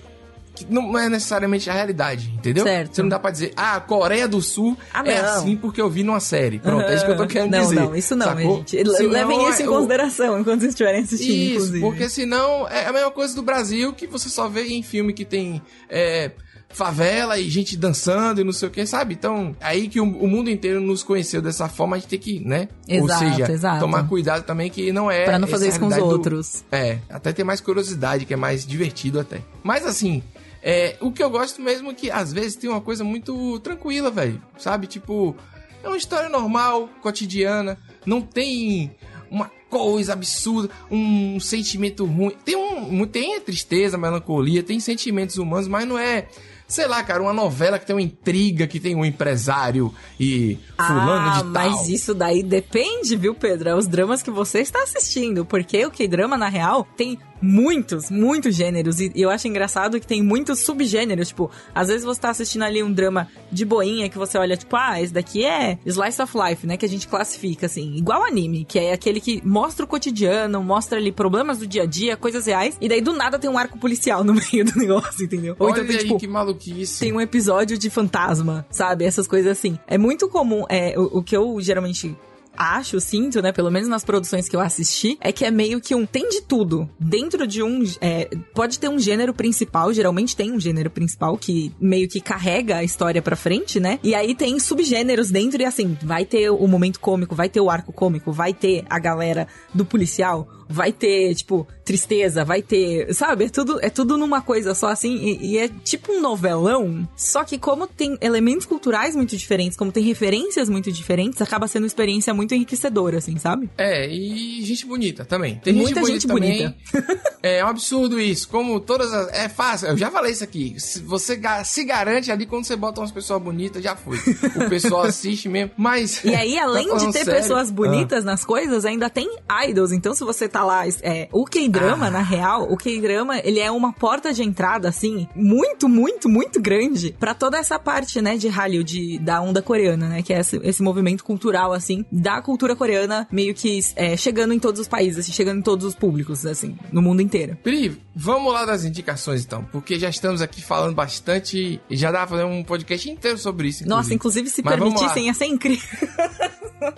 que 0.58 0.72
não 0.72 0.98
é 0.98 1.08
necessariamente 1.08 1.68
a 1.70 1.72
realidade, 1.72 2.32
entendeu? 2.34 2.64
Certo. 2.64 2.94
Você 2.94 3.02
não 3.02 3.08
dá 3.08 3.18
pra 3.18 3.30
dizer, 3.30 3.52
ah, 3.56 3.76
a 3.76 3.80
Coreia 3.80 4.26
do 4.28 4.40
Sul 4.42 4.76
Ah, 4.92 5.02
é 5.06 5.22
não. 5.22 5.28
assim 5.30 5.56
porque 5.56 5.80
eu 5.80 5.88
vi 5.90 6.02
numa 6.02 6.20
série. 6.20 6.58
Pronto, 6.58 6.84
é 6.86 6.94
isso 6.94 7.04
que 7.04 7.10
eu 7.12 7.16
tô 7.16 7.26
querendo 7.26 7.50
não, 7.52 7.60
dizer. 7.60 7.74
Não, 7.76 7.94
isso 7.96 8.14
não, 8.16 8.26
sacou? 8.26 8.56
gente. 8.58 8.70
Senão, 8.96 9.10
Levem 9.10 9.48
isso 9.50 9.62
em 9.62 9.64
é, 9.64 9.68
o- 9.68 9.72
consideração 9.72 10.40
enquanto 10.40 10.60
vocês 10.60 10.72
estiverem 10.72 11.02
assistindo, 11.02 11.30
Isso, 11.32 11.54
inclusive. 11.56 11.80
porque 11.80 12.08
senão 12.08 12.68
é 12.68 12.86
a 12.86 12.92
mesma 12.92 13.10
coisa 13.10 13.34
do 13.34 13.42
Brasil 13.42 13.92
que 13.92 14.06
você 14.06 14.28
só 14.28 14.48
vê 14.48 14.66
em 14.68 14.82
filme 14.82 15.12
que 15.12 15.24
tem 15.24 15.60
é, 15.88 16.30
favela 16.70 17.38
e 17.38 17.48
gente 17.48 17.76
dançando 17.76 18.40
e 18.40 18.44
não 18.44 18.52
sei 18.52 18.68
o 18.68 18.70
que, 18.70 18.84
sabe? 18.86 19.14
Então, 19.14 19.56
aí 19.60 19.88
que 19.88 20.00
o, 20.00 20.04
o 20.04 20.28
mundo 20.28 20.50
inteiro 20.50 20.80
nos 20.80 21.02
conheceu 21.02 21.40
dessa 21.40 21.66
forma, 21.68 21.96
a 21.96 21.98
gente 21.98 22.08
tem 22.10 22.18
que, 22.18 22.40
né? 22.40 22.68
Exato, 22.86 23.24
Ou 23.24 23.30
seja, 23.30 23.50
exato. 23.52 23.80
tomar 23.80 24.06
cuidado 24.06 24.42
também 24.44 24.68
que 24.70 24.92
não 24.92 25.10
é. 25.10 25.24
Pra 25.24 25.38
não 25.38 25.48
fazer 25.48 25.68
isso 25.68 25.80
com 25.80 25.86
os 25.86 25.94
realidade 25.94 26.22
do- 26.22 26.34
outros. 26.36 26.64
é, 26.70 26.98
até 27.08 27.32
ter 27.32 27.42
mais 27.44 27.60
curiosidade, 27.62 28.26
que 28.26 28.34
é 28.34 28.36
mais 28.36 28.66
divertido 28.66 29.18
até. 29.18 29.40
Mas 29.62 29.86
assim, 29.86 30.22
é, 30.70 30.98
o 31.00 31.10
que 31.10 31.22
eu 31.22 31.30
gosto 31.30 31.62
mesmo 31.62 31.90
é 31.90 31.94
que 31.94 32.10
às 32.10 32.30
vezes 32.30 32.54
tem 32.54 32.68
uma 32.68 32.82
coisa 32.82 33.02
muito 33.02 33.58
tranquila, 33.60 34.10
velho. 34.10 34.42
Sabe? 34.58 34.86
Tipo, 34.86 35.34
é 35.82 35.88
uma 35.88 35.96
história 35.96 36.28
normal, 36.28 36.90
cotidiana, 37.00 37.78
não 38.04 38.20
tem 38.20 38.94
uma 39.30 39.50
coisa 39.70 40.12
absurda, 40.12 40.68
um 40.90 41.40
sentimento 41.40 42.04
ruim. 42.04 42.36
Tem 42.44 42.54
um, 42.54 43.06
tem 43.06 43.40
tristeza, 43.40 43.96
melancolia, 43.96 44.62
tem 44.62 44.78
sentimentos 44.78 45.38
humanos, 45.38 45.66
mas 45.66 45.88
não 45.88 45.98
é 45.98 46.28
Sei 46.68 46.86
lá, 46.86 47.02
cara, 47.02 47.22
uma 47.22 47.32
novela 47.32 47.78
que 47.78 47.86
tem 47.86 47.96
uma 47.96 48.02
intriga, 48.02 48.66
que 48.66 48.78
tem 48.78 48.94
um 48.94 49.02
empresário 49.02 49.90
e 50.20 50.58
fulano 50.76 51.30
ah, 51.30 51.34
de 51.36 51.40
tal. 51.40 51.50
mas 51.50 51.88
isso 51.88 52.14
daí 52.14 52.42
depende, 52.42 53.16
viu, 53.16 53.34
Pedro? 53.34 53.70
É 53.70 53.74
os 53.74 53.86
dramas 53.86 54.22
que 54.22 54.30
você 54.30 54.60
está 54.60 54.82
assistindo. 54.82 55.46
Porque 55.46 55.86
o 55.86 55.90
K-drama, 55.90 56.36
na 56.36 56.50
real, 56.50 56.86
tem 56.94 57.18
muitos, 57.40 58.10
muitos 58.10 58.54
gêneros. 58.54 59.00
E 59.00 59.12
eu 59.14 59.30
acho 59.30 59.48
engraçado 59.48 59.98
que 60.00 60.06
tem 60.06 60.22
muitos 60.22 60.60
subgêneros. 60.60 61.28
Tipo, 61.28 61.50
às 61.74 61.88
vezes 61.88 62.04
você 62.04 62.20
tá 62.20 62.30
assistindo 62.30 62.62
ali 62.62 62.82
um 62.82 62.92
drama 62.92 63.28
de 63.50 63.64
boinha 63.64 64.08
que 64.08 64.18
você 64.18 64.38
olha, 64.38 64.56
tipo, 64.56 64.74
ah, 64.76 65.00
esse 65.00 65.12
daqui 65.12 65.44
é 65.44 65.78
Slice 65.84 66.22
of 66.22 66.32
Life, 66.36 66.66
né? 66.66 66.76
Que 66.76 66.84
a 66.84 66.88
gente 66.88 67.08
classifica, 67.08 67.66
assim, 67.66 67.96
igual 67.96 68.24
anime, 68.24 68.64
que 68.64 68.78
é 68.78 68.92
aquele 68.92 69.20
que 69.20 69.40
mostra 69.46 69.84
o 69.84 69.88
cotidiano, 69.88 70.62
mostra 70.62 70.98
ali 70.98 71.12
problemas 71.12 71.58
do 71.58 71.66
dia 71.66 71.82
a 71.82 71.86
dia, 71.86 72.16
coisas 72.16 72.46
reais. 72.46 72.76
E 72.80 72.88
daí 72.88 73.00
do 73.00 73.12
nada 73.12 73.38
tem 73.38 73.50
um 73.50 73.58
arco 73.58 73.78
policial 73.78 74.22
no 74.24 74.34
meio 74.34 74.64
do 74.64 74.78
negócio, 74.78 75.24
entendeu? 75.24 75.56
Ou 75.58 75.66
Olha 75.66 75.72
então 75.72 75.86
tem, 75.86 75.96
aí 75.96 76.02
tipo, 76.02 76.18
que 76.18 76.26
maluquice. 76.26 77.00
tem 77.00 77.12
um 77.12 77.20
episódio 77.20 77.78
de 77.78 77.90
fantasma, 77.90 78.66
sabe? 78.70 79.04
Essas 79.04 79.26
coisas 79.26 79.52
assim. 79.52 79.78
É 79.86 79.98
muito 79.98 80.28
comum. 80.28 80.64
É, 80.68 80.98
o, 80.98 81.18
o 81.18 81.22
que 81.22 81.36
eu 81.36 81.60
geralmente 81.60 82.16
acho, 82.58 83.00
sinto, 83.00 83.40
né? 83.40 83.52
Pelo 83.52 83.70
menos 83.70 83.88
nas 83.88 84.04
produções 84.04 84.48
que 84.48 84.56
eu 84.56 84.60
assisti, 84.60 85.16
é 85.20 85.30
que 85.30 85.44
é 85.44 85.50
meio 85.50 85.80
que 85.80 85.94
um. 85.94 86.04
Tem 86.04 86.28
de 86.28 86.42
tudo. 86.42 86.88
Dentro 86.98 87.46
de 87.46 87.62
um. 87.62 87.84
é, 88.00 88.28
pode 88.52 88.78
ter 88.78 88.88
um 88.88 88.98
gênero 88.98 89.32
principal, 89.32 89.92
geralmente 89.92 90.34
tem 90.34 90.52
um 90.52 90.60
gênero 90.60 90.90
principal 90.90 91.38
que 91.38 91.72
meio 91.80 92.08
que 92.08 92.20
carrega 92.20 92.76
a 92.76 92.84
história 92.84 93.22
pra 93.22 93.36
frente, 93.36 93.78
né? 93.78 94.00
E 94.02 94.14
aí 94.14 94.34
tem 94.34 94.58
subgêneros 94.58 95.30
dentro 95.30 95.62
e 95.62 95.64
assim, 95.64 95.96
vai 96.02 96.24
ter 96.24 96.50
o 96.50 96.66
momento 96.66 96.98
cômico, 96.98 97.34
vai 97.34 97.48
ter 97.48 97.60
o 97.60 97.70
arco 97.70 97.92
cômico, 97.92 98.32
vai 98.32 98.52
ter 98.52 98.84
a 98.90 98.98
galera 98.98 99.46
do 99.72 99.84
policial, 99.84 100.48
vai 100.68 100.92
ter, 100.92 101.34
tipo, 101.34 101.66
tristeza, 101.84 102.44
vai 102.44 102.62
ter. 102.62 103.12
Sabe? 103.14 103.46
É 103.46 103.48
tudo, 103.48 103.78
é 103.82 103.88
tudo 103.90 104.16
numa 104.18 104.40
coisa 104.42 104.74
só 104.74 104.88
assim. 104.88 105.16
E, 105.16 105.52
e 105.52 105.58
é 105.58 105.68
tipo 105.68 106.12
um 106.12 106.20
novelão. 106.20 107.08
Só 107.16 107.44
que, 107.44 107.58
como 107.58 107.86
tem 107.86 108.16
elementos 108.20 108.66
culturais 108.66 109.16
muito 109.16 109.36
diferentes, 109.36 109.76
como 109.76 109.90
tem 109.90 110.02
referências 110.04 110.68
muito 110.68 110.92
diferentes, 110.92 111.40
acaba 111.40 111.66
sendo 111.66 111.82
uma 111.84 111.86
experiência 111.88 112.32
muito 112.34 112.54
enriquecedora, 112.54 113.18
assim, 113.18 113.38
sabe? 113.38 113.70
É, 113.78 114.06
e 114.08 114.62
gente 114.64 114.84
bonita 114.86 115.24
também. 115.24 115.56
Tem 115.62 115.72
Muita 115.72 116.00
gente 116.04 116.12
gente 116.22 116.26
bonita 116.28 116.74
também. 116.92 117.18
é 117.42 117.64
um 117.64 117.68
absurdo 117.68 118.20
isso. 118.20 118.48
Como 118.48 118.80
todas 118.80 119.12
as. 119.12 119.28
É 119.32 119.48
fácil, 119.48 119.88
eu 119.88 119.96
já 119.96 120.10
falei 120.10 120.32
isso 120.32 120.44
aqui. 120.44 120.74
Se 120.78 121.00
Você 121.02 121.40
se 121.64 121.84
garante 121.84 122.30
ali 122.30 122.46
quando 122.46 122.64
você 122.64 122.76
bota 122.76 123.00
umas 123.00 123.10
pessoas 123.12 123.40
bonitas, 123.42 123.82
já 123.82 123.96
foi. 123.96 124.18
O 124.18 124.68
pessoal 124.68 125.02
assiste 125.04 125.48
mesmo. 125.48 125.70
Mas. 125.76 126.22
E 126.24 126.34
aí, 126.34 126.58
além 126.58 126.88
Tá 126.88 126.96
de 126.96 127.06
ter 127.12 127.24
sério? 127.24 127.32
pessoas 127.40 127.70
bonitas 127.70 128.24
nas 128.24 128.44
coisas, 128.44 128.84
ainda 128.84 129.08
tem 129.08 129.28
idols. 129.68 129.92
Então, 129.92 130.14
se 130.14 130.24
você 130.24 130.48
tá 130.48 130.57
lá, 130.64 130.84
é, 131.02 131.28
o 131.32 131.44
K-drama, 131.44 132.06
Ah. 132.06 132.10
na 132.10 132.20
real, 132.22 132.70
o 132.70 132.76
K-drama, 132.76 133.38
ele 133.44 133.60
é 133.60 133.70
uma 133.70 133.92
porta 133.92 134.32
de 134.32 134.42
entrada, 134.42 134.88
assim, 134.88 135.26
muito, 135.34 135.88
muito, 135.88 136.28
muito 136.28 136.60
grande 136.60 137.14
pra 137.18 137.34
toda 137.34 137.58
essa 137.58 137.78
parte, 137.78 138.20
né, 138.20 138.36
de 138.36 138.48
Hallyu, 138.48 138.82
de, 138.84 139.18
da 139.18 139.40
onda 139.40 139.60
coreana, 139.62 140.08
né, 140.08 140.22
que 140.22 140.32
é 140.32 140.40
esse, 140.40 140.56
esse 140.62 140.82
movimento 140.82 141.24
cultural, 141.24 141.72
assim, 141.72 142.04
da 142.10 142.40
cultura 142.42 142.74
coreana, 142.76 143.26
meio 143.30 143.54
que 143.54 143.80
é, 143.96 144.16
chegando 144.16 144.52
em 144.54 144.58
todos 144.58 144.80
os 144.80 144.88
países, 144.88 145.18
assim, 145.20 145.32
chegando 145.32 145.58
em 145.58 145.62
todos 145.62 145.84
os 145.86 145.94
públicos, 145.94 146.44
assim, 146.46 146.76
no 146.92 147.00
mundo 147.02 147.20
inteiro. 147.22 147.56
Pri, 147.62 148.00
vamos 148.14 148.52
lá 148.52 148.64
das 148.64 148.84
indicações 148.84 149.44
então, 149.44 149.64
porque 149.70 149.98
já 149.98 150.08
estamos 150.08 150.40
aqui 150.42 150.62
falando 150.62 150.94
bastante 150.94 151.80
e 151.88 151.96
já 151.96 152.10
dá 152.10 152.18
pra 152.20 152.28
fazer 152.28 152.44
um 152.44 152.62
podcast 152.64 153.10
inteiro 153.10 153.38
sobre 153.38 153.68
isso. 153.68 153.86
Nossa, 153.88 154.12
inclusive, 154.14 154.48
se 154.48 154.62
Mas 154.62 154.74
permitissem, 154.76 155.26
ia 155.26 155.34
ser 155.34 155.46
incrível. 155.46 155.88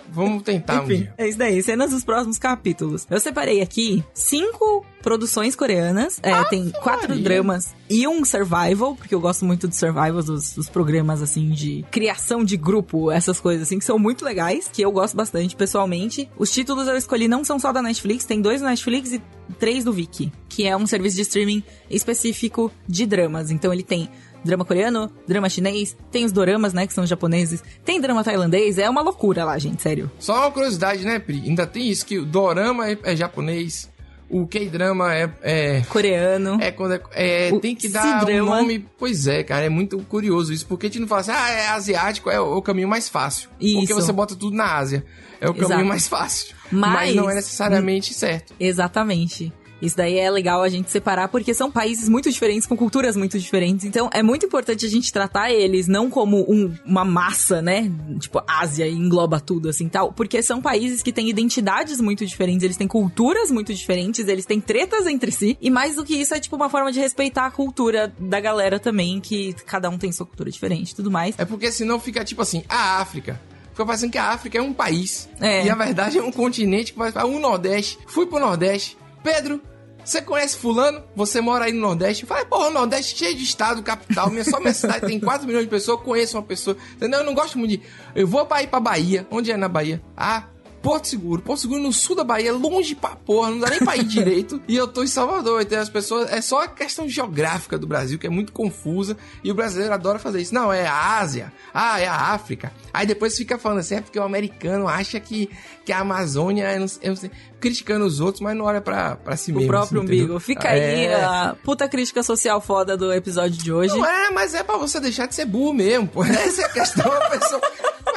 Vamos 0.09 0.43
tentar 0.43 0.81
um 0.81 0.85
Enfim, 0.85 0.97
dia. 0.97 1.13
é 1.17 1.27
isso 1.27 1.37
daí, 1.37 1.61
cenas 1.63 1.91
dos 1.91 2.03
próximos 2.03 2.37
capítulos. 2.37 3.07
Eu 3.09 3.19
separei 3.19 3.50
aqui 3.59 4.03
cinco 4.13 4.85
produções 5.01 5.55
coreanas. 5.55 6.19
É, 6.21 6.43
tem 6.45 6.69
quatro 6.69 7.09
Maria. 7.09 7.23
dramas 7.23 7.73
e 7.89 8.07
um 8.07 8.23
survival, 8.23 8.95
porque 8.95 9.13
eu 9.13 9.19
gosto 9.19 9.43
muito 9.43 9.67
dos 9.67 9.77
survivals, 9.77 10.25
dos, 10.25 10.53
dos 10.53 10.69
programas 10.69 11.21
assim 11.21 11.49
de 11.49 11.83
criação 11.91 12.43
de 12.43 12.55
grupo, 12.55 13.11
essas 13.11 13.39
coisas 13.39 13.63
assim, 13.67 13.79
que 13.79 13.85
são 13.85 13.97
muito 13.97 14.23
legais, 14.23 14.69
que 14.71 14.81
eu 14.81 14.91
gosto 14.91 15.17
bastante 15.17 15.55
pessoalmente. 15.55 16.29
Os 16.37 16.51
títulos 16.51 16.87
eu 16.87 16.95
escolhi 16.95 17.27
não 17.27 17.43
são 17.43 17.59
só 17.59 17.71
da 17.71 17.81
Netflix, 17.81 18.25
tem 18.25 18.41
dois 18.41 18.61
no 18.61 18.67
Netflix 18.67 19.11
e 19.11 19.21
três 19.59 19.83
do 19.83 19.91
Viki, 19.91 20.31
que 20.47 20.65
é 20.65 20.77
um 20.77 20.85
serviço 20.85 21.15
de 21.15 21.23
streaming 21.23 21.63
específico 21.89 22.71
de 22.87 23.05
dramas. 23.05 23.51
Então 23.51 23.73
ele 23.73 23.83
tem 23.83 24.09
drama 24.43 24.65
coreano, 24.65 25.11
drama 25.27 25.49
chinês, 25.49 25.95
tem 26.11 26.25
os 26.25 26.31
doramas, 26.31 26.73
né, 26.73 26.87
que 26.87 26.93
são 26.93 27.05
japoneses, 27.05 27.63
tem 27.85 28.01
drama 28.01 28.23
tailandês, 28.23 28.77
é 28.77 28.89
uma 28.89 29.01
loucura 29.01 29.45
lá, 29.45 29.57
gente, 29.57 29.81
sério. 29.81 30.09
Só 30.19 30.37
uma 30.39 30.51
curiosidade, 30.51 31.05
né, 31.05 31.19
Pri? 31.19 31.41
Ainda 31.45 31.67
tem 31.67 31.87
isso 31.89 32.05
que 32.05 32.17
o 32.19 32.25
dorama 32.25 32.89
é, 32.89 32.97
é 33.03 33.15
japonês, 33.15 33.89
o 34.29 34.47
K-drama 34.47 35.13
é, 35.13 35.29
é 35.41 35.81
Coreano. 35.89 36.57
É, 36.61 36.71
quando 36.71 36.93
é, 36.93 37.01
é, 37.11 37.59
tem 37.59 37.75
que 37.75 37.89
dar 37.89 38.25
um 38.25 38.45
nome. 38.45 38.87
Pois 38.97 39.27
é, 39.27 39.43
cara, 39.43 39.65
é 39.65 39.69
muito 39.69 39.97
curioso 40.03 40.53
isso. 40.53 40.65
Porque 40.65 40.85
a 40.85 40.89
gente 40.89 41.01
não 41.01 41.07
fala 41.07 41.19
assim, 41.19 41.31
ah, 41.31 41.49
é 41.49 41.67
asiático, 41.67 42.29
é 42.29 42.39
o, 42.39 42.55
o 42.55 42.61
caminho 42.61 42.87
mais 42.87 43.09
fácil. 43.09 43.49
Porque 43.59 43.67
Isso. 43.83 43.93
você 43.93 44.11
bota 44.13 44.33
tudo 44.33 44.55
na 44.55 44.77
Ásia. 44.77 45.03
É 45.41 45.49
o 45.49 45.53
caminho 45.53 45.73
Exato. 45.73 45.85
mais 45.85 46.07
fácil. 46.07 46.55
Mas- 46.71 46.93
Mas 46.93 47.15
não 47.15 47.29
é 47.29 47.35
necessariamente 47.35 48.13
certo. 48.13 48.53
Exatamente. 48.57 49.51
Isso 49.81 49.97
daí 49.97 50.17
é 50.17 50.29
legal 50.29 50.61
a 50.61 50.69
gente 50.69 50.91
separar 50.91 51.27
porque 51.27 51.53
são 51.53 51.71
países 51.71 52.07
muito 52.07 52.29
diferentes, 52.31 52.67
com 52.67 52.77
culturas 52.77 53.15
muito 53.15 53.39
diferentes. 53.39 53.85
Então 53.85 54.09
é 54.13 54.21
muito 54.21 54.45
importante 54.45 54.85
a 54.85 54.89
gente 54.89 55.11
tratar 55.11 55.51
eles 55.51 55.87
não 55.87 56.09
como 56.09 56.41
um- 56.51 56.73
uma 56.85 57.03
massa, 57.03 57.61
né? 57.61 57.91
Tipo, 58.19 58.41
Ásia 58.47 58.87
e 58.87 58.93
engloba 58.93 59.39
tudo 59.39 59.69
assim 59.69 59.87
tal. 59.89 60.13
Porque 60.13 60.41
são 60.43 60.61
países 60.61 61.01
que 61.01 61.11
têm 61.11 61.29
identidades 61.29 61.99
muito 61.99 62.25
diferentes, 62.25 62.63
eles 62.63 62.77
têm 62.77 62.87
culturas 62.87 63.49
muito 63.49 63.73
diferentes, 63.73 64.27
eles 64.27 64.45
têm 64.45 64.59
tretas 64.61 65.07
entre 65.07 65.31
si. 65.31 65.57
E 65.61 65.69
mais 65.69 65.95
do 65.95 66.03
que 66.03 66.15
isso, 66.15 66.33
é 66.33 66.39
tipo 66.39 66.55
uma 66.55 66.69
forma 66.69 66.91
de 66.91 66.99
respeitar 66.99 67.45
a 67.47 67.51
cultura 67.51 68.13
da 68.19 68.39
galera 68.39 68.79
também, 68.79 69.19
que 69.19 69.53
cada 69.65 69.89
um 69.89 69.97
tem 69.97 70.11
sua 70.11 70.25
cultura 70.25 70.51
diferente 70.51 70.91
e 70.91 70.95
tudo 70.95 71.09
mais. 71.09 71.33
É 71.37 71.45
porque 71.45 71.71
senão 71.71 71.99
fica 71.99 72.23
tipo 72.23 72.41
assim, 72.41 72.63
a 72.69 72.99
África. 72.99 73.39
Fica 73.71 73.85
parecendo 73.85 74.11
que 74.11 74.17
a 74.17 74.25
África 74.25 74.57
é 74.57 74.61
um 74.61 74.73
país. 74.73 75.29
É. 75.39 75.65
E 75.65 75.69
a 75.69 75.75
verdade 75.75 76.17
é 76.17 76.21
um 76.21 76.31
continente 76.31 76.91
que 76.93 76.99
vai 76.99 77.11
para 77.11 77.25
o 77.25 77.39
Nordeste. 77.39 77.97
Fui 78.05 78.25
pro 78.25 78.37
Nordeste. 78.39 78.97
Pedro, 79.23 79.61
você 80.03 80.21
conhece 80.21 80.57
fulano? 80.57 81.03
Você 81.15 81.41
mora 81.41 81.65
aí 81.65 81.71
no 81.71 81.81
Nordeste? 81.81 82.25
Fala, 82.25 82.45
porra, 82.45 82.67
o 82.67 82.71
Nordeste 82.71 83.17
cheio 83.17 83.35
de 83.35 83.43
estado, 83.43 83.83
capital. 83.83 84.29
Minha, 84.29 84.43
só 84.43 84.59
minha 84.59 84.73
cidade 84.73 85.05
tem 85.05 85.19
4 85.19 85.45
milhões 85.45 85.65
de 85.65 85.69
pessoas, 85.69 86.01
conheço 86.01 86.37
uma 86.37 86.43
pessoa. 86.43 86.77
Entendeu? 86.93 87.19
Eu 87.19 87.25
não 87.25 87.33
gosto 87.33 87.57
muito 87.57 87.71
de... 87.71 87.81
Eu 88.15 88.27
vou 88.27 88.45
pra 88.45 88.63
ir 88.63 88.67
pra 88.67 88.79
Bahia. 88.79 89.27
Onde 89.29 89.51
é 89.51 89.57
na 89.57 89.67
Bahia? 89.67 90.01
Ah... 90.15 90.45
Porto 90.81 91.07
Seguro. 91.07 91.41
Porto 91.41 91.59
Seguro 91.61 91.81
no 91.81 91.93
sul 91.93 92.15
da 92.15 92.23
Bahia, 92.23 92.51
longe 92.53 92.95
pra 92.95 93.15
porra, 93.15 93.51
não 93.51 93.59
dá 93.59 93.69
nem 93.69 93.79
pra 93.79 93.95
ir 93.97 94.03
direito. 94.05 94.61
E 94.67 94.75
eu 94.75 94.87
tô 94.87 95.03
em 95.03 95.07
Salvador, 95.07 95.61
então 95.61 95.79
as 95.79 95.89
pessoas. 95.89 96.31
É 96.31 96.41
só 96.41 96.63
a 96.63 96.67
questão 96.67 97.07
geográfica 97.07 97.77
do 97.77 97.85
Brasil, 97.87 98.17
que 98.17 98.25
é 98.27 98.29
muito 98.29 98.51
confusa. 98.51 99.15
E 99.43 99.51
o 99.51 99.53
brasileiro 99.55 99.93
adora 99.93 100.17
fazer 100.19 100.41
isso. 100.41 100.53
Não, 100.53 100.71
é 100.73 100.87
a 100.87 101.19
Ásia. 101.19 101.53
Ah, 101.73 101.99
é 101.99 102.07
a 102.07 102.15
África. 102.33 102.71
Aí 102.93 103.05
depois 103.05 103.35
fica 103.37 103.57
falando 103.57 103.79
assim, 103.79 103.95
é 103.95 104.01
porque 104.01 104.19
o 104.19 104.23
americano 104.23 104.87
acha 104.87 105.19
que, 105.19 105.49
que 105.85 105.91
a 105.93 105.99
Amazônia 105.99 106.63
é. 106.65 106.79
Não 106.79 106.87
eu 107.01 107.09
não 107.09 107.15
sei, 107.15 107.31
criticando 107.59 108.05
os 108.05 108.19
outros, 108.19 108.41
mas 108.41 108.55
não 108.57 108.65
olha 108.65 108.81
pra, 108.81 109.15
pra 109.17 109.37
si 109.37 109.51
O 109.51 109.55
mesmo. 109.55 109.67
próprio 109.69 109.99
assim, 110.01 110.07
entendeu? 110.07 110.25
umbigo. 110.25 110.39
Fica 110.39 110.69
aí 110.69 111.05
É. 111.05 111.23
a 111.23 111.55
puta 111.63 111.87
crítica 111.87 112.23
social 112.23 112.59
foda 112.59 112.97
do 112.97 113.13
episódio 113.13 113.61
de 113.61 113.71
hoje. 113.71 113.95
Não 113.95 114.05
é, 114.05 114.31
mas 114.31 114.55
é 114.55 114.63
pra 114.63 114.77
você 114.77 114.99
deixar 114.99 115.27
de 115.27 115.35
ser 115.35 115.45
burro 115.45 115.73
mesmo, 115.73 116.07
pô. 116.07 116.23
Essa 116.25 116.63
é 116.63 116.65
a 116.65 116.69
questão. 116.69 117.11
A 117.11 117.29
pessoa... 117.29 117.61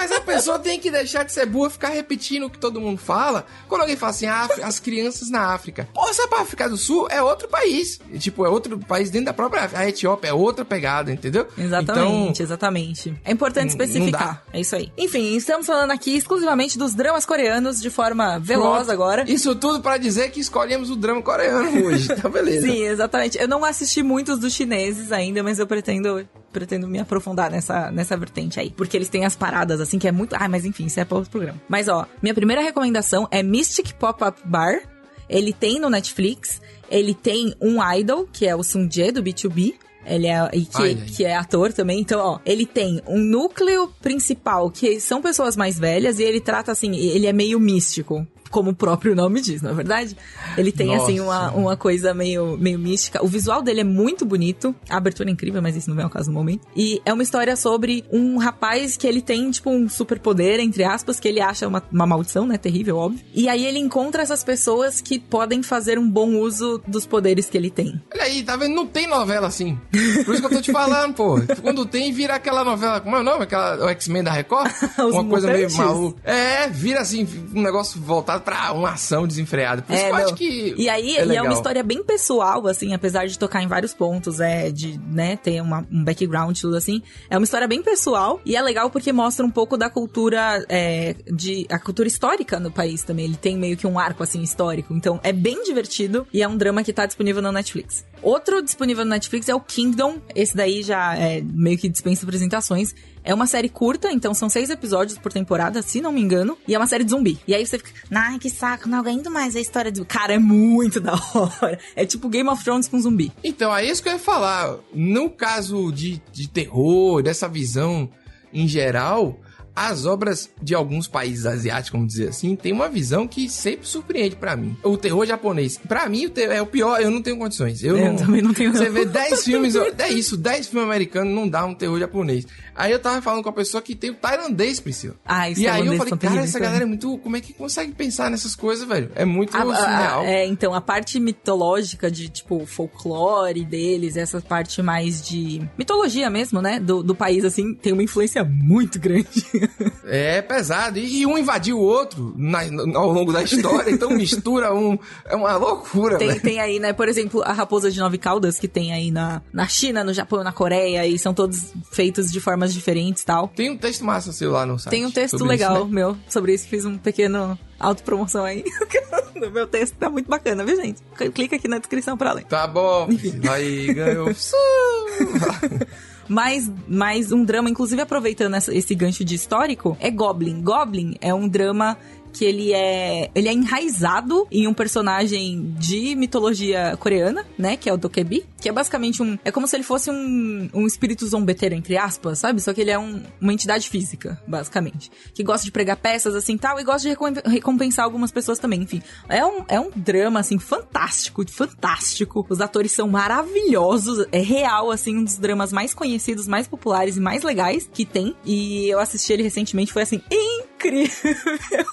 Mas 0.05 0.13
a 0.13 0.21
pessoa 0.21 0.59
tem 0.59 0.79
que 0.79 0.91
deixar 0.91 1.23
de 1.23 1.33
ser 1.33 1.47
burra, 1.47 1.71
ficar 1.71 1.89
repetindo 1.89 2.45
o 2.45 2.51
que 2.51 2.59
todo 2.59 2.79
mundo 2.79 2.99
fala. 2.99 3.47
Quando 3.69 3.81
alguém 3.83 3.97
fala 3.97 4.11
assim, 4.11 4.27
ah, 4.27 4.47
as 4.63 4.79
crianças 4.79 5.31
na 5.31 5.55
África. 5.55 5.89
Pô, 5.95 6.13
sabe 6.13 6.29
pra 6.29 6.41
África 6.41 6.69
do 6.69 6.77
Sul 6.77 7.09
é 7.11 7.23
outro 7.23 7.49
país. 7.49 7.99
Tipo, 8.19 8.45
é 8.45 8.49
outro 8.51 8.79
país 8.79 9.09
dentro 9.09 9.27
da 9.27 9.33
própria 9.33 9.63
África. 9.63 9.81
A 9.81 9.89
Etiópia 9.89 10.29
é 10.29 10.33
outra 10.35 10.63
pegada, 10.63 11.11
entendeu? 11.11 11.47
Exatamente, 11.57 12.33
Então, 12.33 12.45
exatamente. 12.45 13.15
É 13.25 13.33
importante 13.33 13.71
especificar. 13.71 14.45
É 14.53 14.61
isso 14.61 14.77
aí. 14.77 14.93
Enfim, 14.99 15.37
estamos 15.37 15.67
falando 15.67 15.91
aqui 15.91 16.15
exclusivamente 16.17 16.77
dos 16.77 16.95
dramas 16.95 17.25
coreanos 17.25 17.81
de 17.81 17.89
forma 17.89 18.39
veloz 18.39 18.77
pronto. 18.87 18.93
agora. 18.93 19.25
Isso 19.27 19.55
tudo 19.55 19.81
pra 19.81 19.97
dizer 19.97 20.31
que 20.31 20.41
escolhemos 20.41 20.91
o 20.91 20.97
drama 20.97 21.23
coreano 21.23 21.87
hoje. 21.87 22.09
Tá 22.15 22.29
beleza. 22.29 22.67
Sim, 22.69 22.83
exatamente. 22.85 23.39
Eu 23.39 23.49
não 23.49 23.65
assisti 23.65 24.03
muitos 24.03 24.39
dos 24.39 24.53
chineses 24.53 25.13
ainda, 25.13 25.43
mas 25.43 25.59
eu 25.59 25.67
pretendo 25.67 26.29
pretendo 26.55 26.89
me 26.89 26.99
aprofundar 26.99 27.51
nessa, 27.51 27.91
nessa 27.91 28.17
vertente 28.17 28.59
aí. 28.59 28.71
Porque 28.71 28.97
eles 28.97 29.09
têm 29.09 29.27
as 29.27 29.37
paradas, 29.37 29.81
assim, 29.81 29.99
que 29.99 30.09
é 30.09 30.13
muito... 30.13 30.35
Ah, 30.35 30.49
mas 30.49 30.65
enfim, 30.65 30.87
isso 30.87 30.99
é 31.01 31.05
para 31.05 31.19
outro 31.19 31.31
programa. 31.31 31.61
Mas, 31.69 31.89
ó, 31.89 32.07
minha 32.23 32.33
primeira 32.33 32.63
recomendação 32.63 33.29
é 33.31 33.43
Mystic 33.43 33.93
Pop-Up 33.95 34.41
Bar. 34.47 34.81
Ele 35.29 35.53
tem 35.53 35.81
no 35.81 35.91
Netflix. 35.91 36.63
Ele 36.91 37.13
tem 37.13 37.55
um 37.61 37.77
idol, 37.93 38.29
que 38.33 38.47
é 38.47 38.55
o 38.55 38.63
Sung 38.63 38.89
Jae, 38.91 39.11
do 39.11 39.23
B2B. 39.23 39.75
Ele 40.07 40.27
é, 40.27 40.51
e 40.53 40.65
que, 40.67 40.83
Ai, 40.83 40.99
ai. 41.01 41.07
que 41.09 41.25
é 41.25 41.35
ator 41.35 41.73
também. 41.73 41.99
Então, 42.01 42.21
ó, 42.21 42.39
ele 42.45 42.67
tem 42.67 43.01
um 43.07 43.19
núcleo 43.19 43.93
principal 44.01 44.71
que 44.71 45.01
são 45.01 45.21
pessoas 45.23 45.57
mais 45.57 45.79
velhas 45.79 46.19
e 46.19 46.23
ele 46.23 46.41
trata 46.41 46.71
assim, 46.73 46.95
ele 46.95 47.27
é 47.27 47.33
meio 47.33 47.59
místico. 47.59 48.27
Como 48.55 48.71
o 48.71 48.75
próprio 48.75 49.17
nome 49.17 49.41
diz, 49.41 49.61
não 49.63 49.73
é 49.73 49.75
verdade? 49.75 50.17
Ele 50.57 50.71
tem, 50.71 50.95
assim, 50.95 51.19
uma, 51.19 51.47
Nossa. 51.47 51.57
uma 51.57 51.77
coisa 51.77 52.15
meio, 52.15 52.57
meio 52.57 52.79
mística. 52.79 53.21
O 53.21 53.27
visual 53.27 53.61
dele 53.61 53.81
é 53.81 53.85
muito 53.85 54.25
bonito. 54.25 54.73
A 54.89 54.97
abertura 54.97 55.29
é 55.29 55.33
incrível, 55.33 55.61
mas 55.61 55.75
isso 55.75 55.93
não 55.93 56.01
é 56.01 56.07
o 56.07 56.09
caso 56.09 56.31
no 56.31 56.39
momento. 56.39 56.65
E 56.77 57.03
é 57.05 57.13
uma 57.13 57.25
história 57.25 57.57
sobre 57.57 58.05
um 58.13 58.37
rapaz 58.37 58.97
que 58.97 59.09
ele 59.09 59.21
tem, 59.21 59.51
tipo, 59.51 59.71
um 59.71 59.89
superpoder, 59.89 60.61
entre 60.61 60.85
aspas, 60.85 61.19
que 61.19 61.27
ele 61.27 61.41
acha 61.41 61.67
uma, 61.67 61.83
uma 61.91 62.07
maldição, 62.07 62.47
né? 62.47 62.57
Terrível, 62.57 62.97
óbvio. 62.97 63.19
E 63.35 63.49
aí 63.49 63.67
ele 63.67 63.81
encontra 63.81 64.23
essas 64.23 64.45
pessoas 64.45 65.01
que 65.01 65.19
podem 65.19 65.61
fazer 65.61 65.99
um 65.99 66.09
bom 66.09 66.37
uso 66.37 66.81
dos 66.87 67.05
poderes 67.05 67.51
que 67.51 67.59
ele 67.59 67.71
tem. 67.71 68.01
Olha 68.15 68.23
aí, 68.23 68.45
tá 68.45 68.57
vendo? 68.57 68.77
Não 68.77 68.87
tem 68.87 69.09
novela 69.09 69.49
assim. 69.49 69.77
Por 70.25 70.33
isso 70.33 70.41
que 70.41 70.47
eu 70.47 70.59
tô 70.59 70.63
te 70.63 70.71
falando, 70.71 71.13
pô. 71.15 71.41
Quando 71.61 71.85
tem, 71.85 72.13
vira 72.13 72.37
aquela 72.37 72.63
novela. 72.63 73.01
Como 73.01 73.17
é 73.17 73.19
o 73.19 73.25
nome? 73.25 73.43
Aquela, 73.43 73.85
o 73.85 73.89
X-Men 73.89 74.23
da 74.23 74.31
Record? 74.31 74.71
Uma 74.97 75.25
coisa 75.25 75.49
meio 75.49 75.69
Mutantes. 75.69 75.77
maluca. 75.77 76.21
É, 76.23 76.69
vira 76.69 77.01
assim, 77.01 77.27
um 77.53 77.61
negócio 77.63 78.01
voltado 78.01 78.44
pra 78.45 78.73
uma 78.73 78.91
ação 78.91 79.27
desenfreada. 79.27 79.83
Por 79.83 79.95
isso 79.95 80.05
É, 80.05 80.07
que 80.07 80.13
eu 80.13 80.25
acho 80.25 80.35
que. 80.35 80.75
E 80.77 80.89
aí, 80.89 81.17
é, 81.17 81.27
e 81.27 81.37
é 81.37 81.43
uma 81.43 81.53
história 81.53 81.83
bem 81.83 82.03
pessoal, 82.05 82.67
assim, 82.67 82.95
apesar 82.95 83.27
de 83.27 83.39
tocar 83.39 83.63
em 83.63 83.67
vários 83.67 83.95
pontos, 83.95 84.41
é, 84.41 84.71
de, 84.71 84.99
né, 84.99 85.37
ter 85.37 85.61
uma, 85.61 85.87
um 85.91 86.05
background, 86.05 86.59
tudo 86.61 86.77
assim. 86.77 87.03
É 87.31 87.37
uma 87.37 87.45
história 87.45 87.67
bem 87.67 87.83
pessoal 87.83 88.41
e 88.45 88.57
é 88.57 88.63
legal 88.63 88.91
porque 88.91 89.13
mostra 89.13 89.45
um 89.45 89.51
pouco 89.51 89.77
da 89.77 89.89
cultura, 89.89 90.65
é, 90.69 91.17
de, 91.33 91.67
a 91.71 91.79
cultura 91.79 92.09
histórica 92.09 92.61
no 92.61 92.71
país 92.71 93.03
também. 93.03 93.25
Ele 93.25 93.37
tem 93.37 93.57
meio 93.57 93.77
que 93.77 93.87
um 93.87 93.99
arco, 93.99 94.23
assim, 94.23 94.43
histórico. 94.43 94.95
Então, 94.95 95.19
é 95.23 95.33
bem 95.33 95.63
divertido 95.65 96.27
e 96.33 96.43
é 96.43 96.49
um 96.49 96.57
drama 96.57 96.83
que 96.83 96.93
tá 96.93 97.07
disponível 97.07 97.43
no 97.43 97.51
Netflix. 97.53 98.05
Outro 98.25 98.63
disponível 98.63 99.05
no 99.05 99.11
Netflix 99.11 99.49
é 99.51 99.55
o 99.55 99.61
Kingdom. 99.61 100.19
Esse 100.35 100.57
daí 100.57 100.83
já 100.83 101.15
é 101.15 101.43
meio 101.43 101.77
que 101.77 101.91
dispensa 101.91 102.25
apresentações. 102.25 102.95
É 103.23 103.35
uma 103.35 103.47
série 103.47 103.69
curta, 103.69 104.11
então 104.11 104.33
são 104.33 104.49
seis 104.49 104.71
episódios 104.71 105.19
por 105.19 105.31
temporada, 105.31 105.83
se 105.83 106.01
não 106.01 106.11
me 106.11 106.23
engano. 106.23 106.57
E 106.67 106.75
é 106.75 106.79
uma 106.79 106.87
série 106.87 107.05
de 107.05 107.11
zumbi. 107.11 107.39
E 107.47 107.55
aí 107.55 107.67
você 107.67 107.77
fica, 107.77 107.91
ai, 108.11 108.39
que 108.39 108.49
saco, 108.49 108.89
não 108.89 108.99
aguento 108.99 109.31
mais 109.31 109.55
a 109.55 109.61
história 109.61 109.93
de. 109.93 110.03
Cara, 110.07 110.33
é 110.33 110.39
muito 110.39 111.01
da 111.01 111.13
hora. 111.13 111.79
É 111.95 112.07
tipo 112.07 112.31
Game 112.31 112.49
of 112.49 112.65
Thrones 112.65 112.89
com 112.89 112.99
zumbi. 112.99 113.31
Então, 113.45 113.75
é 113.77 113.85
isso 113.85 114.03
que 114.03 114.09
eu 114.09 114.15
ia 114.15 114.19
falar. 114.19 114.79
No 114.95 115.29
caso 115.29 115.93
de, 115.93 116.23
de 116.33 116.49
terror, 116.49 117.23
dessa 117.23 117.47
visão 117.47 118.09
em 118.55 118.67
geral, 118.67 119.39
as 119.75 120.07
obras 120.07 120.49
de 120.63 120.75
alguns 120.75 121.09
países 121.09 121.47
asiáticos, 121.47 121.93
vamos 121.99 122.09
dizer 122.13 122.29
assim, 122.29 122.55
tem 122.55 122.73
uma 122.73 122.89
visão 122.89 123.27
que 123.27 123.49
sempre 123.49 123.87
surpreende 123.87 124.37
pra 124.37 124.57
mim. 124.57 124.77
O 124.83 124.97
terror 124.97 125.27
japonês, 125.27 125.79
pra 125.79 126.09
mim, 126.09 126.27
o 126.27 126.33
é 126.41 126.63
o 126.63 126.67
pior, 126.67 127.01
eu 127.01 127.11
não 127.11 127.21
tenho 127.21 127.37
condições. 127.37 127.83
Eu, 127.83 127.97
Eu 127.97 128.07
não, 128.13 128.17
também 128.17 128.41
não 128.43 128.55
tenho, 128.55 128.73
Você 128.73 128.85
não. 128.87 128.93
vê 128.93 129.05
10 129.05 129.43
filmes, 129.45 129.75
é 129.77 130.09
isso, 130.11 130.37
10 130.37 130.69
filmes 130.69 130.87
americanos 130.87 131.35
não 131.35 131.49
dá 131.49 131.65
um 131.65 131.75
terror 131.75 131.99
japonês. 131.99 132.47
Aí 132.75 132.91
eu 132.93 132.99
tava 132.99 133.23
falando 133.23 133.43
com 133.43 133.49
a 133.49 133.53
pessoa 133.53 133.81
que 133.83 133.95
tem 133.95 134.11
o 134.11 134.15
tailandês, 134.15 134.81
Priscila. 134.81 135.15
Ah, 135.25 135.49
isso 135.49 135.61
E 135.61 135.69
aí 135.69 135.81
eu 135.87 135.93
falei, 135.97 136.11
cara, 136.11 136.17
terríveis 136.19 136.49
essa 136.51 136.59
galera 136.59 136.83
é 136.85 136.87
muito. 136.87 137.17
Como 137.19 137.37
é 137.37 137.41
que 137.41 137.53
consegue 137.53 137.93
pensar 137.93 138.31
nessas 138.31 138.55
coisas, 138.57 138.87
velho? 138.87 139.11
É 139.15 139.25
muito 139.25 139.57
a- 139.57 139.61
surreal. 139.61 140.21
a- 140.23 140.27
é, 140.27 140.47
então, 140.47 140.75
a 140.75 140.81
parte 140.81 141.21
mitológica 141.21 142.11
de, 142.11 142.29
tipo, 142.29 142.67
folclore 142.67 143.65
deles, 143.65 144.17
essa 144.17 144.41
parte 144.41 144.83
mais 144.83 145.23
de 145.27 145.63
mitologia 145.79 146.29
mesmo, 146.29 146.61
né? 146.61 146.81
Do, 146.81 147.03
do 147.03 147.15
país, 147.15 147.45
assim, 147.45 147.75
tem 147.75 147.93
uma 147.93 148.03
influência 148.03 148.43
muito 148.45 148.99
grande. 148.99 149.29
É 150.07 150.43
pesado. 150.43 150.99
E, 150.99 151.21
e 151.23 151.27
um 151.27 151.39
invadiu 151.39 151.79
o 151.79 151.83
outro 151.83 152.35
na- 152.37 152.65
no- 152.65 152.97
ao 152.99 153.11
longo 153.11 153.33
da 153.33 153.43
história, 153.43 153.91
então 153.91 154.11
mistura 154.17 154.75
um. 154.75 154.99
É 155.25 155.35
uma 155.35 155.57
loucura, 155.57 156.19
Tem, 156.19 156.29
velho. 156.29 156.41
tem 156.43 156.61
aí, 156.61 156.79
né, 156.79 156.93
por 156.93 157.09
exemplo, 157.09 157.43
a 157.43 157.53
raposa 157.53 157.91
de 157.91 157.99
nove 157.99 158.19
caudas 158.19 158.59
que 158.59 158.69
tem 158.69 158.93
aí 158.93 159.11
na, 159.11 159.41
na 159.53 159.67
China, 159.67 160.05
no 160.05 160.13
Japão, 160.13 160.45
na 160.45 160.53
Coreia, 160.53 161.07
e 161.07 161.19
são 161.19 161.33
todos 161.33 161.73
feitos 161.91 162.31
de 162.31 162.41
formas 162.41 162.73
diferentes 162.75 163.23
e 163.23 163.27
tal. 163.27 163.49
Tem 163.49 163.71
um 163.71 163.77
texto 163.79 164.05
massa 164.05 164.33
seu 164.33 164.51
lá 164.53 164.67
no 164.67 164.79
site. 164.79 164.91
Tem 164.91 165.07
um 165.07 165.11
texto 165.11 165.45
legal 165.45 165.77
isso, 165.77 165.85
né? 165.87 165.91
meu 165.93 166.17
sobre 166.29 166.55
isso, 166.55 166.69
fiz 166.69 166.85
um 166.85 166.99
pequeno 166.99 167.59
autopromoção 167.81 168.45
aí. 168.45 168.63
o 169.37 169.51
meu 169.51 169.67
texto 169.67 169.95
tá 169.97 170.09
muito 170.11 170.29
bacana, 170.29 170.65
viu, 170.65 170.77
gente? 170.77 171.03
Clica 171.33 171.57
aqui 171.57 171.67
na 171.69 171.79
descrição 171.79 172.17
pra 172.17 172.33
ler. 172.33 172.45
Tá 172.45 172.67
bom, 172.67 173.09
aí 173.51 173.93
ganhou. 173.93 174.29
Mais, 176.29 176.71
mais 176.89 177.33
um 177.33 177.45
drama, 177.45 177.69
inclusive 177.69 178.01
aproveitando 178.01 178.55
esse 178.55 178.95
gancho 178.95 179.25
de 179.25 179.35
histórico, 179.35 179.97
é 180.01 180.11
Goblin. 180.11 180.63
Goblin 180.63 181.17
é 181.21 181.35
um 181.35 181.49
drama 181.49 181.97
que 182.35 182.45
ele 182.45 182.73
é 182.73 183.31
ele 183.35 183.49
é 183.49 183.53
enraizado 183.53 184.47
em 184.51 184.67
um 184.67 184.75
personagem 184.75 185.75
de 185.79 186.15
mitologia 186.17 186.97
coreana, 186.99 187.47
né, 187.57 187.77
que 187.77 187.89
é 187.89 187.93
o 187.93 187.97
Dokebi, 187.97 188.45
que 188.61 188.69
é 188.69 188.73
basicamente 188.73 189.23
um 189.23 189.39
é 189.45 189.51
como 189.53 189.67
se 189.69 189.77
ele 189.77 189.85
fosse 189.85 190.11
um, 190.11 190.69
um 190.75 190.87
espírito 190.87 191.27
zombeteiro 191.27 191.75
entre 191.75 191.97
aspas, 191.97 192.39
sabe? 192.41 192.61
Só 192.61 192.73
que 192.75 192.81
ele 192.81 192.91
é 192.91 192.99
um- 192.99 193.23
uma 193.41 193.53
entidade 193.53 193.89
física, 193.89 194.41
basicamente, 194.47 195.11
que 195.33 195.43
gosta 195.43 195.65
de 195.65 195.71
pregar 195.73 195.97
peças 195.97 196.35
assim 196.35 196.59
tal 196.59 196.79
e 196.81 196.85
gosta 196.85 197.03
de 197.03 197.09
recom- 197.11 197.33
recompensar 197.47 198.05
algumas 198.05 198.33
pessoas 198.33 198.59
também, 198.59 198.83
enfim. 198.83 199.01
É 199.29 199.45
um, 199.45 199.65
é 199.69 199.79
um 199.81 199.91
drama 199.95 200.41
assim 200.41 200.59
fantástico, 200.59 201.45
fantástico. 201.51 202.45
Os 202.49 202.61
atores 202.61 202.93
são 202.93 203.09
maravilhosos, 203.09 204.27
é 204.33 204.41
real 204.41 204.91
assim 204.91 205.17
um 205.19 205.25
dos 205.25 205.37
dramas 205.39 205.73
mais 205.73 205.95
conhecidos, 205.95 206.47
mais 206.49 206.67
populares 206.67 207.17
e 207.17 207.21
mais 207.21 207.43
legais 207.43 207.89
que 207.93 208.05
tem. 208.05 208.35
E 208.45 208.89
eu 208.89 208.99
assisti 208.99 209.33
ele 209.33 209.43
recentemente, 209.43 209.93
foi 209.93 210.03
assim 210.03 210.17
incrível 210.31 210.74
incrível. 210.85 211.87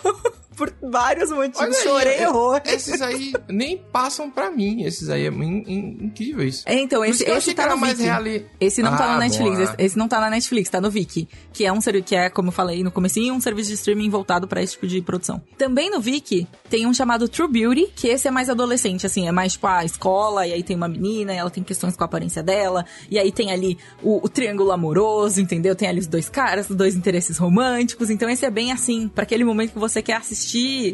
Por 0.55 0.73
vários 0.81 1.31
motivos, 1.31 1.59
aí, 1.59 1.73
chorei 1.83 2.15
é- 2.15 2.29
horror. 2.29 2.61
Esses 2.65 3.01
aí 3.01 3.33
nem 3.47 3.77
passam 3.77 4.29
pra 4.29 4.51
mim. 4.51 4.83
Esses 4.83 5.09
aí 5.09 5.25
é 5.25 5.29
in- 5.29 5.63
in- 5.67 5.97
incrível 6.05 6.45
isso. 6.47 6.63
É, 6.65 6.75
então, 6.79 7.03
esse, 7.05 7.23
esse 7.23 7.53
tá 7.53 7.67
no 7.69 7.77
mais 7.77 7.93
Viki. 7.93 8.03
reali- 8.03 8.45
Esse 8.59 8.81
não 8.83 8.95
tá 8.95 9.11
Ah, 9.11 9.13
no 9.13 9.19
Netflix, 9.19 9.57
bom, 9.57 9.63
esse, 9.63 9.73
esse 9.77 9.97
não 9.97 10.07
tá 10.07 10.19
na 10.19 10.29
Netflix, 10.29 10.69
tá 10.69 10.81
no 10.81 10.91
Viki, 10.91 11.27
que 11.53 11.65
é 11.65 11.71
um 11.71 11.79
serviço 11.79 12.05
que 12.05 12.15
é, 12.15 12.29
como 12.29 12.49
eu 12.49 12.51
falei 12.51 12.83
no 12.83 12.91
comecinho, 12.91 13.33
um 13.33 13.39
serviço 13.41 13.69
de 13.69 13.75
streaming 13.75 14.09
voltado 14.09 14.47
pra 14.47 14.61
esse 14.61 14.73
tipo 14.73 14.87
de 14.87 15.01
produção. 15.01 15.41
Também 15.57 15.89
no 15.89 15.99
Viki 16.01 16.47
tem 16.69 16.85
um 16.85 16.93
chamado 16.93 17.27
True 17.29 17.47
Beauty, 17.49 17.91
que 17.95 18.07
esse 18.07 18.27
é 18.27 18.31
mais 18.31 18.49
adolescente, 18.49 19.05
assim, 19.05 19.27
é 19.27 19.31
mais 19.31 19.53
tipo 19.53 19.67
a 19.67 19.83
escola, 19.85 20.45
e 20.47 20.53
aí 20.53 20.63
tem 20.63 20.75
uma 20.75 20.87
menina, 20.87 21.33
e 21.33 21.37
ela 21.37 21.49
tem 21.49 21.63
questões 21.63 21.95
com 21.95 22.03
a 22.03 22.05
aparência 22.05 22.43
dela, 22.43 22.85
e 23.09 23.17
aí 23.17 23.31
tem 23.31 23.51
ali 23.51 23.77
o, 24.03 24.23
o 24.25 24.29
triângulo 24.29 24.71
amoroso, 24.71 25.39
entendeu? 25.41 25.75
Tem 25.75 25.87
ali 25.87 25.99
os 25.99 26.07
dois 26.07 26.27
caras, 26.29 26.69
os 26.69 26.75
dois 26.75 26.95
interesses 26.95 27.37
românticos, 27.37 28.09
então 28.09 28.29
esse 28.29 28.45
é 28.45 28.49
bem 28.51 28.71
assim, 28.71 29.07
pra 29.07 29.23
aquele 29.23 29.43
momento 29.43 29.73
que 29.73 29.79
você 29.79 30.01
quer 30.01 30.15
assistir 30.17 30.40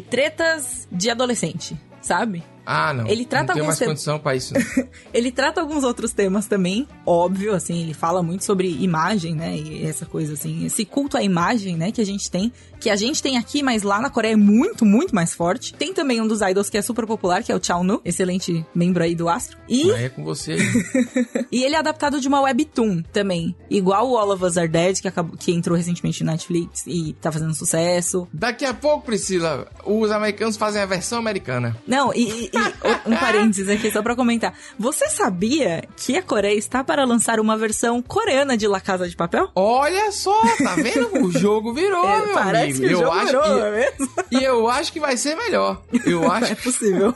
tretas 0.08 0.88
de 0.90 1.10
adolescente, 1.10 1.76
sabe? 2.00 2.42
Ah, 2.70 2.92
não. 2.92 3.06
Ele 3.06 3.24
trata 3.24 3.54
não 3.54 3.62
alguns 3.62 3.66
mais 3.66 3.88
condição 3.88 4.18
pra 4.18 4.36
isso. 4.36 4.52
Ele 5.14 5.32
trata 5.32 5.58
alguns 5.62 5.84
outros 5.84 6.12
temas 6.12 6.46
também, 6.46 6.86
óbvio, 7.06 7.54
assim, 7.54 7.80
ele 7.82 7.94
fala 7.94 8.22
muito 8.22 8.44
sobre 8.44 8.68
imagem, 8.68 9.34
né, 9.34 9.56
e 9.56 9.86
essa 9.86 10.04
coisa 10.04 10.34
assim, 10.34 10.66
esse 10.66 10.84
culto 10.84 11.16
à 11.16 11.22
imagem, 11.22 11.76
né, 11.78 11.90
que 11.90 12.00
a 12.00 12.04
gente 12.04 12.30
tem, 12.30 12.52
que 12.78 12.90
a 12.90 12.96
gente 12.96 13.22
tem 13.22 13.38
aqui, 13.38 13.62
mas 13.62 13.82
lá 13.82 13.98
na 14.00 14.10
Coreia 14.10 14.34
é 14.34 14.36
muito, 14.36 14.84
muito 14.84 15.14
mais 15.14 15.34
forte. 15.34 15.72
Tem 15.74 15.94
também 15.94 16.20
um 16.20 16.28
dos 16.28 16.40
idols 16.42 16.68
que 16.68 16.76
é 16.76 16.82
super 16.82 17.06
popular, 17.06 17.42
que 17.42 17.50
é 17.50 17.56
o 17.56 17.60
Chao 17.64 17.82
Nu, 17.82 18.00
excelente 18.04 18.64
membro 18.74 19.02
aí 19.02 19.14
do 19.14 19.28
Astro. 19.30 19.56
E, 19.68 19.90
é 19.90 20.08
com 20.10 20.22
você. 20.22 20.56
e 21.50 21.64
ele 21.64 21.74
é 21.74 21.78
adaptado 21.78 22.20
de 22.20 22.28
uma 22.28 22.40
webtoon 22.42 23.02
também, 23.12 23.56
igual 23.70 24.08
o 24.10 24.16
All 24.18 24.30
of 24.30 24.44
Us 24.44 24.58
Are 24.58 24.68
Dead, 24.68 25.00
que, 25.00 25.08
acabou, 25.08 25.36
que 25.36 25.52
entrou 25.52 25.76
recentemente 25.76 26.22
na 26.22 26.32
Netflix 26.32 26.84
e 26.86 27.14
tá 27.14 27.32
fazendo 27.32 27.54
sucesso. 27.54 28.28
Daqui 28.32 28.64
a 28.66 28.74
pouco, 28.74 29.06
Priscila, 29.06 29.66
os 29.84 30.10
americanos 30.10 30.56
fazem 30.56 30.82
a 30.82 30.86
versão 30.86 31.18
americana. 31.18 31.76
Não, 31.86 32.12
e- 32.14 32.50
e 32.52 32.57
um 33.06 33.16
parênteses 33.16 33.68
aqui 33.68 33.90
só 33.90 34.02
pra 34.02 34.14
comentar. 34.16 34.54
Você 34.78 35.08
sabia 35.08 35.82
que 35.96 36.16
a 36.16 36.22
Coreia 36.22 36.56
está 36.58 36.82
para 36.84 37.04
lançar 37.04 37.40
uma 37.40 37.56
versão 37.56 38.00
coreana 38.02 38.56
de 38.56 38.66
La 38.66 38.80
Casa 38.80 39.08
de 39.08 39.16
Papel? 39.16 39.48
Olha 39.54 40.10
só, 40.12 40.38
tá 40.62 40.74
vendo? 40.76 41.24
O 41.24 41.30
jogo 41.38 41.72
virou, 41.72 42.08
É, 42.08 42.24
meu 42.26 42.34
parece 42.34 42.78
amigo. 42.78 42.78
que 42.78 42.84
o 42.86 42.90
Eu 42.90 42.98
jogo 42.98 43.10
acho 43.12 43.26
virou, 43.26 43.42
que 43.42 43.48
não 43.50 43.64
é 43.66 43.70
mesmo? 43.70 44.10
e 44.32 44.44
eu 44.44 44.68
acho 44.68 44.92
que 44.92 45.00
vai 45.00 45.16
ser 45.16 45.34
melhor. 45.36 45.82
Eu 46.04 46.30
acho 46.30 46.52
É 46.52 46.54
possível. 46.54 47.14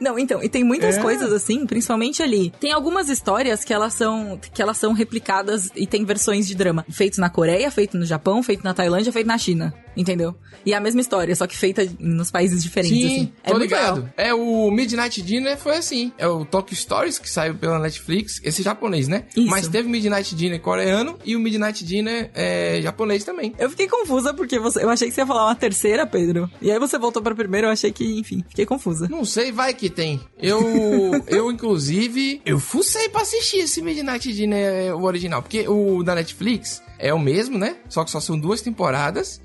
Não, 0.00 0.18
então, 0.18 0.42
e 0.42 0.48
tem 0.48 0.64
muitas 0.64 0.96
É. 0.96 1.00
coisas 1.00 1.32
assim, 1.32 1.64
principalmente 1.66 2.22
ali. 2.22 2.52
Tem 2.60 2.72
algumas 2.72 3.08
histórias 3.08 3.64
que 3.64 3.72
elas 3.72 3.94
são 3.94 4.38
que 4.52 4.60
elas 4.60 4.76
são 4.76 4.92
replicadas 4.92 5.70
e 5.76 5.86
tem 5.86 6.04
versões 6.04 6.46
de 6.46 6.54
drama 6.54 6.84
feitos 6.90 7.18
na 7.18 7.30
Coreia, 7.30 7.70
feito 7.70 7.96
no 7.96 8.04
Japão, 8.04 8.42
feito 8.42 8.62
na 8.64 8.74
Tailândia, 8.74 9.12
feito 9.12 9.26
na 9.26 9.38
China, 9.38 9.72
entendeu? 9.96 10.34
E 10.64 10.72
é 10.72 10.76
a 10.76 10.80
mesma 10.80 11.00
história, 11.00 11.34
só 11.34 11.46
que 11.46 11.56
feita 11.56 11.86
nos 11.98 12.30
países 12.30 12.62
diferentes 12.62 12.96
Sim, 12.98 13.06
assim. 13.06 13.32
É 13.42 13.50
tô 13.50 13.58
ligado. 13.58 13.94
legal. 13.96 14.10
É 14.16 14.34
o 14.34 14.61
Midnight 14.70 15.20
Dinner 15.22 15.56
foi 15.56 15.76
assim. 15.76 16.12
É 16.18 16.26
o 16.26 16.44
Tokyo 16.44 16.76
Stories 16.76 17.18
que 17.18 17.28
saiu 17.28 17.54
pela 17.54 17.78
Netflix, 17.78 18.40
esse 18.42 18.62
japonês, 18.62 19.08
né? 19.08 19.24
Isso. 19.36 19.48
Mas 19.48 19.68
teve 19.68 19.88
o 19.88 19.90
Midnight 19.90 20.34
Dinner 20.34 20.60
coreano 20.60 21.18
e 21.24 21.36
o 21.36 21.40
Midnight 21.40 21.84
Dinner 21.84 22.30
é, 22.34 22.80
japonês 22.82 23.24
também. 23.24 23.54
Eu 23.58 23.70
fiquei 23.70 23.88
confusa 23.88 24.34
porque 24.34 24.58
você, 24.58 24.82
eu 24.82 24.90
achei 24.90 25.08
que 25.08 25.14
você 25.14 25.22
ia 25.22 25.26
falar 25.26 25.46
uma 25.46 25.54
terceira, 25.54 26.06
Pedro. 26.06 26.50
E 26.60 26.70
aí 26.70 26.78
você 26.78 26.98
voltou 26.98 27.22
pra 27.22 27.34
primeira, 27.34 27.68
eu 27.68 27.72
achei 27.72 27.92
que, 27.92 28.04
enfim, 28.18 28.44
fiquei 28.48 28.66
confusa. 28.66 29.08
Não 29.08 29.24
sei, 29.24 29.52
vai 29.52 29.74
que 29.74 29.88
tem. 29.88 30.20
Eu, 30.38 30.60
eu 31.28 31.50
inclusive, 31.50 32.40
eu 32.44 32.58
fucei 32.58 33.08
pra 33.08 33.22
assistir 33.22 33.58
esse 33.58 33.82
Midnight 33.82 34.32
Dinner, 34.32 34.96
o 34.96 35.04
original. 35.04 35.42
Porque 35.42 35.68
o 35.68 36.02
da 36.02 36.14
Netflix 36.14 36.82
é 36.98 37.12
o 37.12 37.18
mesmo, 37.18 37.58
né? 37.58 37.76
Só 37.88 38.04
que 38.04 38.10
só 38.10 38.20
são 38.20 38.38
duas 38.38 38.60
temporadas. 38.60 39.40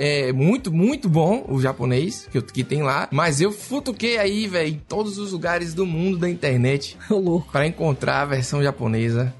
É 0.00 0.32
muito, 0.32 0.72
muito 0.72 1.08
bom 1.08 1.44
o 1.48 1.60
japonês 1.60 2.28
que, 2.30 2.38
eu- 2.38 2.42
que 2.42 2.62
tem 2.62 2.82
lá. 2.82 3.08
Mas 3.10 3.40
eu 3.40 3.50
futuquei 3.50 4.16
aí, 4.16 4.46
velho, 4.46 4.68
em 4.68 4.80
todos 4.88 5.18
os 5.18 5.32
lugares 5.32 5.74
do 5.74 5.84
mundo 5.84 6.18
da 6.18 6.30
internet 6.30 6.96
para 7.50 7.66
encontrar 7.66 8.22
a 8.22 8.26
versão 8.26 8.62
japonesa 8.62 9.34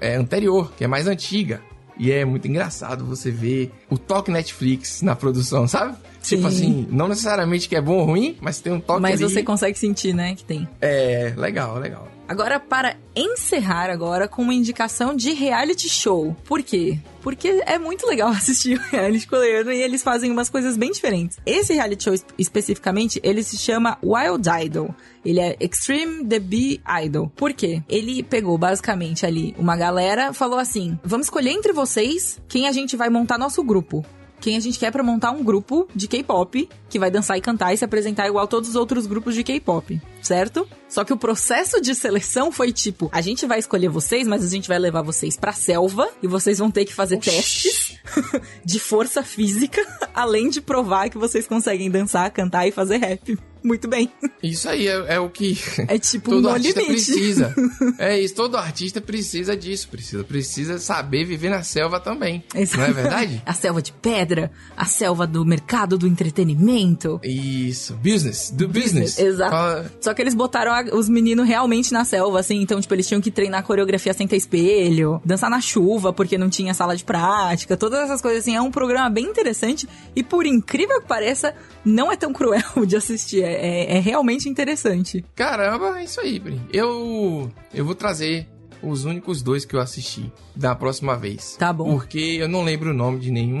é, 0.00 0.16
anterior, 0.16 0.72
que 0.76 0.82
é 0.82 0.86
mais 0.88 1.06
antiga. 1.06 1.60
E 1.98 2.10
é 2.10 2.24
muito 2.24 2.48
engraçado 2.48 3.04
você 3.04 3.30
ver 3.30 3.70
o 3.90 3.98
toque 3.98 4.30
Netflix 4.30 5.02
na 5.02 5.14
produção, 5.14 5.68
sabe? 5.68 5.94
Tipo 6.22 6.42
Sim. 6.42 6.46
assim, 6.48 6.86
não 6.90 7.06
necessariamente 7.08 7.68
que 7.68 7.76
é 7.76 7.80
bom 7.80 7.98
ou 7.98 8.04
ruim, 8.06 8.36
mas 8.40 8.58
tem 8.58 8.72
um 8.72 8.80
toque 8.80 9.02
Mas 9.02 9.22
ali. 9.22 9.30
você 9.32 9.42
consegue 9.42 9.78
sentir, 9.78 10.14
né, 10.14 10.34
que 10.34 10.42
tem. 10.42 10.66
É, 10.80 11.32
legal, 11.36 11.78
legal. 11.78 12.08
Agora, 12.30 12.60
para 12.60 12.96
encerrar 13.16 13.90
agora 13.90 14.28
com 14.28 14.40
uma 14.42 14.54
indicação 14.54 15.16
de 15.16 15.32
reality 15.32 15.88
show. 15.88 16.36
Por 16.44 16.62
quê? 16.62 16.96
Porque 17.22 17.60
é 17.66 17.76
muito 17.76 18.06
legal 18.06 18.28
assistir 18.32 18.78
o 18.78 18.82
reality 18.82 19.26
coreano 19.26 19.72
e 19.72 19.82
eles 19.82 20.00
fazem 20.00 20.30
umas 20.30 20.48
coisas 20.48 20.76
bem 20.76 20.92
diferentes. 20.92 21.36
Esse 21.44 21.74
reality 21.74 22.04
show 22.04 22.14
es- 22.14 22.24
especificamente, 22.38 23.18
ele 23.24 23.42
se 23.42 23.58
chama 23.58 23.98
Wild 24.00 24.48
Idol. 24.64 24.94
Ele 25.24 25.40
é 25.40 25.56
Extreme 25.58 26.24
The 26.24 26.38
Bee 26.38 26.80
Idol. 27.04 27.32
Por 27.34 27.52
quê? 27.52 27.82
Ele 27.88 28.22
pegou 28.22 28.56
basicamente 28.56 29.26
ali 29.26 29.52
uma 29.58 29.76
galera, 29.76 30.32
falou 30.32 30.60
assim: 30.60 30.96
vamos 31.02 31.26
escolher 31.26 31.50
entre 31.50 31.72
vocês 31.72 32.40
quem 32.48 32.68
a 32.68 32.72
gente 32.72 32.96
vai 32.96 33.10
montar 33.10 33.38
nosso 33.38 33.62
grupo 33.64 34.06
quem 34.40 34.56
a 34.56 34.60
gente 34.60 34.78
quer 34.78 34.90
pra 34.90 35.02
montar 35.02 35.30
um 35.30 35.44
grupo 35.44 35.88
de 35.94 36.08
K-pop 36.08 36.68
que 36.88 36.98
vai 36.98 37.10
dançar 37.10 37.36
e 37.38 37.40
cantar 37.40 37.72
e 37.72 37.76
se 37.76 37.84
apresentar 37.84 38.26
igual 38.26 38.48
todos 38.48 38.70
os 38.70 38.76
outros 38.76 39.06
grupos 39.06 39.34
de 39.34 39.44
K-pop, 39.44 40.00
certo? 40.22 40.66
Só 40.88 41.04
que 41.04 41.12
o 41.12 41.16
processo 41.16 41.80
de 41.80 41.94
seleção 41.94 42.50
foi 42.50 42.72
tipo, 42.72 43.08
a 43.12 43.20
gente 43.20 43.46
vai 43.46 43.58
escolher 43.58 43.88
vocês, 43.88 44.26
mas 44.26 44.44
a 44.44 44.48
gente 44.48 44.66
vai 44.68 44.78
levar 44.78 45.02
vocês 45.02 45.36
pra 45.36 45.52
selva 45.52 46.08
e 46.22 46.26
vocês 46.26 46.58
vão 46.58 46.70
ter 46.70 46.84
que 46.84 46.94
fazer 46.94 47.18
testes 47.18 47.96
de 48.64 48.80
força 48.80 49.22
física, 49.22 49.80
além 50.14 50.48
de 50.48 50.60
provar 50.60 51.08
que 51.08 51.18
vocês 51.18 51.46
conseguem 51.46 51.90
dançar, 51.90 52.30
cantar 52.30 52.66
e 52.66 52.72
fazer 52.72 52.96
rap. 52.96 53.38
Muito 53.62 53.86
bem. 53.88 54.10
Isso 54.42 54.68
aí 54.68 54.86
é, 54.88 55.14
é 55.14 55.20
o 55.20 55.28
que 55.28 55.58
É 55.86 55.98
tipo 55.98 56.30
todo 56.30 56.42
no 56.42 56.48
artista 56.50 56.80
limite. 56.80 57.04
precisa. 57.12 57.54
É 57.98 58.18
isso, 58.18 58.34
todo 58.34 58.56
artista 58.56 59.00
precisa 59.00 59.54
disso, 59.56 59.88
precisa, 59.88 60.24
precisa 60.24 60.78
saber 60.78 61.24
viver 61.24 61.50
na 61.50 61.62
selva 61.62 62.00
também. 62.00 62.42
Exato. 62.54 62.78
Não 62.78 62.84
é 62.86 62.92
verdade? 62.92 63.42
A 63.46 63.52
selva 63.52 63.82
de 63.82 63.92
pedra, 63.92 64.50
a 64.76 64.86
selva 64.86 65.26
do 65.26 65.44
mercado 65.44 65.98
do 65.98 66.06
entretenimento. 66.54 67.20
Isso, 67.22 67.94
business, 67.94 68.50
do 68.50 68.66
business. 68.68 69.18
Exato. 69.18 69.50
Fala- 69.50 69.92
Só 70.00 70.14
que 70.14 70.22
eles 70.22 70.34
botaram 70.34 70.72
a- 70.72 70.94
os 70.96 71.08
meninos 71.08 71.46
realmente 71.46 71.92
na 71.92 72.04
selva, 72.04 72.40
assim. 72.40 72.60
Então, 72.62 72.80
tipo, 72.80 72.94
eles 72.94 73.06
tinham 73.06 73.20
que 73.20 73.30
treinar 73.30 73.62
coreografia 73.64 74.12
sem 74.12 74.26
ter 74.26 74.36
espelho, 74.36 75.20
dançar 75.24 75.50
na 75.50 75.60
chuva 75.60 76.12
porque 76.12 76.38
não 76.38 76.48
tinha 76.48 76.72
sala 76.74 76.96
de 76.96 77.04
prática, 77.04 77.76
todas 77.76 78.00
essas 78.00 78.20
coisas 78.22 78.40
assim. 78.40 78.56
É 78.56 78.60
um 78.62 78.70
programa 78.70 79.10
bem 79.10 79.26
interessante 79.26 79.88
e, 80.14 80.22
por 80.22 80.46
incrível 80.46 81.00
que 81.00 81.06
pareça, 81.08 81.54
não 81.84 82.10
é 82.10 82.16
tão 82.16 82.32
cruel 82.32 82.62
de 82.86 82.96
assistir. 82.96 83.44
É, 83.50 83.94
é- 83.94 83.96
é 83.96 84.00
realmente 84.00 84.48
interessante. 84.48 85.24
Caramba, 85.34 86.00
é 86.00 86.04
isso 86.04 86.20
aí, 86.20 86.38
Pri. 86.38 86.60
Eu, 86.72 87.50
eu 87.74 87.84
vou 87.84 87.94
trazer 87.94 88.46
os 88.82 89.04
únicos 89.04 89.42
dois 89.42 89.64
que 89.66 89.76
eu 89.76 89.80
assisti 89.80 90.32
da 90.56 90.74
próxima 90.74 91.14
vez. 91.16 91.54
Tá 91.58 91.70
bom. 91.72 91.92
Porque 91.98 92.18
eu 92.40 92.48
não 92.48 92.62
lembro 92.64 92.90
o 92.90 92.94
nome 92.94 93.18
de 93.20 93.30
nenhum. 93.30 93.58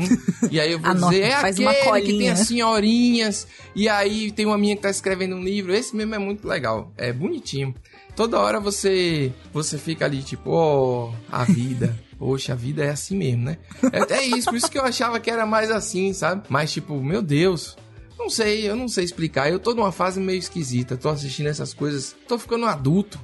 E 0.50 0.58
aí 0.58 0.72
eu 0.72 0.78
vou 0.78 0.88
Anota, 0.90 1.12
dizer, 1.12 1.24
é 1.24 1.34
aquele 1.34 2.00
que 2.06 2.18
tem 2.18 2.30
as 2.30 2.38
senhorinhas. 2.40 3.46
E 3.74 3.88
aí 3.88 4.30
tem 4.32 4.46
uma 4.46 4.56
minha 4.56 4.74
que 4.76 4.82
tá 4.82 4.88
escrevendo 4.90 5.36
um 5.36 5.42
livro. 5.42 5.74
Esse 5.74 5.94
mesmo 5.94 6.14
é 6.14 6.18
muito 6.18 6.46
legal. 6.48 6.92
É 6.96 7.12
bonitinho. 7.12 7.74
Toda 8.16 8.40
hora 8.40 8.58
você 8.58 9.32
você 9.52 9.76
fica 9.78 10.04
ali, 10.06 10.22
tipo, 10.22 10.50
ó, 10.50 11.12
a 11.30 11.44
vida. 11.44 11.98
Poxa, 12.18 12.52
a 12.52 12.56
vida 12.56 12.84
é 12.84 12.90
assim 12.90 13.16
mesmo, 13.16 13.44
né? 13.44 13.56
É 13.92 14.00
até 14.00 14.22
isso, 14.22 14.50
por 14.50 14.56
isso 14.56 14.70
que 14.70 14.76
eu 14.78 14.84
achava 14.84 15.18
que 15.18 15.30
era 15.30 15.46
mais 15.46 15.70
assim, 15.70 16.12
sabe? 16.12 16.42
Mas, 16.50 16.70
tipo, 16.70 16.94
meu 17.02 17.22
Deus, 17.22 17.78
não 18.20 18.30
sei, 18.30 18.68
eu 18.68 18.76
não 18.76 18.88
sei 18.88 19.04
explicar. 19.04 19.50
Eu 19.50 19.58
tô 19.58 19.74
numa 19.74 19.90
fase 19.92 20.20
meio 20.20 20.38
esquisita. 20.38 20.96
Tô 20.96 21.08
assistindo 21.08 21.48
essas 21.48 21.74
coisas. 21.74 22.14
Tô 22.28 22.38
ficando 22.38 22.66
adulto. 22.66 23.18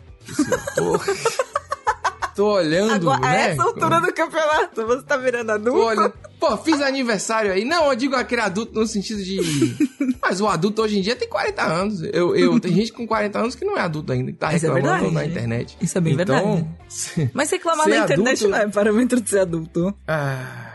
Tô, 0.74 0.98
tô 2.34 2.46
olhando, 2.54 3.08
Agora, 3.10 3.26
a 3.28 3.32
né? 3.32 3.50
essa 3.52 3.62
altura 3.62 4.00
do 4.00 4.12
campeonato, 4.12 4.86
você 4.86 5.02
tá 5.04 5.16
virando 5.16 5.50
adulto? 5.52 5.78
olhando. 5.80 6.12
Pô, 6.38 6.56
fiz 6.58 6.80
aniversário 6.82 7.52
aí. 7.52 7.64
Não, 7.64 7.86
eu 7.90 7.96
digo 7.96 8.14
aquele 8.14 8.42
adulto 8.42 8.74
no 8.78 8.86
sentido 8.86 9.22
de. 9.22 9.76
Mas 10.20 10.40
o 10.40 10.46
adulto 10.48 10.82
hoje 10.82 10.98
em 10.98 11.02
dia 11.02 11.14
tem 11.16 11.28
40 11.28 11.62
anos. 11.62 12.02
Eu, 12.02 12.34
eu, 12.36 12.58
tem 12.60 12.74
gente 12.74 12.92
com 12.92 13.06
40 13.06 13.38
anos 13.38 13.54
que 13.54 13.64
não 13.64 13.76
é 13.76 13.80
adulto 13.80 14.12
ainda, 14.12 14.32
que 14.32 14.38
tá 14.38 14.52
Isso 14.52 14.66
é 14.66 14.68
reclamando 14.74 15.04
verdade. 15.04 15.14
na 15.14 15.24
internet. 15.24 15.78
Isso 15.80 15.96
é 15.96 16.00
bem 16.00 16.14
então, 16.14 16.68
Mas 17.32 17.50
reclamar 17.50 17.88
na 17.88 17.96
internet 17.98 18.44
adulto- 18.44 18.48
não 18.48 18.58
é 18.58 18.68
parâmetro 18.68 19.20
de 19.20 19.30
ser 19.30 19.38
adulto. 19.40 19.94
Ah, 20.06 20.65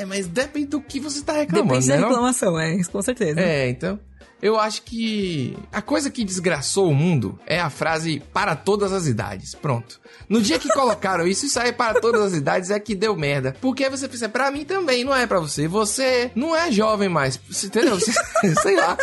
é, 0.00 0.06
mas 0.06 0.26
depende 0.26 0.66
do 0.66 0.80
que 0.80 0.98
você 0.98 1.22
tá 1.22 1.34
reclamando, 1.34 1.68
Depende 1.68 1.88
da 1.88 1.94
né? 1.94 2.00
não? 2.00 2.08
reclamação, 2.08 2.58
é, 2.58 2.82
com 2.84 3.02
certeza. 3.02 3.40
É, 3.40 3.68
então. 3.68 3.98
Eu 4.42 4.58
acho 4.58 4.82
que 4.82 5.56
a 5.72 5.82
coisa 5.82 6.10
que 6.10 6.24
desgraçou 6.24 6.88
o 6.90 6.94
mundo 6.94 7.38
é 7.46 7.60
a 7.60 7.68
frase 7.70 8.22
para 8.32 8.56
todas 8.56 8.92
as 8.92 9.06
idades. 9.06 9.54
Pronto. 9.54 10.00
No 10.28 10.40
dia 10.40 10.58
que 10.58 10.68
colocaram 10.68 11.26
isso, 11.26 11.44
isso 11.46 11.58
aí 11.60 11.72
para 11.72 12.00
todas 12.00 12.20
as 12.22 12.34
idades 12.34 12.70
é 12.70 12.80
que 12.80 12.94
deu 12.94 13.16
merda. 13.16 13.54
Porque 13.60 13.88
você 13.90 14.08
pensa, 14.08 14.28
pra 14.28 14.50
mim 14.50 14.64
também, 14.64 15.04
não 15.04 15.14
é 15.14 15.26
pra 15.26 15.40
você. 15.40 15.68
Você 15.68 16.30
não 16.34 16.54
é 16.56 16.70
jovem 16.72 17.08
mais. 17.08 17.38
Entendeu? 17.64 17.98
Sei 18.62 18.76
lá. 18.76 18.96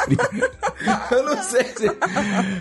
Eu 1.12 1.24
não 1.24 1.44
sei. 1.44 1.64
se- 1.66 1.98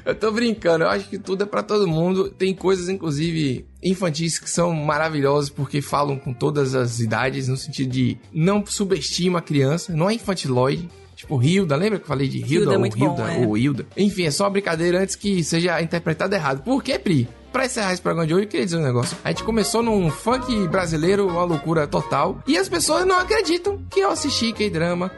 Eu 0.04 0.14
tô 0.14 0.30
brincando. 0.32 0.84
Eu 0.84 0.88
acho 0.90 1.08
que 1.08 1.18
tudo 1.18 1.42
é 1.44 1.46
pra 1.46 1.62
todo 1.62 1.86
mundo. 1.88 2.28
Tem 2.30 2.54
coisas, 2.54 2.88
inclusive, 2.88 3.66
infantis 3.82 4.38
que 4.38 4.50
são 4.50 4.72
maravilhosas 4.72 5.48
porque 5.50 5.80
falam 5.80 6.18
com 6.18 6.32
todas 6.32 6.74
as 6.74 7.00
idades, 7.00 7.48
no 7.48 7.56
sentido 7.56 7.90
de 7.90 8.18
não 8.32 8.64
subestima 8.66 9.38
a 9.38 9.42
criança. 9.42 9.92
Não 9.94 10.10
é 10.10 10.14
infantiloide. 10.14 10.88
Tipo, 11.26 11.42
Hilda, 11.42 11.74
lembra 11.76 11.98
que 11.98 12.04
eu 12.04 12.08
falei 12.08 12.28
de 12.28 12.38
Hilda, 12.38 12.54
Hilda 12.54 12.70
é 12.70 12.74
ou 12.74 12.80
muito 12.80 12.96
bom, 12.98 13.04
Hilda 13.06 13.32
é. 13.32 13.46
ou 13.46 13.58
Hilda? 13.58 13.86
Enfim, 13.96 14.24
é 14.26 14.30
só 14.30 14.44
uma 14.44 14.50
brincadeira 14.50 15.00
antes 15.02 15.16
que 15.16 15.42
seja 15.42 15.82
interpretado 15.82 16.32
errado. 16.34 16.62
Por 16.62 16.82
quê, 16.84 16.98
Pri? 16.98 17.28
Pra 17.52 17.64
encerrar 17.66 17.92
esse 17.94 18.02
programa 18.02 18.26
de 18.26 18.34
hoje, 18.34 18.44
eu 18.44 18.48
queria 18.48 18.66
dizer 18.66 18.76
um 18.76 18.82
negócio. 18.82 19.16
A 19.24 19.28
gente 19.30 19.42
começou 19.42 19.82
num 19.82 20.10
funk 20.10 20.68
brasileiro, 20.68 21.26
uma 21.26 21.42
loucura 21.42 21.86
total. 21.86 22.38
E 22.46 22.56
as 22.56 22.68
pessoas 22.68 23.06
não 23.06 23.18
acreditam 23.18 23.80
que 23.90 24.00
eu 24.00 24.10
assisti 24.10 24.52
K-drama. 24.52 25.10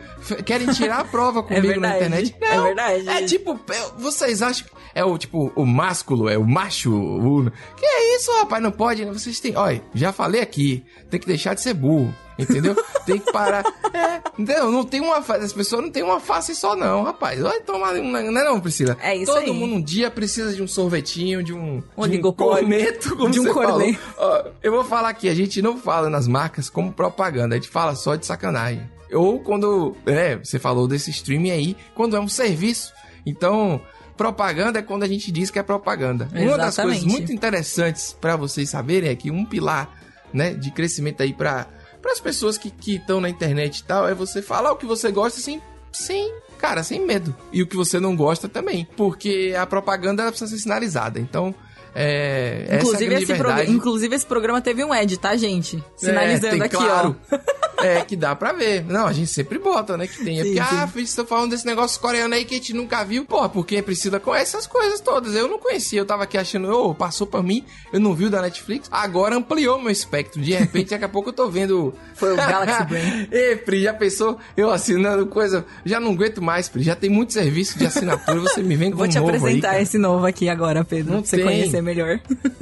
Querem 0.47 0.69
tirar 0.69 1.01
a 1.01 1.05
prova 1.05 1.43
comigo 1.45 1.81
na 1.81 1.93
verdade, 1.99 2.29
internet. 2.29 2.37
é 2.41 2.57
Não, 2.57 2.63
verdade. 2.65 3.09
É 3.09 3.23
tipo, 3.25 3.59
é- 3.71 3.91
vocês 3.99 4.41
acham 4.41 4.67
que 4.67 4.73
é 4.95 5.05
o 5.05 5.19
tipo, 5.19 5.53
o 5.57 5.67
másculo, 5.67 6.29
é 6.29 6.39
o 6.39 6.47
macho? 6.47 6.95
O... 6.95 7.51
Que 7.77 7.85
é 7.85 8.17
isso, 8.17 8.31
rapaz? 8.39 8.63
Não 8.63 8.71
pode, 8.71 9.05
né? 9.05 9.13
Vocês 9.13 9.41
têm. 9.41 9.57
Olha, 9.57 9.83
já 9.95 10.13
falei 10.13 10.41
aqui. 10.41 10.85
Tem 11.11 11.19
que 11.19 11.27
deixar 11.27 11.55
de 11.55 11.61
ser 11.61 11.75
burro. 11.75 12.15
Entendeu? 12.39 12.77
tem 13.05 13.19
que 13.19 13.33
parar. 13.33 13.65
É, 13.93 14.21
entendeu? 14.39 14.71
Não 14.71 14.85
tem 14.85 15.01
uma 15.01 15.23
face. 15.23 15.45
As 15.45 15.53
pessoas 15.53 15.83
não 15.83 15.91
têm 15.91 16.03
uma 16.03 16.21
face 16.21 16.55
só, 16.55 16.77
não, 16.77 17.03
rapaz. 17.03 17.41
Vai 17.41 17.61
tomar. 17.61 17.95
Não 17.95 18.17
é 18.19 18.45
não, 18.45 18.61
Priscila? 18.61 18.97
É 19.01 19.17
isso 19.17 19.33
Todo 19.33 19.45
aí. 19.45 19.53
mundo 19.53 19.75
um 19.75 19.83
dia 19.83 20.11
precisa 20.11 20.55
de 20.55 20.63
um 20.63 20.69
sorvetinho, 20.69 21.43
de 21.43 21.53
um. 21.53 21.83
de 22.09 22.19
um 22.19 22.33
corneto, 22.33 23.15
como 23.17 23.31
De 23.31 23.41
um 23.41 23.53
corneto. 23.53 23.99
Ó, 24.17 24.45
eu 24.63 24.73
vou 24.73 24.85
falar 24.85 25.09
aqui, 25.09 25.29
a 25.29 25.35
gente 25.35 25.61
não 25.61 25.77
fala 25.79 26.09
nas 26.09 26.29
marcas 26.29 26.69
como 26.71 26.93
propaganda, 26.93 27.55
a 27.55 27.59
gente 27.59 27.71
fala 27.71 27.95
só 27.95 28.15
de 28.15 28.27
sacanagem. 28.27 28.89
Ou 29.13 29.41
quando, 29.41 29.97
é, 30.07 30.37
você 30.37 30.59
falou 30.59 30.87
desse 30.87 31.11
streaming 31.11 31.51
aí, 31.51 31.77
quando 31.95 32.15
é 32.17 32.21
um 32.21 32.29
serviço. 32.29 32.93
Então, 33.25 33.81
propaganda 34.17 34.81
é 34.81 34.83
quando 34.83 35.03
a 35.03 35.09
gente 35.09 35.33
diz 35.33 35.51
que 35.51 35.59
é 35.59 35.63
propaganda. 35.63 36.29
Uma 36.33 36.59
das 36.59 36.75
Exatamente. 36.75 37.01
coisas 37.01 37.05
muito 37.05 37.33
interessantes 37.33 38.15
pra 38.21 38.37
vocês 38.37 38.69
saberem 38.69 39.09
é 39.09 39.17
que 39.17 39.31
um 39.31 39.45
pilar, 39.45 39.91
né, 40.33 40.53
de 40.53 40.71
crescimento 40.71 41.23
aí 41.23 41.33
pra 41.33 41.67
para 42.09 42.15
as 42.15 42.21
pessoas 42.21 42.57
que 42.57 42.73
estão 42.87 43.21
na 43.21 43.29
internet 43.29 43.81
e 43.81 43.85
tal, 43.85 44.09
é 44.09 44.15
você 44.15 44.41
falar 44.41 44.73
o 44.73 44.77
que 44.77 44.87
você 44.87 45.13
gosta 45.13 45.41
sem 45.41 45.61
sem, 45.93 46.33
cara, 46.59 46.83
sem 46.83 47.05
medo. 47.05 47.35
E 47.53 47.63
o 47.63 47.67
que 47.67 47.77
você 47.77 48.01
não 48.01 48.17
gosta 48.17 48.49
também, 48.49 48.89
porque 48.97 49.55
a 49.59 49.67
propaganda 49.67 50.23
ela 50.23 50.31
precisa 50.31 50.51
ser 50.51 50.63
sinalizada. 50.63 51.19
Então, 51.19 51.55
é, 51.95 52.65
essa 52.67 52.75
é 52.75 52.77
Inclusive, 52.77 53.15
esse 53.15 53.27
verdade. 53.27 53.71
inclusive, 53.71 54.15
esse 54.15 54.27
programa 54.27 54.61
teve 54.61 54.85
um 54.85 54.95
Ed, 54.95 55.19
tá, 55.19 55.37
gente? 55.37 55.77
É, 55.77 55.83
Sinalizando 56.07 56.53
tem, 56.55 56.63
aqui, 56.63 56.77
claro. 56.77 57.17
ó. 57.31 57.39
É, 57.81 58.01
que 58.03 58.17
dá 58.17 58.35
pra 58.35 58.53
ver. 58.53 58.85
Não, 58.85 59.07
a 59.07 59.13
gente 59.13 59.31
sempre 59.31 59.59
bota, 59.59 59.97
né? 59.97 60.07
Que 60.07 60.25
tem. 60.25 60.41
É 60.41 60.43
Sim, 60.43 60.55
porque, 60.55 60.69
sim. 60.69 60.77
ah, 60.81 60.87
filho, 60.89 61.07
você 61.07 61.17
tá 61.23 61.27
falando 61.29 61.51
desse 61.51 61.65
negócio 61.67 62.01
coreano 62.01 62.35
aí 62.35 62.45
que 62.45 62.55
a 62.55 62.59
gente 62.59 62.73
nunca 62.75 63.05
viu. 63.05 63.25
Pô, 63.25 63.49
porque 63.49 63.81
Priscila 63.83 64.19
conhece 64.19 64.57
essas 64.57 64.67
coisas 64.67 65.01
todas. 65.01 65.35
Eu 65.35 65.49
não 65.49 65.59
conhecia. 65.59 66.01
Eu 66.01 66.07
tava 66.07 66.25
aqui 66.25 66.37
achando, 66.37 66.71
ô, 66.71 66.95
passou 66.95 67.27
pra 67.27 67.43
mim, 67.43 67.65
eu 67.93 68.01
não 68.01 68.15
vi 68.15 68.25
o 68.27 68.31
da 68.31 68.43
Netflix. 68.43 68.89
Agora 68.91 69.37
ampliou 69.37 69.81
meu 69.81 69.91
espectro. 69.91 70.41
De 70.41 70.53
repente, 70.53 70.91
daqui 70.91 71.05
a 71.05 71.09
pouco 71.09 71.29
eu 71.29 71.33
tô 71.33 71.49
vendo. 71.49 71.95
Foi 72.15 72.33
o 72.33 72.37
Galaxy 72.37 72.85
Brain. 72.89 73.29
Ê, 73.31 73.57
Pri, 73.57 73.83
já 73.85 73.95
pensou? 73.95 74.39
Eu 74.57 74.71
assinando 74.71 75.27
coisa. 75.27 75.65
Já 75.85 76.01
não 76.01 76.13
aguento 76.13 76.43
mais, 76.43 76.69
Pri. 76.69 76.83
Já 76.83 76.97
tem 76.97 77.09
muito 77.09 77.33
serviço 77.33 77.79
de 77.79 77.87
assinatura. 77.87 78.41
Você 78.41 78.63
me 78.63 78.75
vem 78.77 78.91
com 78.93 78.97
Vou 78.97 79.07
um 79.07 79.09
te 79.09 79.19
novo 79.19 79.31
aí, 79.31 79.37
apresentar 79.37 79.69
cara. 79.69 79.83
esse 79.83 79.99
novo 79.99 80.27
aqui 80.27 80.49
agora, 80.49 80.85
Pedro, 80.85 81.13
Não 81.13 81.21
pra 81.23 81.29
você 81.31 81.37
tem. 81.37 81.45
conhecer 81.47 81.81
melhor. 81.83 82.19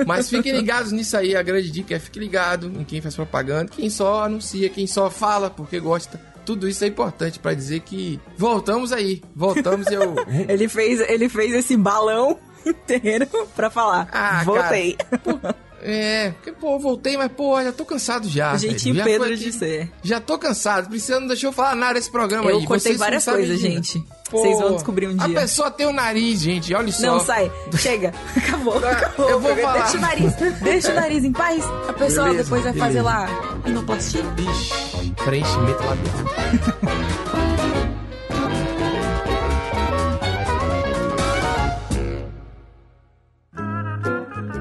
Mas 0.07 0.29
fiquem 0.29 0.53
ligados 0.53 0.93
nisso 0.93 1.17
aí, 1.17 1.35
a 1.35 1.43
grande 1.43 1.71
dica 1.71 1.95
é 1.95 1.99
fique 1.99 2.19
ligado 2.19 2.67
em 2.79 2.85
quem 2.85 3.01
faz 3.01 3.14
propaganda, 3.14 3.71
quem 3.75 3.89
só 3.89 4.25
anuncia, 4.25 4.69
quem 4.69 4.87
só 4.87 5.06
fala 5.11 5.51
porque 5.51 5.79
gosta. 5.81 6.21
Tudo 6.45 6.69
isso 6.69 6.85
é 6.85 6.87
importante 6.87 7.39
pra 7.41 7.55
dizer 7.55 7.81
que 7.81 8.21
voltamos 8.39 8.93
aí, 8.93 9.21
voltamos 9.35 9.87
eu 9.89 10.15
Ele 10.49 10.69
fez, 10.69 11.01
ele 11.09 11.29
fez 11.29 11.53
esse 11.55 11.77
balão 11.77 12.39
inteiro 12.65 13.27
pra 13.57 13.69
falar. 13.69 14.09
Ah, 14.13 14.43
Voltei. 14.45 14.95
cara, 14.95 15.19
pô, 15.19 15.55
é, 15.89 16.30
porque, 16.30 16.51
pô, 16.53 16.74
eu 16.74 16.78
voltei, 16.80 17.16
mas, 17.16 17.30
pô, 17.30 17.62
já 17.62 17.72
tô 17.72 17.84
cansado 17.84 18.28
já. 18.28 18.55
O 18.55 18.59
jeitinho 18.59 18.95
velho. 18.97 19.07
Pedro 19.07 19.26
aqui- 19.34 19.37
de 19.45 19.53
ser. 19.53 19.91
Já 20.03 20.20
tô 20.20 20.37
cansado. 20.37 20.89
Priscila 20.89 21.20
não 21.20 21.28
deixou 21.28 21.49
eu 21.51 21.53
falar 21.53 21.76
nada 21.76 21.95
desse 21.95 22.11
programa 22.11 22.51
Eu 22.51 22.59
aí. 22.59 22.66
cortei 22.66 22.80
Vocês 22.93 22.99
várias 22.99 23.24
coisas, 23.24 23.61
gente. 23.61 24.05
Pô, 24.28 24.39
Vocês 24.43 24.59
vão 24.59 24.74
descobrir 24.74 25.07
um 25.07 25.16
dia. 25.16 25.26
A 25.39 25.41
pessoa 25.43 25.70
tem 25.70 25.87
o 25.87 25.93
nariz, 25.93 26.41
gente, 26.41 26.74
olha 26.74 26.91
só. 26.91 27.07
Não, 27.07 27.20
sai. 27.20 27.51
Chega. 27.78 28.12
Acabou. 28.37 28.80
Tá, 28.80 28.91
acabou. 28.91 29.30
eu 29.30 29.39
vou 29.41 29.55
falar. 29.57 29.82
Deixa 29.84 29.97
o 29.97 30.01
nariz. 30.01 30.34
Deixa 30.62 30.91
o 30.93 30.95
nariz 30.97 31.24
em 31.24 31.32
paz. 31.32 31.62
A 31.89 31.93
pessoa 31.93 32.26
Beleza, 32.26 32.43
depois 32.45 32.62
vai 32.64 32.72
beleza. 32.72 32.87
fazer 32.87 33.03
lá 33.03 33.28
inoplastia. 33.64 34.22
Ixi, 34.39 35.12
preenchimento 35.24 35.82
labial. 35.84 37.37